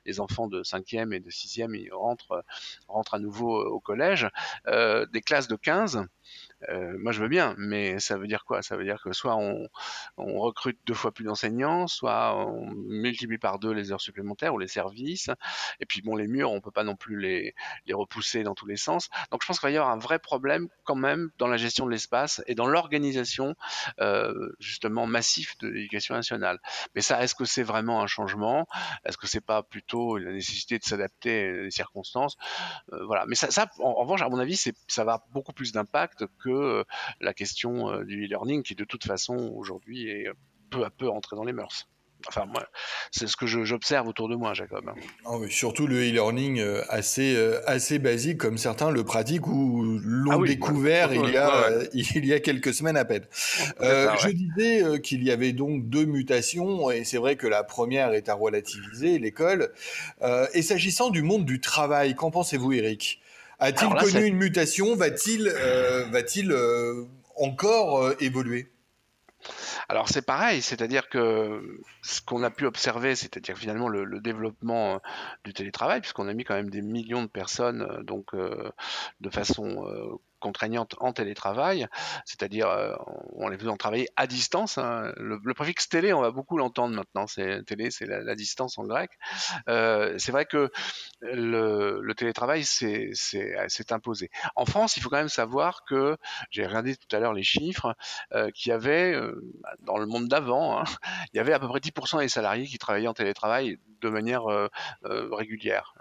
les, 0.05 0.19
enfants 0.19 0.47
de 0.47 0.61
5e 0.63 1.13
et 1.13 1.19
de 1.19 1.29
6e, 1.29 1.75
ils 1.75 1.91
rentrent 1.93 2.43
à 3.11 3.19
nouveau 3.19 3.61
au 3.63 3.79
collège, 3.79 4.27
des 4.67 5.21
classes 5.21 5.47
de 5.47 5.55
15 5.55 5.80
2015 5.87 6.09
euh, 6.69 6.97
moi, 6.99 7.11
je 7.11 7.21
veux 7.21 7.27
bien, 7.27 7.55
mais 7.57 7.99
ça 7.99 8.17
veut 8.17 8.27
dire 8.27 8.45
quoi? 8.45 8.61
Ça 8.61 8.77
veut 8.77 8.83
dire 8.83 9.01
que 9.03 9.13
soit 9.13 9.35
on, 9.35 9.67
recrute 10.17 10.79
deux 10.85 10.93
fois 10.93 11.11
plus 11.11 11.25
d'enseignants, 11.25 11.87
soit 11.87 12.35
on 12.35 12.71
multiplie 12.71 13.37
par 13.37 13.59
deux 13.59 13.71
les 13.71 13.91
heures 13.91 14.01
supplémentaires 14.01 14.53
ou 14.53 14.59
les 14.59 14.67
services. 14.67 15.29
Et 15.79 15.85
puis, 15.85 16.01
bon, 16.01 16.15
les 16.15 16.27
murs, 16.27 16.51
on 16.51 16.61
peut 16.61 16.71
pas 16.71 16.83
non 16.83 16.95
plus 16.95 17.19
les, 17.19 17.53
repousser 17.91 18.43
dans 18.43 18.55
tous 18.55 18.65
les 18.65 18.77
sens. 18.77 19.09
Donc, 19.31 19.41
je 19.41 19.47
pense 19.47 19.59
qu'il 19.59 19.67
va 19.67 19.71
y 19.71 19.77
avoir 19.77 19.91
un 19.91 19.97
vrai 19.97 20.19
problème 20.19 20.67
quand 20.83 20.95
même 20.95 21.29
dans 21.37 21.47
la 21.47 21.57
gestion 21.57 21.85
de 21.85 21.91
l'espace 21.91 22.41
et 22.47 22.55
dans 22.55 22.67
l'organisation, 22.67 23.55
euh, 23.99 24.33
justement, 24.59 25.05
massif 25.05 25.57
de 25.59 25.67
l'éducation 25.67 26.15
nationale. 26.15 26.59
Mais 26.95 27.01
ça, 27.01 27.21
est-ce 27.23 27.35
que 27.35 27.45
c'est 27.45 27.63
vraiment 27.63 28.01
un 28.01 28.07
changement? 28.07 28.67
Est-ce 29.05 29.17
que 29.17 29.27
c'est 29.27 29.45
pas 29.45 29.63
plutôt 29.63 30.17
la 30.17 30.31
nécessité 30.31 30.79
de 30.79 30.83
s'adapter 30.83 31.67
aux 31.67 31.69
circonstances? 31.69 32.37
Euh, 32.93 33.05
Voilà. 33.05 33.25
Mais 33.27 33.35
ça, 33.35 33.51
ça 33.51 33.69
en, 33.79 33.93
revanche, 33.93 34.21
à 34.21 34.29
mon 34.29 34.39
avis, 34.39 34.57
ça 34.87 35.03
va 35.03 35.23
beaucoup 35.31 35.53
plus 35.53 35.71
d'impact 35.71 36.25
que 36.43 36.50
euh, 36.53 36.83
la 37.19 37.33
question 37.33 37.89
euh, 37.89 38.03
du 38.03 38.25
e-learning 38.25 38.63
qui 38.63 38.75
de 38.75 38.83
toute 38.83 39.05
façon 39.05 39.35
aujourd'hui 39.55 40.09
est 40.09 40.27
peu 40.69 40.83
à 40.83 40.89
peu 40.89 41.09
entré 41.09 41.35
dans 41.35 41.43
les 41.43 41.53
mœurs. 41.53 41.87
Enfin, 42.27 42.45
moi, 42.45 42.63
c'est 43.09 43.25
ce 43.25 43.35
que 43.35 43.47
j'observe 43.47 44.07
autour 44.07 44.29
de 44.29 44.35
moi, 44.35 44.53
Jacob. 44.53 44.91
Ah 45.25 45.31
surtout 45.49 45.87
le 45.87 46.07
e-learning 46.07 46.59
euh, 46.59 46.83
assez, 46.87 47.35
assez 47.65 47.97
basique, 47.97 48.37
comme 48.37 48.59
certains 48.59 48.91
le 48.91 49.03
pratiquent 49.03 49.47
ou 49.47 49.99
l'ont 50.03 50.43
ah 50.43 50.47
découvert 50.47 51.15
il, 51.15 51.31
y 51.31 51.37
a, 51.37 51.71
il 51.93 52.25
y 52.27 52.31
a 52.31 52.39
quelques 52.39 52.75
semaines 52.75 52.95
à 52.95 53.05
peine. 53.05 53.25
Je 53.79 54.29
disais 54.29 55.01
qu'il 55.01 55.23
y 55.23 55.31
avait 55.31 55.51
donc 55.51 55.89
deux 55.89 56.05
mutations, 56.05 56.91
et 56.91 57.05
c'est 57.05 57.17
vrai 57.17 57.37
que 57.37 57.47
la 57.47 57.63
première 57.63 58.13
est 58.13 58.29
à 58.29 58.35
relativiser, 58.35 59.17
l'école. 59.17 59.73
et 60.53 60.61
s'agissant 60.61 61.09
du 61.09 61.23
monde 61.23 61.43
du 61.43 61.59
travail, 61.59 62.13
qu'en 62.13 62.29
pensez-vous, 62.29 62.73
Eric? 62.73 63.19
A-t-il 63.61 63.93
connu 63.93 64.25
une 64.25 64.37
mutation? 64.37 64.95
Va-t-il 64.95 65.47
euh, 65.47 66.05
va-t-il 66.09 66.51
euh, 66.51 67.05
encore 67.37 68.03
euh, 68.03 68.15
évoluer? 68.19 68.71
Alors 69.89 70.09
c'est 70.09 70.21
pareil, 70.21 70.61
c'est-à-dire 70.61 71.09
que 71.09 71.79
ce 72.01 72.21
qu'on 72.21 72.43
a 72.43 72.51
pu 72.51 72.65
observer, 72.65 73.15
c'est-à-dire 73.15 73.57
finalement 73.57 73.87
le, 73.87 74.19
développement 74.19 75.01
du 75.43 75.53
télétravail, 75.53 75.99
puisqu'on 76.01 76.27
a 76.27 76.33
mis 76.33 76.43
quand 76.43 76.53
même 76.53 76.69
des 76.69 76.81
millions 76.81 77.23
de 77.23 77.27
personnes 77.27 78.03
donc 78.03 78.35
de 78.35 79.29
façon 79.31 80.19
contraignante 80.41 80.95
en 80.99 81.13
télétravail, 81.13 81.87
c'est-à-dire 82.25 82.67
euh, 82.67 82.93
on 83.33 83.47
les 83.47 83.57
faisant 83.57 83.77
travailler 83.77 84.09
à 84.17 84.27
distance. 84.27 84.77
Hein. 84.77 85.13
Le, 85.15 85.39
préfixe 85.53 85.87
télé, 85.87 86.11
on 86.11 86.21
va 86.21 86.31
beaucoup 86.31 86.57
l'entendre 86.57 86.93
maintenant. 86.93 87.27
C'est 87.27 87.63
télé, 87.63 87.91
c'est 87.91 88.05
la, 88.05 88.35
distance 88.35 88.77
en 88.77 88.83
grec. 88.83 89.11
Euh, 89.69 90.15
c'est 90.17 90.33
vrai 90.33 90.45
que 90.45 90.69
le, 91.21 92.13
télétravail 92.17 92.65
s'est 92.65 93.13
imposé. 93.91 94.29
En 94.55 94.65
France, 94.65 94.97
il 94.97 95.03
faut 95.03 95.09
quand 95.09 95.17
même 95.17 95.29
savoir 95.29 95.85
que 95.85 96.17
j'ai 96.49 96.65
regardé 96.65 96.95
tout 96.97 97.15
à 97.15 97.19
l'heure 97.19 97.33
les 97.33 97.43
chiffres 97.43 97.95
euh, 98.33 98.49
qu'il 98.51 98.71
y 98.71 98.73
avait 98.73 99.15
dans 99.79 99.97
le 99.97 100.05
monde 100.05 100.27
d'avant, 100.27 100.79
hein, 100.79 100.83
il 101.33 101.37
y 101.37 101.39
avait 101.39 101.53
à 101.53 101.59
peu 101.59 101.67
près 101.67 101.79
10% 101.79 102.19
des 102.19 102.27
salariés 102.27 102.65
qui 102.65 102.77
travaillaient 102.77 103.07
en 103.07 103.13
télétravail 103.13 103.77
de 104.01 104.09
manière 104.09 104.43
régulière 105.03 105.93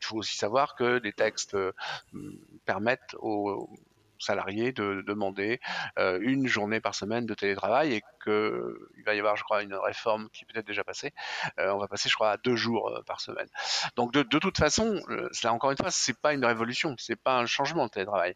il 0.00 0.06
faut 0.06 0.16
aussi 0.16 0.36
savoir 0.36 0.74
que 0.74 1.00
les 1.02 1.12
textes 1.12 1.54
euh, 1.54 1.72
permettent 2.64 3.14
aux 3.18 3.68
salariés 4.20 4.72
de 4.72 5.04
demander 5.06 5.60
euh, 5.98 6.18
une 6.20 6.48
journée 6.48 6.80
par 6.80 6.94
semaine 6.94 7.24
de 7.24 7.34
télétravail 7.34 7.94
et 7.94 8.02
qu'il 8.24 9.04
va 9.06 9.14
y 9.14 9.18
avoir, 9.20 9.36
je 9.36 9.44
crois, 9.44 9.62
une 9.62 9.74
réforme 9.74 10.28
qui 10.30 10.42
est 10.44 10.52
peut-être 10.52 10.66
déjà 10.66 10.82
passée. 10.82 11.12
Euh, 11.60 11.70
on 11.70 11.78
va 11.78 11.86
passer, 11.86 12.08
je 12.08 12.14
crois, 12.16 12.32
à 12.32 12.36
deux 12.36 12.56
jours 12.56 13.00
par 13.06 13.20
semaine. 13.20 13.48
Donc, 13.94 14.12
de, 14.12 14.22
toute 14.22 14.58
façon, 14.58 15.00
là 15.42 15.52
encore 15.52 15.70
une 15.70 15.76
fois, 15.76 15.92
c'est 15.92 16.18
pas 16.18 16.32
une 16.32 16.44
révolution, 16.44 16.96
c'est 16.98 17.20
pas 17.20 17.38
un 17.38 17.46
changement 17.46 17.86
de 17.86 17.90
télétravail. 17.90 18.34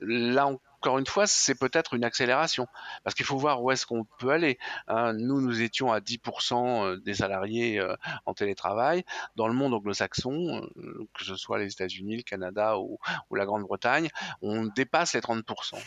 Là, 0.00 0.48
encore 0.80 0.98
une 0.98 1.06
fois, 1.06 1.26
c'est 1.26 1.56
peut-être 1.56 1.94
une 1.94 2.04
accélération, 2.04 2.68
parce 3.02 3.14
qu'il 3.16 3.26
faut 3.26 3.36
voir 3.36 3.62
où 3.62 3.72
est-ce 3.72 3.84
qu'on 3.84 4.04
peut 4.04 4.30
aller. 4.30 4.58
Hein. 4.86 5.12
Nous, 5.12 5.40
nous 5.40 5.60
étions 5.60 5.92
à 5.92 5.98
10% 5.98 6.84
euh, 6.84 6.96
des 6.98 7.14
salariés 7.14 7.80
euh, 7.80 7.96
en 8.26 8.34
télétravail. 8.34 9.04
Dans 9.34 9.48
le 9.48 9.54
monde 9.54 9.74
anglo-saxon, 9.74 10.68
euh, 10.76 11.08
que 11.14 11.24
ce 11.24 11.34
soit 11.34 11.58
les 11.58 11.72
États-Unis, 11.72 12.18
le 12.18 12.22
Canada 12.22 12.78
ou, 12.78 12.98
la 13.32 13.44
Grande-Bretagne, 13.44 14.08
on 14.40 14.66
dépasse 14.66 15.14
les 15.14 15.20
30%. 15.20 15.78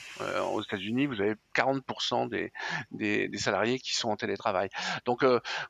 aux 0.51 0.61
États-Unis, 0.61 1.05
vous 1.05 1.21
avez 1.21 1.35
40% 1.55 2.29
des, 2.29 3.37
salariés 3.37 3.79
qui 3.79 3.95
sont 3.95 4.09
en 4.09 4.15
télétravail. 4.17 4.69
Donc, 5.05 5.25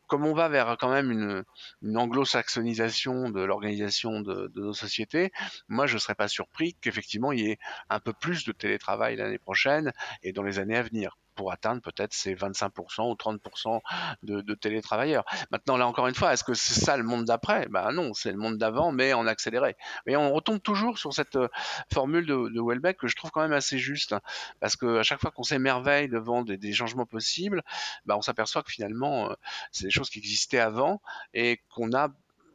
comme 0.07 0.25
on 0.25 0.33
va 0.33 0.49
vers 0.49 0.77
quand 0.79 0.89
même 0.89 1.11
une, 1.11 1.97
anglo-saxonisation 1.97 3.29
de 3.29 3.41
l'organisation 3.41 4.21
de, 4.21 4.51
de, 4.53 4.61
nos 4.61 4.73
sociétés, 4.73 5.31
moi, 5.67 5.87
je 5.87 5.95
ne 5.95 5.99
serais 5.99 6.15
pas 6.15 6.27
surpris 6.27 6.75
qu'effectivement, 6.81 7.31
il 7.31 7.39
y 7.39 7.51
ait 7.51 7.59
un 7.89 7.99
peu 7.99 8.13
plus 8.13 8.45
de 8.45 8.51
télétravail 8.51 9.10
l'année 9.15 9.39
prochaine 9.39 9.91
et 10.23 10.33
dans 10.33 10.43
les 10.43 10.59
années 10.59 10.77
à 10.77 10.81
venir 10.81 11.17
pour 11.35 11.51
atteindre 11.51 11.81
peut-être 11.81 12.13
ces 12.13 12.35
25% 12.35 13.09
ou 13.09 13.13
30% 13.13 13.79
de, 14.23 14.53
télétravailleurs. 14.53 15.25
Maintenant, 15.49 15.77
là 15.77 15.87
encore 15.87 16.07
une 16.07 16.15
fois, 16.15 16.33
est-ce 16.33 16.43
que 16.43 16.53
c'est 16.53 16.79
ça 16.79 16.97
le 16.97 17.03
monde 17.03 17.25
d'après? 17.25 17.67
Ben 17.69 17.91
non, 17.91 18.13
c'est 18.13 18.31
le 18.31 18.37
monde 18.37 18.57
d'avant, 18.57 18.91
mais 18.91 19.13
en 19.13 19.25
accéléré. 19.27 19.75
Mais 20.05 20.15
on 20.15 20.33
retombe 20.33 20.61
toujours 20.61 20.97
sur 20.97 21.13
cette 21.13 21.35
euh, 21.35 21.47
formule 21.91 22.25
de, 22.25 22.49
de 22.49 22.61
Welbeck 22.61 22.97
que 22.97 23.07
je 23.07 23.15
trouve 23.15 23.31
quand 23.31 23.41
même 23.41 23.53
assez 23.53 23.77
juste, 23.79 24.15
parce 24.59 24.75
qu'à 24.75 25.03
chaque 25.03 25.21
fois 25.21 25.31
qu'on 25.31 25.43
s'émerveille 25.43 26.09
devant 26.09 26.43
des, 26.43 26.73
changements 26.73 27.05
possibles, 27.05 27.63
ben 28.05 28.15
on 28.15 28.21
s'aperçoit 28.21 28.63
que 28.63 28.71
finalement, 28.71 29.31
euh, 29.31 29.33
c'est 29.71 29.85
des 29.85 29.91
choses 29.91 30.09
qui 30.09 30.19
existaient 30.19 30.59
avant 30.59 31.01
et 31.33 31.59
qu'on 31.69 31.93
a 31.93 32.09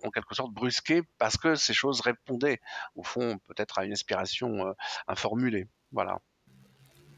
en 0.05 0.11
quelque 0.11 0.35
sorte 0.35 0.53
brusqué 0.53 1.03
parce 1.19 1.37
que 1.37 1.55
ces 1.55 1.75
choses 1.75 2.01
répondaient 2.01 2.61
au 2.95 3.03
fond 3.03 3.39
peut-être 3.47 3.79
à 3.79 3.85
une 3.85 3.93
inspiration 3.93 4.69
euh, 4.69 4.73
informulée. 5.09 5.67
Voilà. 5.93 6.21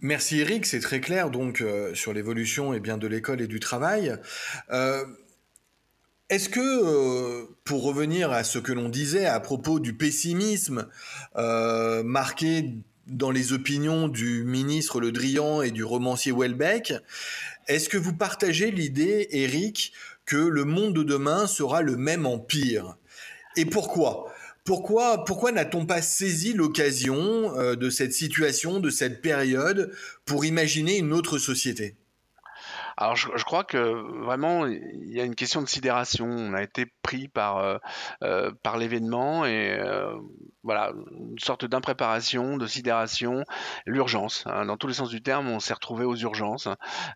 Merci 0.01 0.39
Eric, 0.39 0.65
c'est 0.65 0.79
très 0.79 1.01
clair 1.01 1.29
donc 1.29 1.61
euh, 1.61 1.93
sur 1.93 2.13
l'évolution 2.13 2.73
eh 2.73 2.79
bien 2.79 2.99
de 2.99 3.09
l'école 3.09 3.41
et 3.41 3.49
du 3.49 3.59
travail. 3.59 4.15
Euh, 4.71 5.05
est-ce 6.29 6.49
que, 6.49 6.61
euh, 6.61 7.47
pour 7.65 7.83
revenir 7.83 8.31
à 8.31 8.45
ce 8.45 8.61
que 8.61 8.71
l'on 8.71 8.91
disait 8.91 9.27
à 9.27 9.41
propos 9.41 9.81
du 9.81 9.95
pessimisme 9.95 10.87
marqué 11.35 12.75
dans 13.09 13.33
les 13.33 13.53
opinions 13.53 14.07
du 14.07 14.45
ministre 14.45 15.01
Le 15.01 15.11
Drian 15.11 15.63
et 15.63 15.73
du 15.73 15.83
romancier 15.83 16.31
Welbeck, 16.31 16.95
est-ce 17.67 17.89
que 17.89 17.97
vous 17.97 18.15
partagez 18.15 18.71
l'idée, 18.71 19.27
Eric, 19.31 19.93
que 20.27 20.37
le 20.37 20.65
monde 20.65 20.95
de 20.95 21.03
demain 21.03 21.49
sera 21.49 21.83
le 21.83 21.97
même 21.97 22.25
en 22.25 22.39
pire 22.39 22.99
Et 23.57 23.65
pourquoi? 23.65 24.33
Pourquoi, 24.69 25.25
pourquoi 25.25 25.51
n'a-t-on 25.51 25.87
pas 25.87 26.03
saisi 26.03 26.53
l'occasion 26.53 27.59
euh, 27.59 27.75
de 27.75 27.89
cette 27.89 28.13
situation, 28.13 28.81
de 28.81 28.91
cette 28.91 29.23
période, 29.23 29.91
pour 30.27 30.45
imaginer 30.45 30.99
une 30.99 31.15
autre 31.15 31.39
société? 31.39 31.97
Alors 33.01 33.15
je, 33.15 33.45
crois 33.45 33.63
que 33.63 33.79
vraiment 34.25 34.67
il 34.67 35.13
y 35.13 35.21
a 35.21 35.25
une 35.25 35.37
question 35.37 35.63
de 35.63 35.69
sidération. 35.69 36.27
On 36.27 36.53
a 36.53 36.63
été 36.63 36.87
pris 37.03 37.29
par 37.29 37.59
euh, 37.59 37.79
euh, 38.25 38.51
par 38.63 38.77
l'événement 38.77 39.47
et 39.47 39.79
voilà, 40.69 40.93
une 41.13 41.39
sorte 41.39 41.65
d'impréparation, 41.65 42.59
de 42.59 42.67
sidération, 42.67 43.43
l'urgence. 43.87 44.45
Hein. 44.47 44.67
Dans 44.67 44.77
tous 44.77 44.87
les 44.87 44.93
sens 44.93 45.09
du 45.09 45.23
terme, 45.23 45.49
on 45.49 45.61
s'est 45.61 45.73
retrouvé 45.73 46.05
aux 46.05 46.15
urgences 46.17 46.69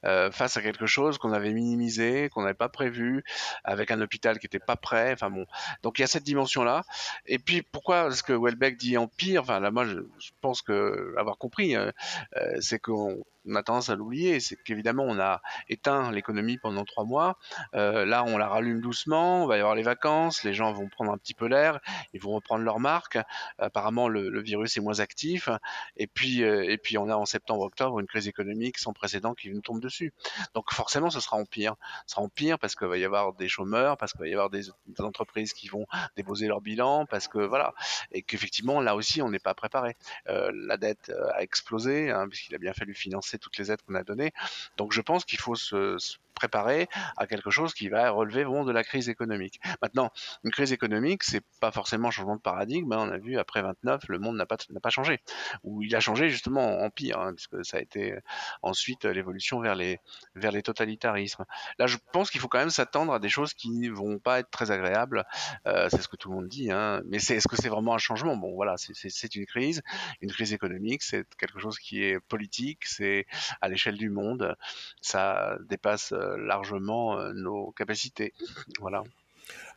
euh, 0.06 0.30
face 0.30 0.56
à 0.56 0.62
quelque 0.62 0.86
chose 0.86 1.18
qu'on 1.18 1.34
avait 1.34 1.52
minimisé, 1.52 2.30
qu'on 2.30 2.40
n'avait 2.40 2.54
pas 2.54 2.70
prévu, 2.70 3.22
avec 3.62 3.90
un 3.90 4.00
hôpital 4.00 4.38
qui 4.38 4.46
n'était 4.46 4.58
pas 4.58 4.76
prêt. 4.76 5.12
Enfin 5.12 5.28
bon, 5.28 5.44
donc 5.82 5.98
il 5.98 6.00
y 6.00 6.04
a 6.04 6.06
cette 6.06 6.22
dimension-là. 6.22 6.84
Et 7.26 7.38
puis 7.38 7.60
pourquoi 7.60 8.06
est-ce 8.06 8.22
que 8.22 8.32
Welbeck 8.32 8.78
dit 8.78 8.96
empire 8.96 9.42
Enfin 9.42 9.60
là, 9.60 9.70
moi, 9.70 9.84
je, 9.84 9.98
pense 10.40 10.62
que 10.62 11.14
avoir 11.18 11.36
compris, 11.36 11.76
euh, 11.76 11.90
euh, 12.38 12.56
c'est 12.60 12.78
qu'on 12.78 13.22
on 13.46 13.54
a 13.54 13.62
tendance 13.62 13.88
à 13.90 13.96
l'oublier, 13.96 14.40
c'est 14.40 14.56
qu'évidemment 14.56 15.04
on 15.04 15.18
a 15.18 15.40
éteint 15.68 16.10
l'économie 16.10 16.58
pendant 16.58 16.84
trois 16.84 17.04
mois. 17.04 17.38
là, 17.72 18.24
on 18.26 18.38
la 18.38 18.48
rallume 18.48 18.80
doucement. 18.80 19.44
On 19.44 19.46
va 19.46 19.56
y 19.56 19.60
avoir 19.60 19.74
les 19.74 19.82
vacances, 19.82 20.44
les 20.44 20.54
gens 20.54 20.72
vont 20.72 20.88
prendre 20.88 21.12
un 21.12 21.18
petit 21.18 21.34
peu 21.34 21.46
l'air, 21.46 21.80
ils 22.12 22.20
vont 22.20 22.32
reprendre 22.32 22.64
leur 22.64 22.80
marque 22.80 23.18
apparemment 23.58 24.08
le, 24.08 24.40
virus 24.42 24.76
est 24.76 24.80
moins 24.80 25.00
actif. 25.00 25.48
Et 25.96 26.06
puis, 26.06 26.42
euh, 26.42 26.64
et 26.68 26.78
puis 26.78 26.98
on 26.98 27.08
a 27.08 27.16
en 27.16 27.26
septembre-octobre 27.26 28.00
une 28.00 28.06
crise 28.06 28.28
économique 28.28 28.78
sans 28.78 28.92
précédent 28.92 29.34
qui 29.34 29.50
nous 29.50 29.60
tombe 29.60 29.80
dessus. 29.80 30.12
Donc 30.54 30.72
forcément, 30.72 31.10
ce 31.10 31.20
sera 31.20 31.36
en 31.36 31.44
pire. 31.44 31.76
Ce 32.06 32.14
sera 32.14 32.22
en 32.22 32.28
pire 32.28 32.58
parce 32.58 32.74
qu'il 32.74 32.88
va 32.88 32.98
y 32.98 33.04
avoir 33.04 33.32
des 33.34 33.48
chômeurs, 33.48 33.96
parce 33.96 34.12
qu'il 34.12 34.22
va 34.22 34.28
y 34.28 34.32
avoir 34.32 34.50
des, 34.50 34.70
entreprises 34.98 35.52
qui 35.52 35.68
vont 35.68 35.86
déposer 36.16 36.46
leur 36.46 36.60
bilan, 36.60 37.06
parce 37.06 37.26
que 37.26 37.38
voilà, 37.38 37.74
et 38.12 38.22
qu'effectivement 38.22 38.80
là 38.80 38.94
aussi 38.94 39.20
on 39.20 39.30
n'est 39.30 39.40
pas 39.40 39.54
préparé. 39.54 39.96
Euh, 40.28 40.52
la 40.54 40.76
dette 40.76 41.10
euh, 41.10 41.32
a 41.34 41.42
explosé 41.42 42.10
hein, 42.10 42.28
puisqu'il 42.28 42.54
a 42.54 42.58
bien 42.58 42.72
fallu 42.72 42.94
financer 42.94 43.31
toutes 43.38 43.58
les 43.58 43.70
aides 43.70 43.80
qu'on 43.86 43.94
a 43.94 44.04
données. 44.04 44.32
Donc 44.76 44.92
je 44.92 45.00
pense 45.00 45.24
qu'il 45.24 45.38
faut 45.38 45.54
se, 45.54 45.96
préparer 46.34 46.88
à 47.16 47.26
quelque 47.26 47.50
chose 47.50 47.74
qui 47.74 47.88
va 47.88 48.10
relever 48.10 48.44
vraiment 48.44 48.64
de 48.64 48.72
la 48.72 48.84
crise 48.84 49.08
économique. 49.08 49.60
Maintenant, 49.80 50.10
une 50.44 50.50
crise 50.50 50.72
économique, 50.72 51.22
c'est 51.22 51.44
pas 51.60 51.70
forcément 51.70 52.08
un 52.08 52.10
changement 52.10 52.36
de 52.36 52.40
paradigme. 52.40 52.92
Hein. 52.92 53.08
On 53.08 53.12
a 53.12 53.18
vu 53.18 53.38
après 53.38 53.62
29, 53.62 54.02
le 54.08 54.18
monde 54.18 54.36
n'a 54.36 54.46
pas 54.46 54.56
n'a 54.70 54.80
pas 54.80 54.90
changé, 54.90 55.20
ou 55.62 55.82
il 55.82 55.94
a 55.94 56.00
changé 56.00 56.30
justement 56.30 56.80
en 56.80 56.90
pire, 56.90 57.18
hein, 57.20 57.32
puisque 57.34 57.64
ça 57.64 57.78
a 57.78 57.80
été 57.80 58.16
ensuite 58.62 59.04
l'évolution 59.04 59.60
vers 59.60 59.74
les 59.74 60.00
vers 60.34 60.52
les 60.52 60.62
totalitarismes. 60.62 61.44
Là, 61.78 61.86
je 61.86 61.96
pense 62.12 62.30
qu'il 62.30 62.40
faut 62.40 62.48
quand 62.48 62.58
même 62.58 62.70
s'attendre 62.70 63.12
à 63.12 63.18
des 63.18 63.28
choses 63.28 63.54
qui 63.54 63.70
ne 63.70 63.90
vont 63.90 64.18
pas 64.18 64.40
être 64.40 64.50
très 64.50 64.70
agréables. 64.70 65.24
Euh, 65.66 65.88
c'est 65.90 66.02
ce 66.02 66.08
que 66.08 66.16
tout 66.16 66.30
le 66.30 66.36
monde 66.36 66.48
dit, 66.48 66.70
hein. 66.70 67.02
mais 67.06 67.18
c'est 67.18 67.36
est-ce 67.36 67.48
que 67.48 67.56
c'est 67.56 67.68
vraiment 67.68 67.94
un 67.94 67.98
changement? 67.98 68.36
Bon, 68.36 68.54
voilà, 68.54 68.76
c'est 68.76 69.34
une 69.34 69.46
crise, 69.46 69.82
une 70.20 70.30
crise 70.30 70.52
économique, 70.52 71.02
c'est 71.02 71.26
quelque 71.36 71.58
chose 71.58 71.78
qui 71.78 72.02
est 72.02 72.20
politique, 72.20 72.84
c'est 72.84 73.26
à 73.60 73.68
l'échelle 73.68 73.96
du 73.96 74.10
monde, 74.10 74.56
ça 75.00 75.56
dépasse 75.68 76.12
euh, 76.12 76.21
largement 76.36 77.18
euh, 77.18 77.32
nos 77.32 77.72
capacités. 77.72 78.32
Voilà. 78.80 79.02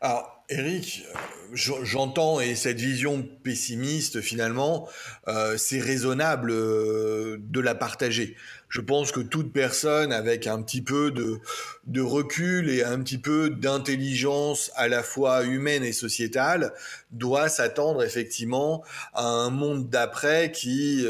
Alors, 0.01 0.43
Eric, 0.49 1.05
euh, 1.09 1.55
j'entends 1.83 2.39
et 2.39 2.55
cette 2.55 2.79
vision 2.79 3.23
pessimiste, 3.43 4.21
finalement, 4.21 4.87
euh, 5.27 5.57
c'est 5.57 5.79
raisonnable 5.79 6.51
de 6.51 7.59
la 7.59 7.75
partager. 7.75 8.35
Je 8.69 8.81
pense 8.81 9.11
que 9.11 9.21
toute 9.21 9.53
personne 9.53 10.11
avec 10.11 10.47
un 10.47 10.61
petit 10.61 10.81
peu 10.81 11.11
de, 11.11 12.01
recul 12.01 12.69
et 12.69 12.83
un 12.83 12.99
petit 12.99 13.17
peu 13.17 13.49
d'intelligence 13.49 14.69
à 14.75 14.87
la 14.87 15.01
fois 15.01 15.43
humaine 15.43 15.83
et 15.83 15.93
sociétale 15.93 16.73
doit 17.11 17.47
s'attendre 17.47 18.03
effectivement 18.03 18.83
à 19.13 19.25
un 19.25 19.49
monde 19.49 19.89
d'après 19.89 20.51
qui 20.51 21.05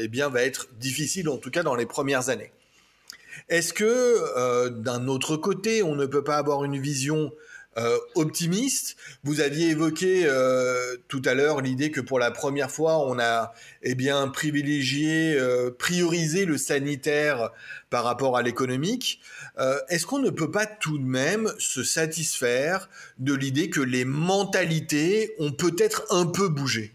eh 0.00 0.08
bien, 0.08 0.30
va 0.30 0.42
être 0.42 0.68
difficile, 0.78 1.28
en 1.28 1.36
tout 1.36 1.50
cas 1.50 1.62
dans 1.62 1.74
les 1.74 1.86
premières 1.86 2.30
années. 2.30 2.52
Est-ce 3.48 3.72
que 3.72 3.84
euh, 3.84 4.70
d'un 4.70 5.06
autre 5.06 5.36
côté, 5.36 5.82
on 5.82 5.94
ne 5.94 6.06
peut 6.06 6.24
pas 6.24 6.36
avoir 6.36 6.64
une 6.64 6.80
vision 6.80 7.30
euh, 7.76 7.98
optimiste? 8.14 8.96
Vous 9.22 9.40
aviez 9.40 9.68
évoqué 9.68 10.22
euh, 10.24 10.96
tout 11.08 11.20
à 11.26 11.34
l'heure 11.34 11.60
l'idée 11.60 11.90
que 11.90 12.00
pour 12.00 12.18
la 12.18 12.30
première 12.30 12.70
fois, 12.70 12.98
on 13.06 13.18
a 13.18 13.52
eh 13.82 13.94
bien 13.94 14.28
privilégié, 14.28 15.38
priorisé 15.78 16.46
le 16.46 16.56
sanitaire 16.56 17.50
par 17.90 18.04
rapport 18.04 18.36
à 18.38 18.42
l'économique. 18.42 19.20
Est-ce 19.88 20.06
qu'on 20.06 20.20
ne 20.20 20.30
peut 20.30 20.50
pas 20.50 20.66
tout 20.66 20.98
de 20.98 21.04
même 21.04 21.52
se 21.58 21.82
satisfaire 21.82 22.88
de 23.18 23.34
l'idée 23.34 23.68
que 23.68 23.80
les 23.80 24.06
mentalités 24.06 25.34
ont 25.38 25.52
peut-être 25.52 26.04
un 26.10 26.26
peu 26.26 26.48
bougé? 26.48 26.94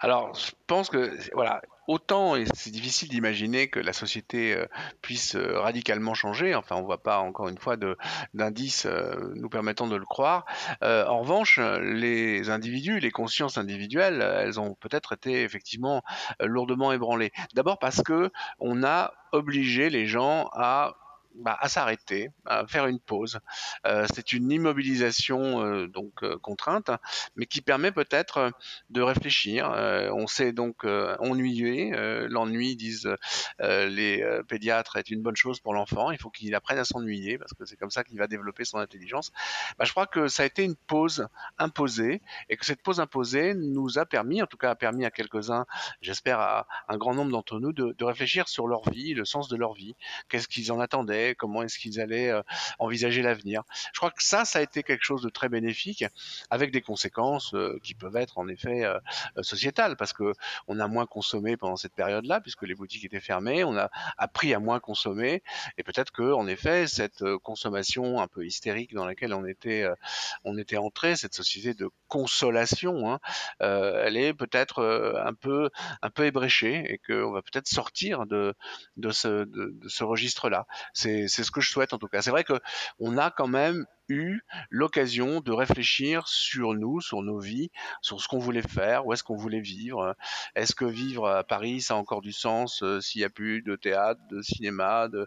Alors, 0.00 0.34
je 0.34 0.52
pense 0.66 0.90
que 0.90 1.16
voilà, 1.32 1.60
autant 1.88 2.34
c'est 2.54 2.70
difficile 2.70 3.08
d'imaginer 3.08 3.68
que 3.68 3.80
la 3.80 3.92
société 3.92 4.54
euh, 4.54 4.66
puisse 5.02 5.34
euh, 5.34 5.58
radicalement 5.58 6.14
changer. 6.14 6.54
Enfin, 6.54 6.76
on 6.76 6.82
ne 6.82 6.84
voit 6.84 7.02
pas 7.02 7.18
encore 7.18 7.48
une 7.48 7.58
fois 7.58 7.76
d'indices 8.34 8.86
euh, 8.86 9.32
nous 9.34 9.48
permettant 9.48 9.88
de 9.88 9.96
le 9.96 10.04
croire. 10.04 10.44
en 10.82 11.20
revanche, 11.20 11.58
les 11.58 12.50
individus, 12.50 13.00
les 13.00 13.10
consciences 13.10 13.56
individuelles, 13.58 14.20
elles 14.20 14.60
ont 14.60 14.74
peut-être 14.74 15.14
été 15.14 15.42
effectivement 15.42 16.02
lourdement 16.40 16.92
ébranlées. 16.92 17.32
D'abord 17.54 17.78
parce 17.78 18.02
que 18.02 18.30
on 18.58 18.84
a 18.84 19.14
obligé 19.32 19.88
les 19.88 20.06
gens 20.06 20.50
à 20.52 20.94
bah, 21.38 21.56
à 21.60 21.68
s'arrêter, 21.68 22.30
à 22.46 22.66
faire 22.66 22.86
une 22.86 22.98
pause. 22.98 23.38
Euh, 23.86 24.06
c'est 24.12 24.32
une 24.32 24.50
immobilisation 24.50 25.64
euh, 25.64 25.86
donc 25.86 26.24
euh, 26.24 26.36
contrainte, 26.38 26.90
mais 27.36 27.46
qui 27.46 27.60
permet 27.60 27.92
peut-être 27.92 28.50
de 28.90 29.02
réfléchir. 29.02 29.70
on 30.12 30.26
s'est 30.26 30.52
donc 30.52 30.84
ennuyé. 30.84 31.92
L'ennui, 32.28 32.76
disent 32.76 33.08
les 33.60 34.24
pédiatres, 34.48 34.96
est 34.96 35.10
une 35.10 35.22
bonne 35.22 35.36
chose 35.36 35.60
pour 35.60 35.74
l'enfant. 35.74 36.10
Il 36.10 36.18
faut 36.18 36.30
qu'il 36.30 36.54
apprenne 36.54 36.78
à 36.78 36.84
s'ennuyer 36.84 37.38
parce 37.38 37.52
que 37.52 37.64
c'est 37.64 37.76
comme 37.76 37.90
ça 37.90 38.04
qu'il 38.04 38.18
va 38.18 38.26
développer 38.26 38.64
son 38.64 38.78
intelligence. 38.78 39.30
Bah, 39.78 39.84
je 39.84 39.92
crois 39.92 40.06
que 40.06 40.28
ça 40.28 40.42
a 40.42 40.46
été 40.46 40.64
une 40.64 40.76
pause 40.76 41.28
imposée 41.58 42.20
et 42.48 42.56
que 42.56 42.64
cette 42.64 42.82
pause 42.82 43.00
imposée 43.00 43.54
nous 43.54 43.98
a 43.98 44.06
permis, 44.06 44.42
en 44.42 44.46
tout 44.46 44.56
cas 44.56 44.70
a 44.70 44.74
permis 44.74 45.04
à 45.04 45.10
quelques-uns, 45.10 45.66
j'espère 46.00 46.40
à 46.40 46.66
un 46.88 46.96
grand 46.96 47.14
nombre 47.14 47.30
d'entre 47.30 47.60
nous, 47.60 47.72
de, 47.72 47.94
de 47.96 48.04
réfléchir 48.04 48.48
sur 48.48 48.66
leur 48.66 48.88
vie, 48.90 49.14
le 49.14 49.24
sens 49.24 49.48
de 49.48 49.56
leur 49.56 49.74
vie, 49.74 49.94
qu'est-ce 50.28 50.48
qu'ils 50.48 50.72
en 50.72 50.80
attendaient? 50.80 51.27
Comment 51.34 51.62
est-ce 51.62 51.78
qu'ils 51.78 52.00
allaient 52.00 52.30
euh, 52.30 52.42
envisager 52.78 53.22
l'avenir. 53.22 53.62
Je 53.92 53.98
crois 53.98 54.10
que 54.10 54.22
ça, 54.22 54.44
ça 54.44 54.58
a 54.58 54.62
été 54.62 54.82
quelque 54.82 55.04
chose 55.04 55.22
de 55.22 55.28
très 55.28 55.48
bénéfique, 55.48 56.04
avec 56.50 56.70
des 56.70 56.80
conséquences 56.80 57.54
euh, 57.54 57.78
qui 57.82 57.94
peuvent 57.94 58.16
être 58.16 58.38
en 58.38 58.48
effet 58.48 58.84
euh, 58.84 58.98
sociétales, 59.42 59.96
parce 59.96 60.12
que 60.12 60.32
on 60.66 60.80
a 60.80 60.88
moins 60.88 61.06
consommé 61.06 61.56
pendant 61.56 61.76
cette 61.76 61.94
période-là, 61.94 62.40
puisque 62.40 62.62
les 62.62 62.74
boutiques 62.74 63.04
étaient 63.04 63.20
fermées, 63.20 63.64
on 63.64 63.76
a 63.76 63.90
appris 64.16 64.54
à 64.54 64.58
moins 64.58 64.80
consommer, 64.80 65.42
et 65.76 65.82
peut-être 65.82 66.12
que 66.12 66.32
en 66.32 66.46
effet 66.46 66.86
cette 66.86 67.24
consommation 67.42 68.20
un 68.20 68.28
peu 68.28 68.44
hystérique 68.46 68.94
dans 68.94 69.06
laquelle 69.06 69.34
on 69.34 69.44
était, 69.46 69.86
on 70.44 70.56
était 70.58 70.76
entré, 70.76 71.16
cette 71.16 71.34
société 71.34 71.74
de 71.74 71.88
consolation, 72.08 73.10
hein, 73.10 73.18
elle 73.60 74.16
est 74.16 74.34
peut-être 74.34 74.82
un 75.24 75.34
peu, 75.34 75.70
un 76.02 76.10
peu 76.10 76.26
ébréchée, 76.26 76.84
et 76.92 76.98
qu'on 76.98 77.32
va 77.32 77.42
peut-être 77.42 77.68
sortir 77.68 78.26
de, 78.26 78.54
de 78.96 79.10
ce, 79.10 79.44
de, 79.44 79.74
de 79.74 79.88
ce 79.88 80.04
registre-là. 80.04 80.66
C'est 80.92 81.07
c'est 81.28 81.44
ce 81.44 81.50
que 81.50 81.60
je 81.60 81.70
souhaite 81.70 81.92
en 81.92 81.98
tout 81.98 82.08
cas. 82.08 82.22
C'est 82.22 82.30
vrai 82.30 82.44
que 82.44 82.60
on 82.98 83.18
a 83.18 83.30
quand 83.30 83.48
même 83.48 83.86
eu 84.08 84.40
l'occasion 84.70 85.40
de 85.40 85.52
réfléchir 85.52 86.26
sur 86.28 86.74
nous, 86.74 87.00
sur 87.00 87.22
nos 87.22 87.38
vies, 87.38 87.70
sur 88.00 88.20
ce 88.20 88.28
qu'on 88.28 88.38
voulait 88.38 88.62
faire, 88.62 89.06
où 89.06 89.12
est-ce 89.12 89.22
qu'on 89.22 89.36
voulait 89.36 89.60
vivre. 89.60 90.16
Est-ce 90.54 90.74
que 90.74 90.84
vivre 90.84 91.28
à 91.28 91.44
Paris, 91.44 91.80
ça 91.80 91.94
a 91.94 91.96
encore 91.96 92.22
du 92.22 92.32
sens 92.32 92.82
euh, 92.82 93.00
s'il 93.00 93.20
n'y 93.20 93.24
a 93.24 93.30
plus 93.30 93.62
de 93.62 93.76
théâtre, 93.76 94.20
de 94.30 94.42
cinéma, 94.42 95.08
de, 95.08 95.26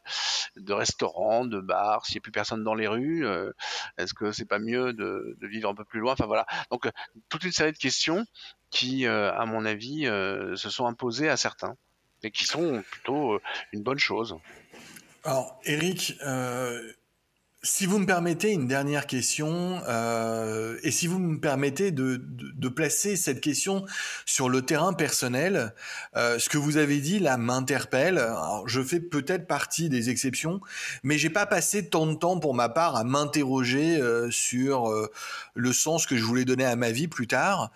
de 0.55 0.73
restaurants, 0.73 1.45
de 1.45 1.59
bars, 1.59 2.05
s'il 2.05 2.15
n'y 2.15 2.19
a 2.19 2.23
plus 2.23 2.31
personne 2.31 2.63
dans 2.63 2.75
les 2.75 2.87
rues 2.87 3.25
euh, 3.25 3.51
Est-ce 3.97 4.13
que 4.13 4.31
c'est 4.31 4.45
pas 4.45 4.59
mieux 4.59 4.93
de, 4.93 5.37
vivre 5.41 5.69
un 5.69 5.75
peu 5.75 5.85
plus 5.85 5.99
loin? 5.99 6.13
Enfin 6.13 6.25
voilà. 6.25 6.45
Donc 6.71 6.85
euh, 6.87 6.91
toute 7.29 7.43
une 7.43 7.51
série 7.51 7.73
de 7.73 7.77
questions 7.77 8.25
qui, 8.69 9.05
à 9.05 9.45
mon 9.45 9.65
avis, 9.65 10.05
se 10.05 10.69
sont 10.69 10.85
imposées 10.85 11.27
à 11.27 11.35
certains 11.35 11.75
et 12.23 12.31
qui 12.31 12.45
sont 12.45 12.81
plutôt 12.89 13.37
une 13.73 13.83
bonne 13.83 13.99
chose. 13.99 14.37
Alors, 15.23 15.59
Eric, 15.65 16.17
euh, 16.25 16.81
si 17.63 17.85
vous 17.85 17.99
me 17.99 18.07
permettez 18.07 18.51
une 18.51 18.67
dernière 18.67 19.05
question, 19.05 19.81
euh, 19.87 20.79
et 20.81 20.89
si 20.89 21.05
vous 21.05 21.19
me 21.19 21.39
permettez 21.39 21.91
de, 21.91 22.19
de, 22.19 22.69
placer 22.69 23.15
cette 23.15 23.39
question 23.39 23.85
sur 24.25 24.49
le 24.49 24.63
terrain 24.63 24.93
personnel, 24.93 25.75
euh, 26.15 26.39
ce 26.39 26.49
que 26.49 26.57
vous 26.57 26.77
avez 26.77 26.99
dit 26.99 27.19
là 27.19 27.37
m'interpelle. 27.37 28.25
Je 28.65 28.81
fais 28.81 28.99
peut-être 28.99 29.45
partie 29.45 29.89
des 29.89 30.09
exceptions, 30.09 30.59
mais 31.03 31.19
j'ai 31.19 31.29
pas 31.29 31.45
passé 31.45 31.87
tant 31.87 32.07
de 32.07 32.15
temps 32.15 32.39
pour 32.39 32.55
ma 32.55 32.69
part 32.69 32.95
à 32.95 33.03
m'interroger 33.03 33.97
euh, 34.01 34.31
sur 34.31 34.89
euh, 34.89 35.11
le 35.53 35.71
sens 35.71 36.07
que 36.07 36.17
je 36.17 36.23
voulais 36.23 36.45
donner 36.45 36.65
à 36.65 36.75
ma 36.75 36.91
vie 36.91 37.07
plus 37.07 37.27
tard. 37.27 37.71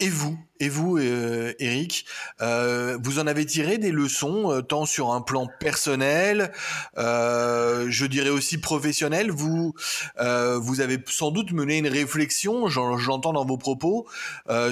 Euh, 0.00 0.04
et 0.04 0.08
vous, 0.08 0.38
et 0.60 0.68
vous, 0.68 0.98
euh, 0.98 1.52
Eric, 1.58 2.06
euh, 2.40 2.98
vous 3.02 3.18
en 3.18 3.26
avez 3.26 3.44
tiré 3.46 3.78
des 3.78 3.90
leçons, 3.90 4.50
euh, 4.50 4.62
tant 4.62 4.86
sur 4.86 5.12
un 5.12 5.20
plan 5.20 5.48
personnel, 5.60 6.52
je 6.96 8.06
dirais 8.06 8.30
aussi 8.30 8.58
professionnel. 8.58 9.30
Vous, 9.30 9.74
vous 10.16 10.80
avez 10.80 10.98
sans 11.06 11.30
doute 11.30 11.52
mené 11.52 11.78
une 11.78 11.88
réflexion, 11.88 12.68
j'entends 12.68 13.32
dans 13.32 13.44
vos 13.44 13.58
propos, 13.58 14.06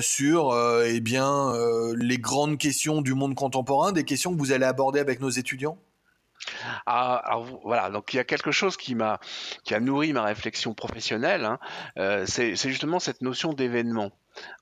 sur, 0.00 0.56
eh 0.84 1.00
bien, 1.00 1.52
les 1.94 2.18
grandes 2.18 2.58
questions 2.58 3.02
du 3.02 3.14
monde 3.14 3.34
contemporain, 3.34 3.92
des 3.92 4.04
questions 4.04 4.32
que 4.32 4.38
vous 4.38 4.52
allez 4.52 4.64
aborder 4.64 5.00
avec 5.00 5.20
nos 5.20 5.30
étudiants. 5.30 5.78
Ah, 6.84 7.16
alors 7.24 7.60
voilà, 7.64 7.90
donc 7.90 8.12
il 8.12 8.16
y 8.16 8.20
a 8.20 8.24
quelque 8.24 8.52
chose 8.52 8.76
qui 8.76 8.94
m'a, 8.94 9.18
qui 9.64 9.74
a 9.74 9.80
nourri 9.80 10.12
ma 10.12 10.24
réflexion 10.24 10.74
professionnelle. 10.74 11.44
Hein, 11.96 12.24
c'est 12.26 12.56
justement 12.56 13.00
cette 13.00 13.22
notion 13.22 13.52
d'événement. 13.52 14.10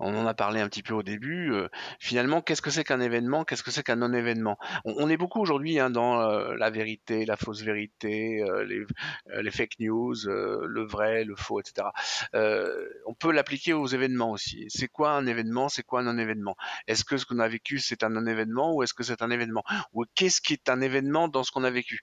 On 0.00 0.14
en 0.14 0.26
a 0.26 0.34
parlé 0.34 0.60
un 0.60 0.68
petit 0.68 0.82
peu 0.82 0.94
au 0.94 1.02
début. 1.02 1.52
Euh, 1.52 1.68
finalement, 1.98 2.40
qu'est-ce 2.40 2.62
que 2.62 2.70
c'est 2.70 2.84
qu'un 2.84 3.00
événement 3.00 3.44
Qu'est-ce 3.44 3.62
que 3.62 3.70
c'est 3.70 3.82
qu'un 3.82 3.96
non-événement? 3.96 4.58
On, 4.84 5.08
est 5.08 5.16
beaucoup 5.16 5.40
aujourd'hui 5.40 5.78
hein, 5.78 5.90
dans 5.90 6.20
euh, 6.20 6.54
la 6.56 6.70
vérité, 6.70 7.24
la 7.24 7.36
fausse 7.36 7.62
vérité, 7.62 8.42
euh, 8.42 8.64
les, 8.64 9.50
fake 9.50 9.78
news, 9.80 10.14
le 10.26 10.84
vrai, 10.84 11.24
le 11.24 11.36
faux, 11.36 11.60
etc. 11.60 11.88
on 12.32 13.14
peut 13.14 13.32
l'appliquer 13.32 13.72
aux 13.72 13.86
événements 13.86 14.30
aussi. 14.30 14.66
C'est 14.68 14.88
quoi 14.88 15.12
un 15.12 15.26
événement? 15.26 15.68
C'est 15.68 15.82
quoi 15.82 16.00
un 16.00 16.04
non-événement? 16.04 16.56
Est-ce 16.86 17.04
que 17.04 17.16
ce 17.16 17.26
qu'on 17.26 17.38
a 17.38 17.48
vécu, 17.48 17.78
c'est 17.78 18.02
un 18.02 18.10
non-événement 18.10 18.74
ou 18.74 18.82
est-ce 18.82 18.94
que 18.94 19.02
c'est 19.02 19.22
un 19.22 19.30
événement? 19.30 19.64
Ou 19.92 20.04
qu'est-ce 20.14 20.40
qui 20.40 20.54
est 20.54 20.68
un 20.68 20.80
événement 20.80 21.28
dans 21.28 21.44
ce 21.44 21.52
qu'on 21.52 21.64
a 21.64 21.70
vécu? 21.70 22.02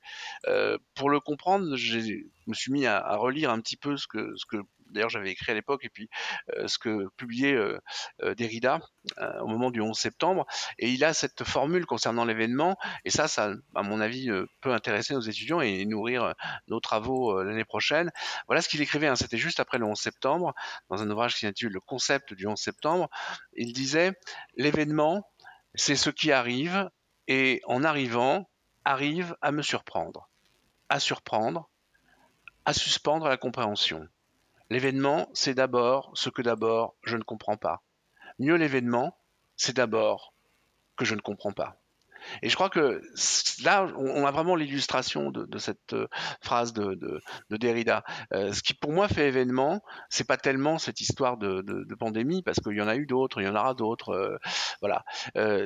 Pour 0.95 1.09
le 1.09 1.19
comprendre, 1.19 1.76
je 1.76 1.99
me 2.47 2.53
suis 2.53 2.72
mis 2.72 2.86
à, 2.86 3.15
relire 3.15 3.51
un 3.51 3.59
petit 3.59 3.78
peu 3.78 3.97
ce 3.97 4.07
que 4.07 4.36
d'ailleurs 4.91 5.09
j'avais 5.09 5.31
écrit 5.31 5.51
à 5.51 5.55
l'époque, 5.55 5.83
et 5.85 5.89
puis 5.89 6.09
euh, 6.55 6.67
ce 6.67 6.77
que 6.77 7.07
publiait 7.17 7.53
euh, 7.53 7.79
euh, 8.21 8.35
Derrida 8.35 8.79
au 9.41 9.47
moment 9.47 9.71
du 9.71 9.81
11 9.81 9.97
septembre, 9.97 10.45
et 10.77 10.89
il 10.89 11.03
a 11.03 11.13
cette 11.13 11.43
formule 11.43 11.85
concernant 11.85 12.23
l'événement, 12.23 12.77
et 13.03 13.09
ça, 13.09 13.27
ça, 13.27 13.53
à 13.75 13.81
mon 13.81 13.99
avis, 13.99 14.29
peut 14.61 14.73
intéresser 14.73 15.13
nos 15.13 15.21
étudiants 15.21 15.59
et 15.59 15.85
nourrir 15.85 16.35
nos 16.67 16.79
travaux 16.79 17.41
l'année 17.41 17.65
prochaine. 17.65 18.11
Voilà 18.47 18.61
ce 18.61 18.69
qu'il 18.69 18.81
écrivait, 18.81 19.07
hein, 19.07 19.15
c'était 19.15 19.37
juste 19.37 19.59
après 19.59 19.79
le 19.79 19.85
11 19.85 19.99
septembre, 19.99 20.53
dans 20.89 21.01
un 21.01 21.09
ouvrage 21.09 21.33
qui 21.33 21.41
s'intitule 21.41 21.73
Le 21.73 21.79
concept 21.79 22.33
du 22.33 22.45
11 22.47 22.59
septembre. 22.59 23.09
Il 23.53 23.73
disait, 23.73 24.13
l'événement, 24.55 25.27
c'est 25.73 25.95
ce 25.95 26.09
qui 26.09 26.31
arrive, 26.31 26.89
et 27.27 27.61
en 27.65 27.83
arrivant, 27.83 28.49
arrive 28.85 29.35
à 29.41 29.51
me 29.51 29.61
surprendre. 29.61 30.29
à 30.89 30.99
surprendre, 30.99 31.69
à 32.65 32.73
suspendre 32.73 33.27
la 33.27 33.37
compréhension. 33.37 34.07
L'événement, 34.72 35.30
c'est 35.34 35.53
d'abord 35.53 36.11
ce 36.13 36.30
que 36.30 36.41
d'abord 36.41 36.95
je 37.03 37.17
ne 37.17 37.24
comprends 37.24 37.57
pas. 37.57 37.84
Mieux 38.39 38.55
l'événement, 38.55 39.17
c'est 39.57 39.76
d'abord 39.76 40.34
que 40.95 41.03
je 41.03 41.13
ne 41.13 41.19
comprends 41.19 41.51
pas. 41.51 41.82
Et 42.41 42.47
je 42.47 42.55
crois 42.55 42.69
que 42.69 43.01
là, 43.65 43.86
on 43.97 44.26
a 44.26 44.32
vraiment 44.32 44.55
l'illustration 44.55 45.30
de, 45.30 45.57
cette 45.57 45.91
euh, 45.91 46.07
phrase 46.41 46.72
de, 46.72 47.22
Derrida. 47.49 48.05
Euh, 48.32 48.53
ce 48.53 48.63
qui 48.63 48.74
pour 48.74 48.93
moi 48.93 49.09
fait 49.09 49.28
événement, 49.28 49.84
c'est 50.09 50.24
pas 50.26 50.38
tellement 50.38 50.78
cette 50.78 51.01
histoire 51.01 51.36
de, 51.36 51.93
pandémie, 51.99 52.41
parce 52.41 52.61
qu'il 52.61 52.78
y 52.78 52.82
en 52.82 52.88
a 52.88 52.95
eu 52.95 53.05
d'autres, 53.05 53.41
il 53.41 53.47
y 53.47 53.49
en 53.49 53.55
aura 53.57 53.74
d'autres. 53.74 54.11
Euh, 54.11 54.38
voilà, 54.80 55.03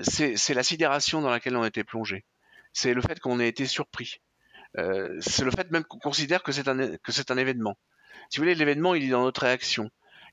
c'est 0.01 0.53
la 0.55 0.63
sidération 0.63 1.21
dans 1.21 1.29
laquelle 1.29 1.55
on 1.55 1.61
a 1.61 1.67
été 1.67 1.83
plongé. 1.83 2.25
C'est 2.73 2.95
le 2.95 3.03
fait 3.03 3.19
qu'on 3.19 3.39
ait 3.39 3.49
été 3.49 3.67
surpris. 3.67 4.19
c'est 4.73 5.45
le 5.45 5.51
fait 5.51 5.69
même 5.69 5.83
qu'on 5.83 5.99
considère 5.99 6.41
que 6.41 6.51
c'est 6.51 6.67
un 6.67 6.97
que 6.97 7.11
c'est 7.11 7.29
un 7.29 7.37
événement. 7.37 7.77
Si 8.29 8.37
vous 8.37 8.43
voulez, 8.43 8.55
l'événement, 8.55 8.95
il 8.95 9.05
est 9.05 9.09
dans 9.09 9.23
notre 9.23 9.41
réaction. 9.41 9.89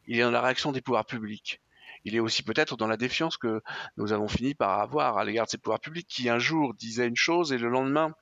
Il 0.07 0.19
est 0.19 0.23
dans 0.23 0.31
la 0.31 0.41
réaction 0.41 0.73
des 0.73 0.81
pouvoirs 0.81 1.07
publics 1.07 1.61
il 2.05 2.17
est 2.17 2.21
aussi 2.21 2.43
peut-être 2.43 2.77
dans 2.77 2.89
la 2.89 2.97
défiance 2.97 3.37
que 3.37 3.63
nous 3.97 4.13
avons 4.13 4.27
fini 4.27 4.55
par 4.55 4.81
avoir 4.81 5.19
à 5.19 5.25
l'égard 5.25 5.47
de 5.47 5.51
ces 5.51 5.59
pouvoirs 5.59 5.79
publics 5.81 6.09
qui 6.09 6.29
un 6.29 6.39
jour 6.39 6.75
disaient 6.75 7.07
une 7.07 7.17
chose 7.17 7.53
et 7.53 7.59
le 7.59 7.69
lendemain 7.69 8.13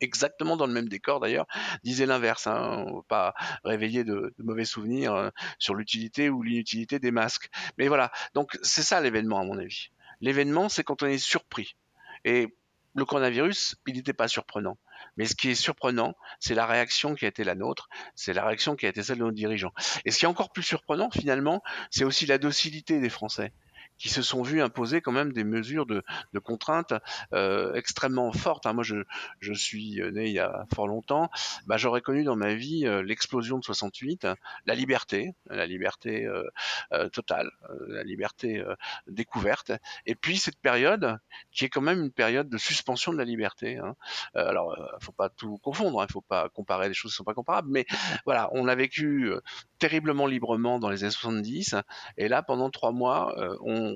exactement 0.00 0.56
dans 0.56 0.66
le 0.66 0.72
même 0.72 0.88
décor 0.88 1.20
d'ailleurs, 1.20 1.46
disaient 1.84 2.06
l'inverse. 2.06 2.46
Hein. 2.46 2.84
On 2.86 2.96
va 2.96 3.02
pas 3.06 3.34
réveiller 3.64 4.04
de, 4.04 4.34
mauvais 4.38 4.64
souvenirs 4.64 5.14
euh, 5.14 5.30
sur 5.58 5.74
l'utilité 5.74 6.30
ou 6.30 6.42
l'inutilité 6.42 6.98
des 6.98 7.10
masques. 7.10 7.48
Mais 7.76 7.88
voilà, 7.88 8.10
donc 8.34 8.58
c'est 8.62 8.82
ça 8.82 9.00
l'événement 9.00 9.38
à 9.38 9.44
mon 9.44 9.58
avis. 9.58 9.90
L'événement, 10.20 10.68
c'est 10.68 10.82
quand 10.82 11.02
on 11.02 11.06
est 11.06 11.18
surpris. 11.18 11.76
Et 12.24 12.56
le 12.94 13.04
coronavirus, 13.04 13.76
il 13.86 13.94
n'était 13.94 14.12
pas 14.12 14.26
surprenant. 14.26 14.78
Mais 15.18 15.26
ce 15.26 15.34
qui 15.34 15.50
est 15.50 15.54
surprenant, 15.54 16.14
c'est 16.40 16.54
la 16.54 16.64
réaction 16.64 17.14
qui 17.14 17.24
a 17.24 17.28
été 17.28 17.44
la 17.44 17.54
nôtre, 17.54 17.88
c'est 18.14 18.32
la 18.32 18.46
réaction 18.46 18.76
qui 18.76 18.86
a 18.86 18.88
été 18.88 19.02
celle 19.02 19.18
de 19.18 19.24
nos 19.24 19.32
dirigeants. 19.32 19.72
Et 20.04 20.10
ce 20.10 20.18
qui 20.18 20.24
est 20.24 20.28
encore 20.28 20.52
plus 20.52 20.62
surprenant, 20.62 21.10
finalement, 21.10 21.62
c'est 21.90 22.04
aussi 22.04 22.24
la 22.24 22.38
docilité 22.38 23.00
des 23.00 23.10
Français 23.10 23.52
qui 23.98 24.08
se 24.08 24.22
sont 24.22 24.42
vus 24.42 24.62
imposer 24.62 25.00
quand 25.00 25.12
même 25.12 25.32
des 25.32 25.44
mesures 25.44 25.86
de, 25.86 26.02
de 26.32 26.38
contraintes 26.38 26.94
euh, 27.32 27.74
extrêmement 27.74 28.32
fortes. 28.32 28.66
Hein. 28.66 28.72
Moi, 28.72 28.84
je, 28.84 28.96
je, 29.40 29.52
suis 29.52 30.00
né 30.12 30.26
il 30.26 30.32
y 30.32 30.38
a 30.38 30.66
fort 30.74 30.86
longtemps. 30.86 31.30
Bah, 31.66 31.76
J'aurais 31.76 32.00
connu 32.00 32.24
dans 32.24 32.36
ma 32.36 32.54
vie 32.54 32.86
euh, 32.86 33.02
l'explosion 33.02 33.58
de 33.58 33.64
68, 33.64 34.26
la 34.66 34.74
liberté, 34.74 35.34
la 35.46 35.66
liberté 35.66 36.24
euh, 36.26 36.44
euh 36.92 37.08
totale, 37.08 37.50
euh, 37.70 37.86
la 37.88 38.02
liberté 38.02 38.58
euh, 38.58 38.74
découverte, 39.06 39.72
et 40.06 40.14
puis 40.14 40.36
cette 40.36 40.60
période 40.60 41.18
qui 41.52 41.64
est 41.64 41.68
quand 41.68 41.80
même 41.80 42.00
une 42.02 42.12
période 42.12 42.48
de 42.48 42.58
suspension 42.58 43.12
de 43.12 43.18
la 43.18 43.24
liberté. 43.24 43.78
Hein. 43.78 43.94
alors, 44.34 44.76
faut 45.00 45.12
pas 45.12 45.28
tout 45.28 45.58
confondre, 45.58 46.00
il 46.00 46.04
hein. 46.04 46.06
faut 46.10 46.20
pas 46.20 46.48
comparer 46.48 46.88
des 46.88 46.94
choses 46.94 47.12
qui 47.12 47.16
sont 47.16 47.24
pas 47.24 47.34
comparables, 47.34 47.68
mais 47.70 47.86
voilà, 48.24 48.48
on 48.52 48.68
a 48.68 48.74
vécu 48.74 49.32
terriblement 49.78 50.26
librement 50.26 50.78
dans 50.78 50.90
les 50.90 51.04
années 51.04 51.10
70, 51.10 51.76
et 52.16 52.28
là, 52.28 52.42
pendant 52.42 52.70
trois 52.70 52.92
mois, 52.92 53.34
on 53.60 53.87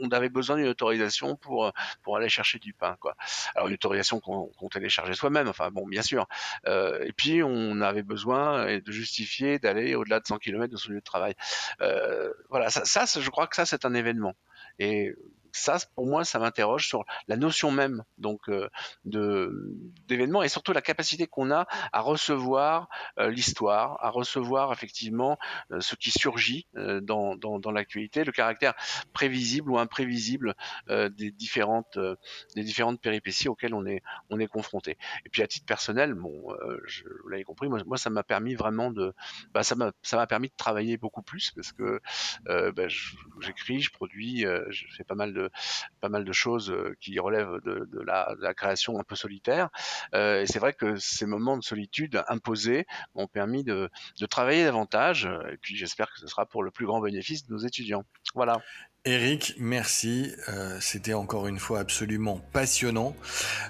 on, 0.00 0.10
avait 0.10 0.28
besoin 0.28 0.56
d'une 0.56 0.68
autorisation 0.68 1.36
pour 1.36 1.72
pour 2.02 2.16
aller 2.16 2.28
chercher 2.28 2.58
du 2.58 2.72
pain 2.72 2.96
quoi. 3.00 3.16
Alors 3.54 3.68
une 3.68 3.74
autorisation 3.74 4.20
qu'on 4.20 4.68
téléchargeait 4.70 5.14
soi-même, 5.14 5.48
enfin 5.48 5.70
bon 5.70 5.86
bien 5.86 6.02
sûr. 6.02 6.26
Euh, 6.66 7.04
et 7.04 7.12
puis 7.12 7.42
on 7.42 7.80
avait 7.80 8.02
besoin 8.02 8.78
de 8.78 8.92
justifier 8.92 9.58
d'aller 9.58 9.94
au-delà 9.94 10.20
de 10.20 10.26
100 10.26 10.38
km 10.38 10.72
de 10.72 10.76
son 10.76 10.92
lieu 10.92 10.98
de 10.98 11.04
travail. 11.04 11.34
Euh, 11.80 12.32
voilà, 12.50 12.70
ça, 12.70 12.84
ça, 12.84 13.20
je 13.20 13.30
crois 13.30 13.46
que 13.46 13.56
ça 13.56 13.66
c'est 13.66 13.84
un 13.84 13.94
événement. 13.94 14.34
Et 14.78 15.14
ça, 15.56 15.78
pour 15.94 16.06
moi, 16.06 16.24
ça 16.24 16.38
m'interroge 16.38 16.86
sur 16.86 17.04
la 17.28 17.36
notion 17.36 17.70
même 17.70 18.04
donc 18.18 18.48
euh, 18.48 18.68
d'événement 20.06 20.42
et 20.42 20.48
surtout 20.48 20.72
la 20.72 20.82
capacité 20.82 21.26
qu'on 21.26 21.50
a 21.50 21.66
à 21.92 22.00
recevoir 22.00 22.88
euh, 23.18 23.30
l'histoire, 23.30 23.98
à 24.04 24.10
recevoir 24.10 24.72
effectivement 24.72 25.38
euh, 25.70 25.80
ce 25.80 25.96
qui 25.96 26.10
surgit 26.10 26.66
dans, 26.74 27.36
dans, 27.36 27.70
l'actualité, 27.70 28.24
le 28.24 28.32
caractère 28.32 28.74
prévisible 29.12 29.70
ou 29.70 29.78
imprévisible 29.78 30.54
des 30.88 31.30
différentes 31.30 31.98
péripéties 33.00 33.48
auxquelles 33.48 33.74
on 33.74 33.86
est 33.86 34.02
on 34.30 34.38
est 34.38 34.46
confronté. 34.46 34.98
Et 35.24 35.28
puis 35.28 35.42
à 35.42 35.46
titre 35.46 35.66
personnel, 35.66 36.14
bon, 36.14 36.54
vous 37.22 37.28
l'avez 37.28 37.44
compris, 37.44 37.68
moi, 37.68 37.96
ça 37.96 38.10
m'a 38.10 38.22
permis 38.22 38.54
vraiment 38.54 38.90
de, 38.90 39.14
bah, 39.52 39.62
ça 39.62 39.74
m'a 39.74 40.26
permis 40.26 40.48
de 40.48 40.56
travailler 40.56 40.96
beaucoup 40.96 41.22
plus 41.22 41.50
parce 41.52 41.72
que 41.72 42.00
bah, 42.46 42.88
j'écris, 43.40 43.80
je 43.80 43.90
produis, 43.90 44.44
je 44.70 44.84
fais 44.96 45.04
pas 45.04 45.14
mal 45.14 45.32
de 45.32 45.45
pas 46.00 46.08
mal 46.08 46.24
de 46.24 46.32
choses 46.32 46.70
euh, 46.70 46.96
qui 47.00 47.18
relèvent 47.18 47.60
de, 47.64 48.00
la, 48.04 48.54
création 48.54 48.98
un 48.98 49.02
peu 49.02 49.16
solitaire. 49.16 49.68
Euh, 50.14 50.42
et 50.42 50.46
c'est 50.46 50.58
vrai 50.58 50.72
que 50.72 50.96
ces 50.96 51.26
moments 51.26 51.56
de 51.56 51.62
solitude 51.62 52.22
imposés 52.28 52.86
m'ont 53.14 53.26
permis 53.26 53.64
de, 53.64 53.90
travailler 54.30 54.64
davantage. 54.64 55.28
Et 55.52 55.56
puis 55.58 55.76
j'espère 55.76 56.12
que 56.12 56.18
ce 56.18 56.26
sera 56.26 56.46
pour 56.46 56.62
le 56.62 56.70
plus 56.70 56.86
grand 56.86 57.00
bénéfice 57.00 57.46
de 57.46 57.52
nos 57.52 57.58
étudiants. 57.58 58.04
Voilà. 58.34 58.60
Eric, 59.04 59.54
merci. 59.58 60.34
Euh, 60.48 60.78
c'était 60.80 61.14
encore 61.14 61.46
une 61.46 61.60
fois 61.60 61.78
absolument 61.80 62.38
passionnant. 62.52 63.14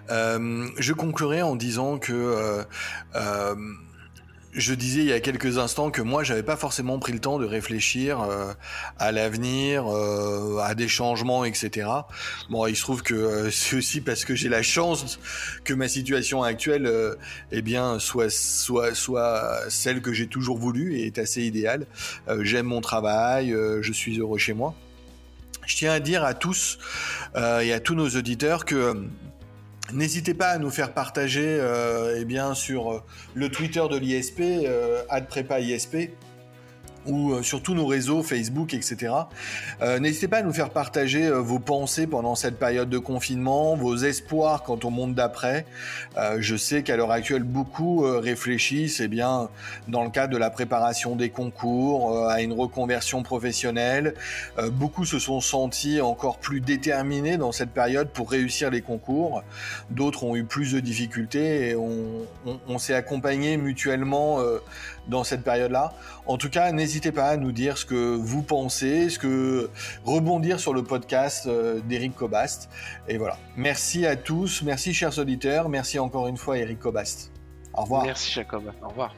je 0.08 0.92
conclurai 0.92 1.42
en 1.42 1.56
disant 1.56 1.98
que 1.98 2.64
je 4.56 4.72
disais 4.72 5.00
il 5.00 5.06
y 5.06 5.12
a 5.12 5.20
quelques 5.20 5.58
instants 5.58 5.90
que 5.90 6.00
moi 6.00 6.24
j'avais 6.24 6.42
pas 6.42 6.56
forcément 6.56 6.98
pris 6.98 7.12
le 7.12 7.20
temps 7.20 7.38
de 7.38 7.44
réfléchir 7.44 8.22
euh, 8.22 8.52
à 8.98 9.12
l'avenir, 9.12 9.86
euh, 9.86 10.58
à 10.58 10.74
des 10.74 10.88
changements, 10.88 11.44
etc. 11.44 11.88
Bon, 12.48 12.66
il 12.66 12.74
se 12.74 12.80
trouve 12.80 13.02
que 13.02 13.14
euh, 13.14 13.50
c'est 13.50 13.76
aussi 13.76 14.00
parce 14.00 14.24
que 14.24 14.34
j'ai 14.34 14.48
la 14.48 14.62
chance 14.62 15.18
que 15.64 15.74
ma 15.74 15.88
situation 15.88 16.42
actuelle, 16.42 16.90
eh 17.52 17.62
bien, 17.62 17.98
soit 17.98 18.30
soit 18.30 18.94
soit 18.94 19.60
celle 19.68 20.00
que 20.00 20.12
j'ai 20.12 20.26
toujours 20.26 20.58
voulu 20.58 20.96
et 20.96 21.06
est 21.06 21.18
assez 21.18 21.42
idéale. 21.42 21.86
J'aime 22.40 22.66
mon 22.66 22.80
travail, 22.80 23.54
je 23.80 23.92
suis 23.92 24.18
heureux 24.18 24.38
chez 24.38 24.54
moi. 24.54 24.74
Je 25.66 25.76
tiens 25.76 25.92
à 25.92 26.00
dire 26.00 26.24
à 26.24 26.34
tous 26.34 26.78
et 27.36 27.72
à 27.72 27.80
tous 27.80 27.94
nos 27.94 28.08
auditeurs 28.08 28.64
que 28.64 28.94
N'hésitez 29.92 30.34
pas 30.34 30.48
à 30.48 30.58
nous 30.58 30.70
faire 30.70 30.92
partager 30.92 31.46
euh, 31.46 32.16
eh 32.18 32.24
bien, 32.24 32.54
sur 32.54 32.92
euh, 32.92 33.02
le 33.34 33.48
Twitter 33.48 33.84
de 33.88 33.96
l'ISP, 33.96 34.40
euh, 34.40 35.02
ISP, 35.60 36.10
ou 37.06 37.32
euh, 37.32 37.42
sur 37.42 37.62
tous 37.62 37.74
nos 37.74 37.86
réseaux, 37.86 38.22
Facebook, 38.22 38.74
etc. 38.74 39.12
Euh, 39.82 39.98
n'hésitez 39.98 40.28
pas 40.28 40.38
à 40.38 40.42
nous 40.42 40.52
faire 40.52 40.70
partager 40.70 41.26
euh, 41.26 41.40
vos 41.40 41.58
pensées 41.58 42.06
pendant 42.06 42.34
cette 42.34 42.58
période 42.58 42.88
de 42.88 42.98
confinement, 42.98 43.76
vos 43.76 43.96
espoirs 43.96 44.62
quant 44.62 44.78
au 44.82 44.90
monde 44.90 45.14
d'après. 45.14 45.66
je 46.38 46.56
sais 46.56 46.82
qu'à 46.82 46.96
l'heure 46.96 47.10
actuelle, 47.10 47.42
beaucoup 47.42 48.00
réfléchissent 48.00 49.00
eh 49.00 49.08
bien, 49.08 49.48
dans 49.88 50.04
le 50.04 50.10
cadre 50.10 50.32
de 50.32 50.38
la 50.38 50.50
préparation 50.50 51.16
des 51.16 51.30
concours, 51.30 52.28
à 52.28 52.40
une 52.42 52.52
reconversion 52.52 53.22
professionnelle. 53.22 54.14
beaucoup 54.72 55.04
se 55.04 55.18
sont 55.18 55.40
sentis 55.40 56.00
encore 56.00 56.38
plus 56.38 56.60
déterminés 56.60 57.36
dans 57.36 57.52
cette 57.52 57.70
période 57.70 58.08
pour 58.08 58.30
réussir 58.30 58.70
les 58.70 58.80
concours. 58.80 59.42
D'autres 59.90 60.24
ont 60.24 60.36
eu 60.36 60.44
plus 60.44 60.72
de 60.72 60.80
difficultés 60.80 61.70
et 61.70 61.76
on, 61.76 62.26
on 62.68 62.78
s'est 62.78 62.94
accompagnés 62.94 63.56
mutuellement 63.56 64.40
dans 65.08 65.24
cette 65.24 65.42
période-là. 65.42 65.92
En 66.26 66.36
tout 66.36 66.50
cas, 66.50 66.72
n'hésitez 66.72 67.12
pas 67.12 67.28
à 67.28 67.36
nous 67.36 67.52
dire 67.52 67.78
ce 67.78 67.84
que 67.84 68.14
vous 68.14 68.42
pensez, 68.42 69.10
ce 69.10 69.18
que 69.18 69.70
rebondir 70.04 70.60
sur 70.60 70.74
le 70.74 70.82
podcast 70.82 71.46
euh, 71.46 71.80
d'Eric 71.80 72.14
Cobast. 72.14 72.68
Et 73.08 73.18
voilà. 73.18 73.38
Merci 73.56 74.06
à 74.06 74.16
tous, 74.16 74.62
merci 74.62 74.92
chers 74.94 75.18
auditeurs, 75.18 75.68
merci 75.68 75.98
encore 75.98 76.28
une 76.28 76.36
fois 76.36 76.58
Eric 76.58 76.78
Cobast. 76.78 77.32
Au 77.74 77.82
revoir. 77.82 78.04
Merci 78.04 78.32
Jacob. 78.32 78.72
Au 78.82 78.88
revoir. 78.88 79.14